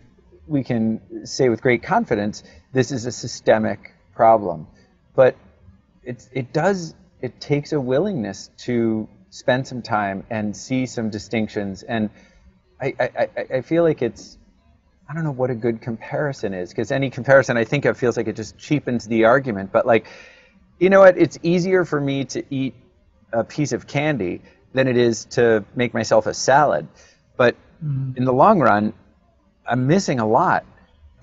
we 0.47 0.63
can 0.63 1.25
say 1.25 1.49
with 1.49 1.61
great 1.61 1.83
confidence 1.83 2.43
this 2.73 2.91
is 2.91 3.05
a 3.05 3.11
systemic 3.11 3.93
problem 4.13 4.67
but 5.15 5.35
it's 6.03 6.29
it 6.33 6.53
does 6.53 6.95
it 7.21 7.39
takes 7.39 7.71
a 7.73 7.79
willingness 7.79 8.49
to 8.57 9.07
spend 9.29 9.67
some 9.67 9.81
time 9.81 10.23
and 10.29 10.55
see 10.55 10.85
some 10.85 11.09
distinctions 11.09 11.83
and 11.83 12.09
I, 12.81 12.95
I, 12.99 13.29
I- 13.55 13.61
feel 13.61 13.83
like 13.83 14.01
it's 14.01 14.37
I 15.09 15.13
don't 15.13 15.23
know 15.23 15.31
what 15.31 15.49
a 15.51 15.55
good 15.55 15.81
comparison 15.81 16.53
is 16.53 16.69
because 16.69 16.91
any 16.91 17.09
comparison 17.09 17.57
I 17.57 17.63
think 17.65 17.85
of 17.85 17.97
feels 17.97 18.17
like 18.17 18.27
it 18.27 18.35
just 18.35 18.57
cheapens 18.57 19.07
the 19.07 19.25
argument 19.25 19.71
but 19.71 19.85
like 19.85 20.07
you 20.79 20.89
know 20.89 21.01
what 21.01 21.17
it's 21.17 21.37
easier 21.43 21.85
for 21.85 22.01
me 22.01 22.25
to 22.25 22.43
eat 22.49 22.73
a 23.33 23.43
piece 23.43 23.71
of 23.71 23.87
candy 23.87 24.41
than 24.73 24.87
it 24.87 24.97
is 24.97 25.25
to 25.25 25.63
make 25.75 25.93
myself 25.93 26.25
a 26.25 26.33
salad 26.33 26.87
but 27.37 27.55
Mhm. 27.83 28.15
in 28.15 28.25
the 28.25 28.33
long 28.33 28.59
run, 28.59 28.93
I'm 29.65 29.87
missing 29.87 30.19
a 30.19 30.27
lot 30.27 30.65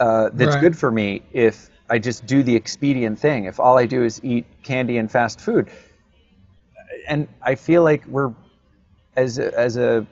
uh, 0.01 0.31
that's 0.33 0.55
Right. 0.55 0.61
good 0.61 0.79
for 0.79 0.91
me 0.91 1.23
if 1.33 1.71
I 1.91 1.99
just 1.99 2.27
do 2.27 2.43
the 2.43 2.55
expedient 2.55 3.19
thing. 3.19 3.45
If 3.45 3.59
all 3.61 3.79
I 3.79 3.87
do 3.87 4.05
is 4.05 4.21
eat 4.23 4.47
candy 4.63 4.99
and 4.99 5.11
fast 5.11 5.41
food, 5.41 5.69
and 7.07 7.29
I 7.43 7.55
feel 7.55 7.83
like 7.83 8.07
we're 8.07 8.33
as 9.17 9.39
a, 9.39 9.59
as 9.59 9.77
a 9.77 10.07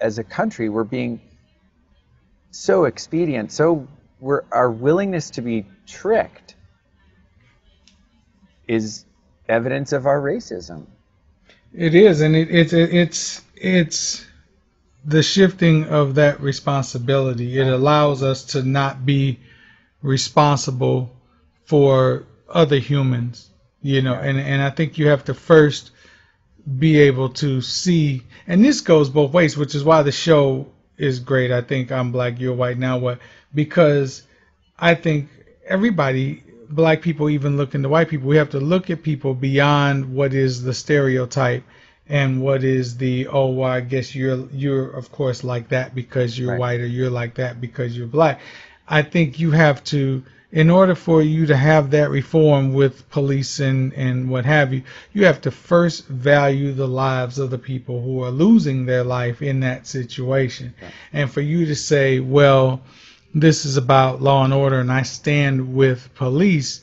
as 0.00 0.18
a 0.18 0.24
country 0.24 0.68
we're 0.68 0.84
being 0.84 1.20
so 2.50 2.84
expedient, 2.84 3.52
so 3.52 3.86
we're 4.20 4.44
our 4.52 4.70
willingness 4.70 5.30
to 5.30 5.42
be 5.42 5.66
tricked 5.86 6.54
is 8.68 9.04
evidence 9.48 9.92
of 9.92 10.06
our 10.06 10.20
racism. 10.20 10.86
It 11.74 11.94
is, 11.94 12.20
and 12.20 12.36
it, 12.36 12.50
it's 12.50 12.72
it's 12.72 13.42
it's 13.56 14.26
the 15.04 15.22
shifting 15.22 15.84
of 15.84 16.14
that 16.14 16.40
responsibility. 16.40 17.58
It 17.58 17.66
allows 17.66 18.22
us 18.22 18.44
to 18.46 18.62
not 18.62 19.04
be 19.04 19.40
responsible 20.02 21.14
for 21.64 22.24
other 22.48 22.78
humans, 22.78 23.50
you 23.82 24.02
know. 24.02 24.14
And 24.14 24.38
and 24.38 24.62
I 24.62 24.70
think 24.70 24.98
you 24.98 25.08
have 25.08 25.24
to 25.26 25.34
first 25.34 25.90
be 26.78 26.98
able 27.00 27.30
to 27.30 27.60
see, 27.60 28.22
and 28.46 28.64
this 28.64 28.80
goes 28.80 29.10
both 29.10 29.32
ways, 29.32 29.56
which 29.56 29.74
is 29.74 29.84
why 29.84 30.02
the 30.02 30.12
show 30.12 30.68
is 30.98 31.20
great. 31.20 31.50
I 31.52 31.62
think 31.62 31.92
I'm 31.92 32.12
black, 32.12 32.40
you're 32.40 32.54
white. 32.54 32.78
Now 32.78 32.98
what? 32.98 33.18
Because 33.54 34.22
I 34.78 34.94
think 34.94 35.28
everybody, 35.66 36.42
black 36.70 37.02
people, 37.02 37.30
even 37.30 37.56
looking 37.56 37.82
to 37.82 37.88
white 37.88 38.08
people, 38.08 38.28
we 38.28 38.36
have 38.36 38.50
to 38.50 38.60
look 38.60 38.90
at 38.90 39.02
people 39.02 39.34
beyond 39.34 40.14
what 40.14 40.34
is 40.34 40.62
the 40.62 40.74
stereotype 40.74 41.64
and 42.08 42.42
what 42.42 42.64
is 42.64 42.96
the 42.98 43.28
oh 43.28 43.48
well 43.48 43.70
I 43.70 43.80
guess 43.80 44.14
you're 44.14 44.46
you're 44.52 44.90
of 44.90 45.12
course 45.12 45.44
like 45.44 45.68
that 45.70 45.94
because 45.94 46.38
you're 46.38 46.50
Right. 46.52 46.60
white 46.60 46.80
or 46.80 46.86
you're 46.86 47.10
like 47.10 47.34
that 47.36 47.60
because 47.60 47.96
you're 47.96 48.08
black. 48.08 48.40
I 48.92 49.00
think 49.00 49.40
you 49.40 49.52
have 49.52 49.82
to 49.84 50.22
in 50.52 50.68
order 50.68 50.94
for 50.94 51.22
you 51.22 51.46
to 51.46 51.56
have 51.56 51.92
that 51.92 52.10
reform 52.10 52.74
with 52.74 53.08
police 53.08 53.58
and, 53.58 53.94
and 53.94 54.28
what 54.28 54.44
have 54.44 54.74
you, 54.74 54.82
you 55.14 55.24
have 55.24 55.40
to 55.40 55.50
first 55.50 56.06
value 56.08 56.72
the 56.74 56.86
lives 56.86 57.38
of 57.38 57.48
the 57.48 57.56
people 57.56 58.02
who 58.02 58.22
are 58.22 58.30
losing 58.30 58.84
their 58.84 59.02
life 59.02 59.40
in 59.40 59.60
that 59.60 59.86
situation. 59.86 60.74
And 61.10 61.30
for 61.30 61.40
you 61.40 61.64
to 61.64 61.74
say, 61.74 62.20
well, 62.20 62.82
this 63.34 63.64
is 63.64 63.78
about 63.78 64.20
law 64.20 64.44
and 64.44 64.52
order 64.52 64.78
and 64.78 64.92
I 64.92 65.02
stand 65.02 65.74
with 65.74 66.14
police, 66.14 66.82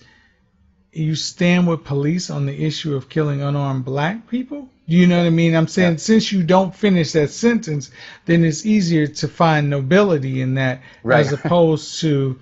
you 0.92 1.16
stand 1.16 1.68
with 1.68 1.84
police 1.84 2.30
on 2.30 2.46
the 2.46 2.66
issue 2.66 2.96
of 2.96 3.10
killing 3.10 3.42
unarmed 3.42 3.86
black 3.86 4.28
people? 4.28 4.68
Do 4.88 4.96
you 4.96 5.06
know 5.06 5.20
what 5.20 5.28
I 5.28 5.30
mean? 5.30 5.56
I'm 5.56 5.68
saying 5.68 5.94
Yeah. 5.94 5.98
since 5.98 6.32
you 6.32 6.44
don't 6.44 6.76
finish 6.76 7.12
that 7.12 7.30
sentence, 7.30 7.92
then 8.26 8.44
it's 8.44 8.66
easier 8.66 9.06
to 9.08 9.28
find 9.28 9.70
nobility 9.70 10.42
in 10.42 10.56
that 10.56 10.82
Right. 11.04 11.20
as 11.20 11.32
opposed 11.32 12.00
to 12.02 12.40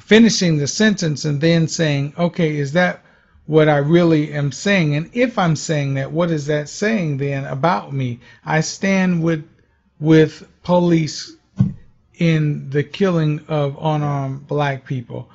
finishing 0.00 0.58
the 0.58 0.66
sentence 0.68 1.24
and 1.24 1.40
then 1.40 1.66
saying, 1.68 2.14
okay, 2.16 2.56
is 2.56 2.72
that 2.72 3.02
what 3.46 3.68
I 3.68 3.78
really 3.78 4.32
am 4.32 4.52
saying? 4.52 4.94
And 4.94 5.10
if 5.14 5.38
I'm 5.38 5.56
saying 5.56 5.94
that, 5.94 6.12
what 6.12 6.30
is 6.30 6.46
that 6.46 6.68
saying 6.68 7.16
then 7.18 7.44
about 7.44 7.92
me? 7.92 8.20
I 8.44 8.60
stand 8.60 9.22
with 9.22 9.44
with 10.00 10.46
police 10.62 11.32
in 12.18 12.70
the 12.70 12.84
killing 12.84 13.40
of 13.48 13.76
unarmed 13.80 14.46
black 14.46 14.84
people. 14.84 15.28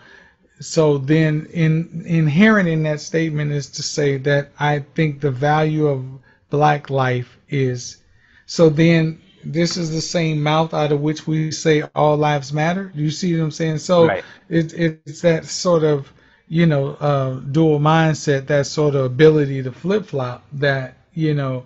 So 0.62 0.97
then, 0.97 1.47
in 1.51 2.04
inherent 2.08 2.70
in 2.70 2.84
that 2.84 3.01
statement 3.01 3.51
is 3.51 3.68
to 3.72 3.84
say 3.84 4.18
that 4.20 4.51
I 4.60 4.80
think 4.95 5.22
the 5.22 5.32
value 5.32 5.88
of 5.88 6.06
black 6.49 6.89
life 6.89 7.38
is. 7.49 7.97
So 8.45 8.70
then, 8.70 9.20
this 9.43 9.78
is 9.78 9.91
the 9.91 10.01
same 10.01 10.41
mouth 10.43 10.74
out 10.74 10.91
of 10.91 11.01
which 11.01 11.28
we 11.28 11.51
say 11.51 11.84
all 11.95 12.18
lives 12.18 12.54
matter. 12.54 12.91
Do 12.95 13.01
you 13.04 13.12
see 13.12 13.38
what 13.38 13.43
I'm 13.45 13.51
saying? 13.51 13.80
So 13.80 14.05
Right. 14.08 14.25
it, 14.50 14.74
it's 14.74 15.21
that 15.21 15.46
sort 15.46 15.84
of 15.84 16.12
you 16.47 16.66
know 16.66 16.96
uh, 16.96 17.36
dual 17.51 17.80
mindset, 17.80 18.47
that 18.47 18.66
sort 18.67 18.96
of 18.96 19.05
ability 19.05 19.63
to 19.63 19.71
flip 19.71 20.05
flop 20.08 20.46
that 20.54 20.97
you 21.13 21.34
know 21.34 21.66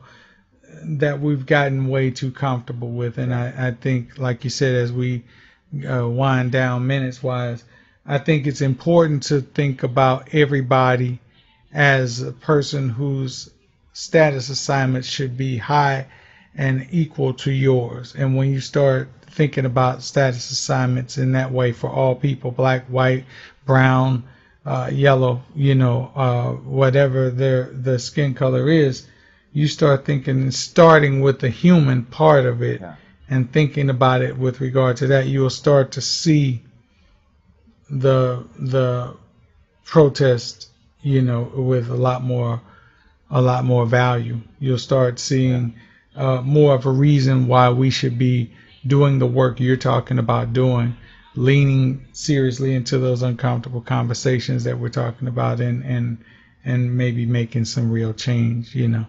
that 0.83 1.19
we've 1.19 1.45
gotten 1.45 1.87
way 1.87 2.11
too 2.11 2.31
comfortable 2.31 2.91
with. 2.91 3.17
And 3.17 3.33
I, 3.33 3.69
I 3.69 3.71
think, 3.71 4.17
like 4.19 4.43
you 4.43 4.49
said, 4.49 4.75
as 4.75 4.91
we 4.91 5.23
uh, 5.89 6.07
wind 6.07 6.51
down 6.51 6.87
minutes 6.87 7.23
wise, 7.23 7.63
I 8.07 8.17
think 8.19 8.47
it's 8.47 8.61
important 8.61 9.23
to 9.23 9.41
think 9.41 9.83
about 9.83 10.33
everybody 10.33 11.19
as 11.73 12.21
a 12.21 12.31
person 12.31 12.89
whose 12.89 13.49
status 13.91 14.49
assignment 14.49 15.03
should 15.03 15.35
be 15.35 15.57
high 15.57 16.07
and 16.55 16.87
equal 16.91 17.33
to 17.33 17.51
yours. 17.51 18.15
And 18.17 18.35
when 18.37 18.51
you 18.53 18.61
start 18.61 19.09
thinking 19.29 19.65
about 19.65 20.01
status 20.03 20.49
assignments 20.51 21.17
in 21.17 21.33
that 21.33 21.51
way 21.51 21.73
for 21.73 21.89
all 21.89 22.15
people, 22.15 22.51
black, 22.51 22.85
white, 22.85 23.25
brown, 23.65 24.23
uh, 24.65 24.89
yellow, 24.91 25.41
you 25.55 25.75
know, 25.75 26.11
uh, 26.15 26.51
whatever 26.51 27.29
their 27.29 27.65
the 27.65 27.99
skin 27.99 28.33
color 28.33 28.69
is, 28.69 29.05
you 29.53 29.67
start 29.67 30.05
thinking, 30.05 30.49
starting 30.51 31.19
with 31.21 31.39
the 31.39 31.49
human 31.49 32.03
part 32.05 32.45
of 32.45 32.61
it, 32.61 32.79
Yeah. 32.81 32.95
and 33.29 33.51
thinking 33.51 33.89
about 33.89 34.21
it 34.21 34.37
with 34.37 34.61
regard 34.61 34.97
to 34.97 35.07
that, 35.07 35.27
you 35.27 35.41
will 35.41 35.49
start 35.49 35.91
to 35.93 36.01
see 36.01 36.63
the 37.89 38.43
the 38.59 39.15
protest, 39.85 40.69
you 41.01 41.21
know, 41.21 41.43
with 41.55 41.89
a 41.89 41.95
lot 41.95 42.23
more 42.23 42.61
a 43.29 43.41
lot 43.41 43.65
more 43.65 43.85
value. 43.85 44.39
You'll 44.59 44.77
start 44.77 45.19
seeing 45.19 45.75
uh, 46.15 46.41
more 46.41 46.73
of 46.73 46.85
a 46.85 46.91
reason 46.91 47.47
why 47.47 47.69
we 47.69 47.89
should 47.89 48.17
be 48.17 48.51
doing 48.85 49.19
the 49.19 49.27
work 49.27 49.59
you're 49.59 49.77
talking 49.77 50.17
about 50.17 50.53
doing, 50.53 50.95
leaning 51.35 52.05
seriously 52.13 52.73
into 52.73 52.97
those 52.97 53.21
uncomfortable 53.21 53.81
conversations 53.81 54.63
that 54.63 54.79
we're 54.79 54.89
talking 54.89 55.27
about, 55.27 55.59
and 55.59 55.83
and 55.83 56.17
and 56.65 56.97
maybe 56.97 57.25
making 57.25 57.65
some 57.65 57.91
real 57.91 58.13
change. 58.13 58.75
You 58.75 58.87
know. 58.89 59.05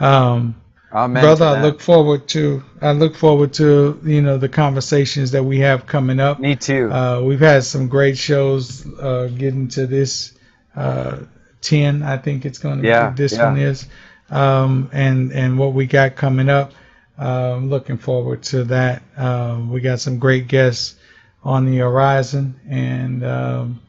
Um, 0.00 0.56
Amen. 0.92 1.22
brother, 1.22 1.46
I 1.46 1.62
look 1.62 1.80
forward 1.80 2.28
to 2.28 2.62
I 2.80 2.92
look 2.92 3.16
forward 3.16 3.54
to 3.54 3.98
you 4.04 4.20
know 4.22 4.38
the 4.38 4.48
conversations 4.48 5.30
that 5.32 5.42
we 5.44 5.60
have 5.60 5.86
coming 5.86 6.20
up. 6.20 6.38
Me 6.38 6.56
too. 6.56 6.90
Uh, 6.92 7.22
we've 7.22 7.40
had 7.40 7.64
some 7.64 7.88
great 7.88 8.18
shows 8.18 8.86
uh, 8.98 9.28
getting 9.28 9.68
to 9.68 9.86
this 9.86 10.32
uh, 10.76 11.18
10, 11.62 12.02
I 12.02 12.18
think 12.18 12.44
it's 12.44 12.58
going 12.58 12.82
to 12.82 12.88
Yeah, 12.88 13.10
be. 13.10 13.16
This 13.16 13.32
yeah. 13.32 13.44
one 13.46 13.58
is. 13.58 13.86
Um, 14.30 14.90
and, 14.92 15.32
and 15.32 15.58
what 15.58 15.72
we 15.74 15.86
got 15.86 16.16
coming 16.16 16.48
up. 16.48 16.72
Um, 17.18 17.68
looking 17.68 17.98
forward 17.98 18.42
to 18.44 18.64
that. 18.64 19.02
Um, 19.16 19.70
we 19.70 19.80
got 19.80 20.00
some 20.00 20.18
great 20.18 20.48
guests 20.48 20.96
on 21.44 21.66
the 21.66 21.78
horizon, 21.78 22.58
and 22.68 23.22
um, 23.24 23.82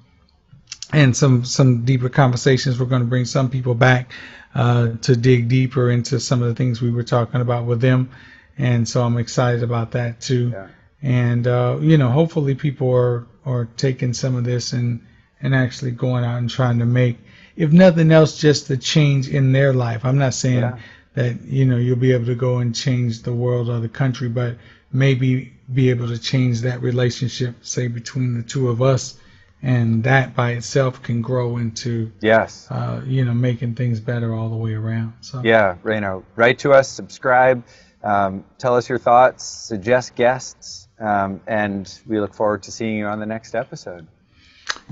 and 0.92 1.16
some 1.16 1.46
some 1.46 1.86
deeper 1.86 2.10
conversations. 2.10 2.80
We're 2.80 2.88
going 2.88 3.02
to 3.02 3.08
bring 3.08 3.26
some 3.26 3.50
people 3.50 3.76
back 3.76 4.12
uh, 4.56 4.90
to 5.02 5.16
dig 5.16 5.48
deeper 5.50 5.90
into 5.90 6.20
some 6.20 6.42
of 6.42 6.48
the 6.50 6.56
things 6.56 6.82
we 6.82 6.92
were 6.92 7.04
talking 7.04 7.42
about 7.42 7.66
with 7.66 7.82
them, 7.82 8.10
and 8.58 8.88
so 8.88 9.04
I'm 9.04 9.18
excited 9.18 9.64
about 9.64 9.92
that 9.92 10.22
too. 10.22 10.50
Yeah. 10.54 10.68
And 11.02 11.48
uh, 11.48 11.78
you 11.82 11.98
know, 11.98 12.10
hopefully 12.10 12.56
people 12.56 12.92
are 12.94 13.28
are 13.46 13.66
taking 13.78 14.14
some 14.14 14.36
of 14.36 14.44
this 14.44 14.74
and 14.74 15.02
and 15.42 15.54
actually 15.54 15.92
going 15.92 16.24
out 16.24 16.38
and 16.38 16.50
trying 16.50 16.80
to 16.80 16.86
make, 16.86 17.18
if 17.58 17.72
nothing 17.72 18.12
else, 18.12 18.40
just 18.40 18.70
a 18.70 18.78
change 18.78 19.28
in 19.28 19.52
their 19.52 19.74
life. 19.74 20.06
I'm 20.06 20.18
not 20.18 20.34
saying 20.34 20.60
Yeah. 20.62 20.78
that 21.16 21.42
you 21.44 21.66
know 21.66 21.78
you'll 21.78 21.98
be 21.98 22.14
able 22.14 22.28
to 22.28 22.36
go 22.36 22.60
and 22.60 22.74
change 22.74 23.24
the 23.24 23.34
world 23.34 23.70
or 23.70 23.80
the 23.80 23.90
country, 23.90 24.30
but 24.30 24.58
maybe 24.92 25.52
be 25.74 25.90
able 25.90 26.08
to 26.08 26.18
change 26.18 26.62
that 26.62 26.82
relationship, 26.82 27.56
say 27.66 27.88
between 27.88 28.36
the 28.36 28.44
two 28.44 28.70
of 28.70 28.82
us, 28.82 29.16
and 29.64 30.04
that 30.04 30.36
by 30.36 30.52
itself 30.52 31.02
can 31.02 31.22
grow 31.22 31.58
into 31.58 32.12
Yes. 32.22 32.68
uh, 32.70 33.02
you 33.06 33.24
know 33.26 33.34
making 33.34 33.74
things 33.76 34.00
better 34.00 34.34
all 34.36 34.50
the 34.50 34.56
way 34.58 34.74
around. 34.74 35.14
So 35.22 35.42
Yeah, 35.44 35.78
Reno, 35.82 36.24
write 36.36 36.60
to 36.60 36.74
us, 36.74 36.90
subscribe, 36.90 37.64
um, 38.04 38.44
tell 38.60 38.76
us 38.76 38.88
your 38.90 39.00
thoughts, 39.00 39.46
suggest 39.46 40.16
guests, 40.16 40.88
um, 41.00 41.40
and 41.48 41.92
we 42.06 42.20
look 42.20 42.34
forward 42.36 42.64
to 42.64 42.72
seeing 42.72 42.98
you 42.98 43.06
on 43.08 43.20
the 43.20 43.26
next 43.26 43.56
episode. 43.56 44.06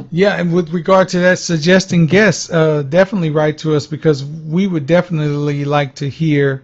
Yeah, 0.09 0.39
and 0.39 0.53
with 0.53 0.69
regard 0.69 1.09
to 1.09 1.19
that, 1.19 1.39
suggesting 1.39 2.05
guests, 2.05 2.49
uh, 2.49 2.83
definitely 2.83 3.31
write 3.31 3.57
to 3.59 3.75
us 3.75 3.87
because 3.87 4.23
we 4.23 4.65
would 4.67 4.85
definitely 4.85 5.65
like 5.65 5.95
to 5.95 6.09
hear. 6.09 6.63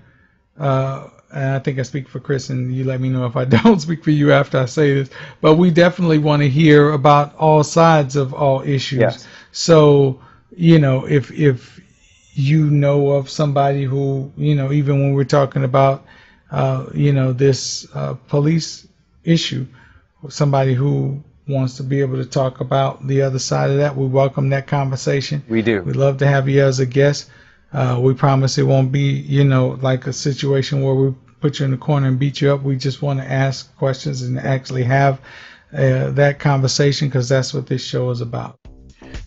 Uh, 0.57 1.09
and 1.37 1.55
I 1.55 1.59
think 1.59 1.77
I 1.77 1.83
speak 1.83 2.09
for 2.09 2.19
Chris, 2.19 2.49
and 2.49 2.73
you 2.73 2.83
let 2.83 2.99
me 2.99 3.09
know 3.09 3.25
if 3.25 3.35
I 3.35 3.45
don't 3.63 3.79
speak 3.79 4.03
for 4.03 4.11
you 4.11 4.31
after 4.31 4.57
I 4.57 4.65
say 4.65 4.95
this. 4.95 5.09
But 5.39 5.55
we 5.55 5.69
definitely 5.69 6.17
want 6.17 6.41
to 6.41 6.49
hear 6.49 6.91
about 6.91 7.35
all 7.35 7.63
sides 7.63 8.15
of 8.15 8.33
all 8.33 8.61
issues. 8.63 8.99
Yes. 8.99 9.27
So 9.51 10.19
you 10.55 10.79
know, 10.79 11.05
if 11.05 11.31
if 11.31 11.79
you 12.33 12.69
know 12.69 13.11
of 13.11 13.29
somebody 13.29 13.83
who 13.83 14.31
you 14.35 14.55
know, 14.55 14.71
even 14.71 14.99
when 14.99 15.13
we're 15.13 15.25
talking 15.25 15.63
about 15.63 16.05
uh, 16.49 16.87
you 16.93 17.13
know 17.13 17.33
this 17.33 17.87
uh, 17.93 18.15
police 18.27 18.87
issue, 19.23 19.67
somebody 20.29 20.73
who 20.73 21.23
wants 21.47 21.77
to 21.77 21.83
be 21.83 22.01
able 22.01 22.17
to 22.17 22.25
talk 22.25 22.61
about 22.61 23.05
the 23.07 23.21
other 23.21 23.39
side 23.39 23.69
of 23.69 23.77
that, 23.77 23.95
we 23.95 24.07
welcome 24.07 24.49
that 24.49 24.65
conversation. 24.65 25.43
We 25.47 25.61
do. 25.61 25.83
We'd 25.83 25.95
love 25.95 26.17
to 26.17 26.27
have 26.27 26.49
you 26.49 26.63
as 26.63 26.79
a 26.79 26.85
guest. 26.85 27.29
Uh, 27.71 27.99
we 28.01 28.13
promise 28.13 28.57
it 28.57 28.63
won't 28.63 28.91
be, 28.91 29.11
you 29.11 29.43
know, 29.43 29.77
like 29.81 30.07
a 30.07 30.13
situation 30.13 30.81
where 30.81 30.95
we 30.95 31.13
put 31.39 31.59
you 31.59 31.65
in 31.65 31.71
the 31.71 31.77
corner 31.77 32.07
and 32.07 32.19
beat 32.19 32.41
you 32.41 32.51
up. 32.51 32.63
We 32.63 32.77
just 32.77 33.01
want 33.01 33.19
to 33.19 33.25
ask 33.25 33.75
questions 33.77 34.21
and 34.21 34.39
actually 34.39 34.83
have 34.83 35.19
uh, 35.73 36.11
that 36.11 36.39
conversation 36.39 37.07
because 37.07 37.29
that's 37.29 37.53
what 37.53 37.67
this 37.67 37.83
show 37.83 38.09
is 38.09 38.21
about. 38.21 38.59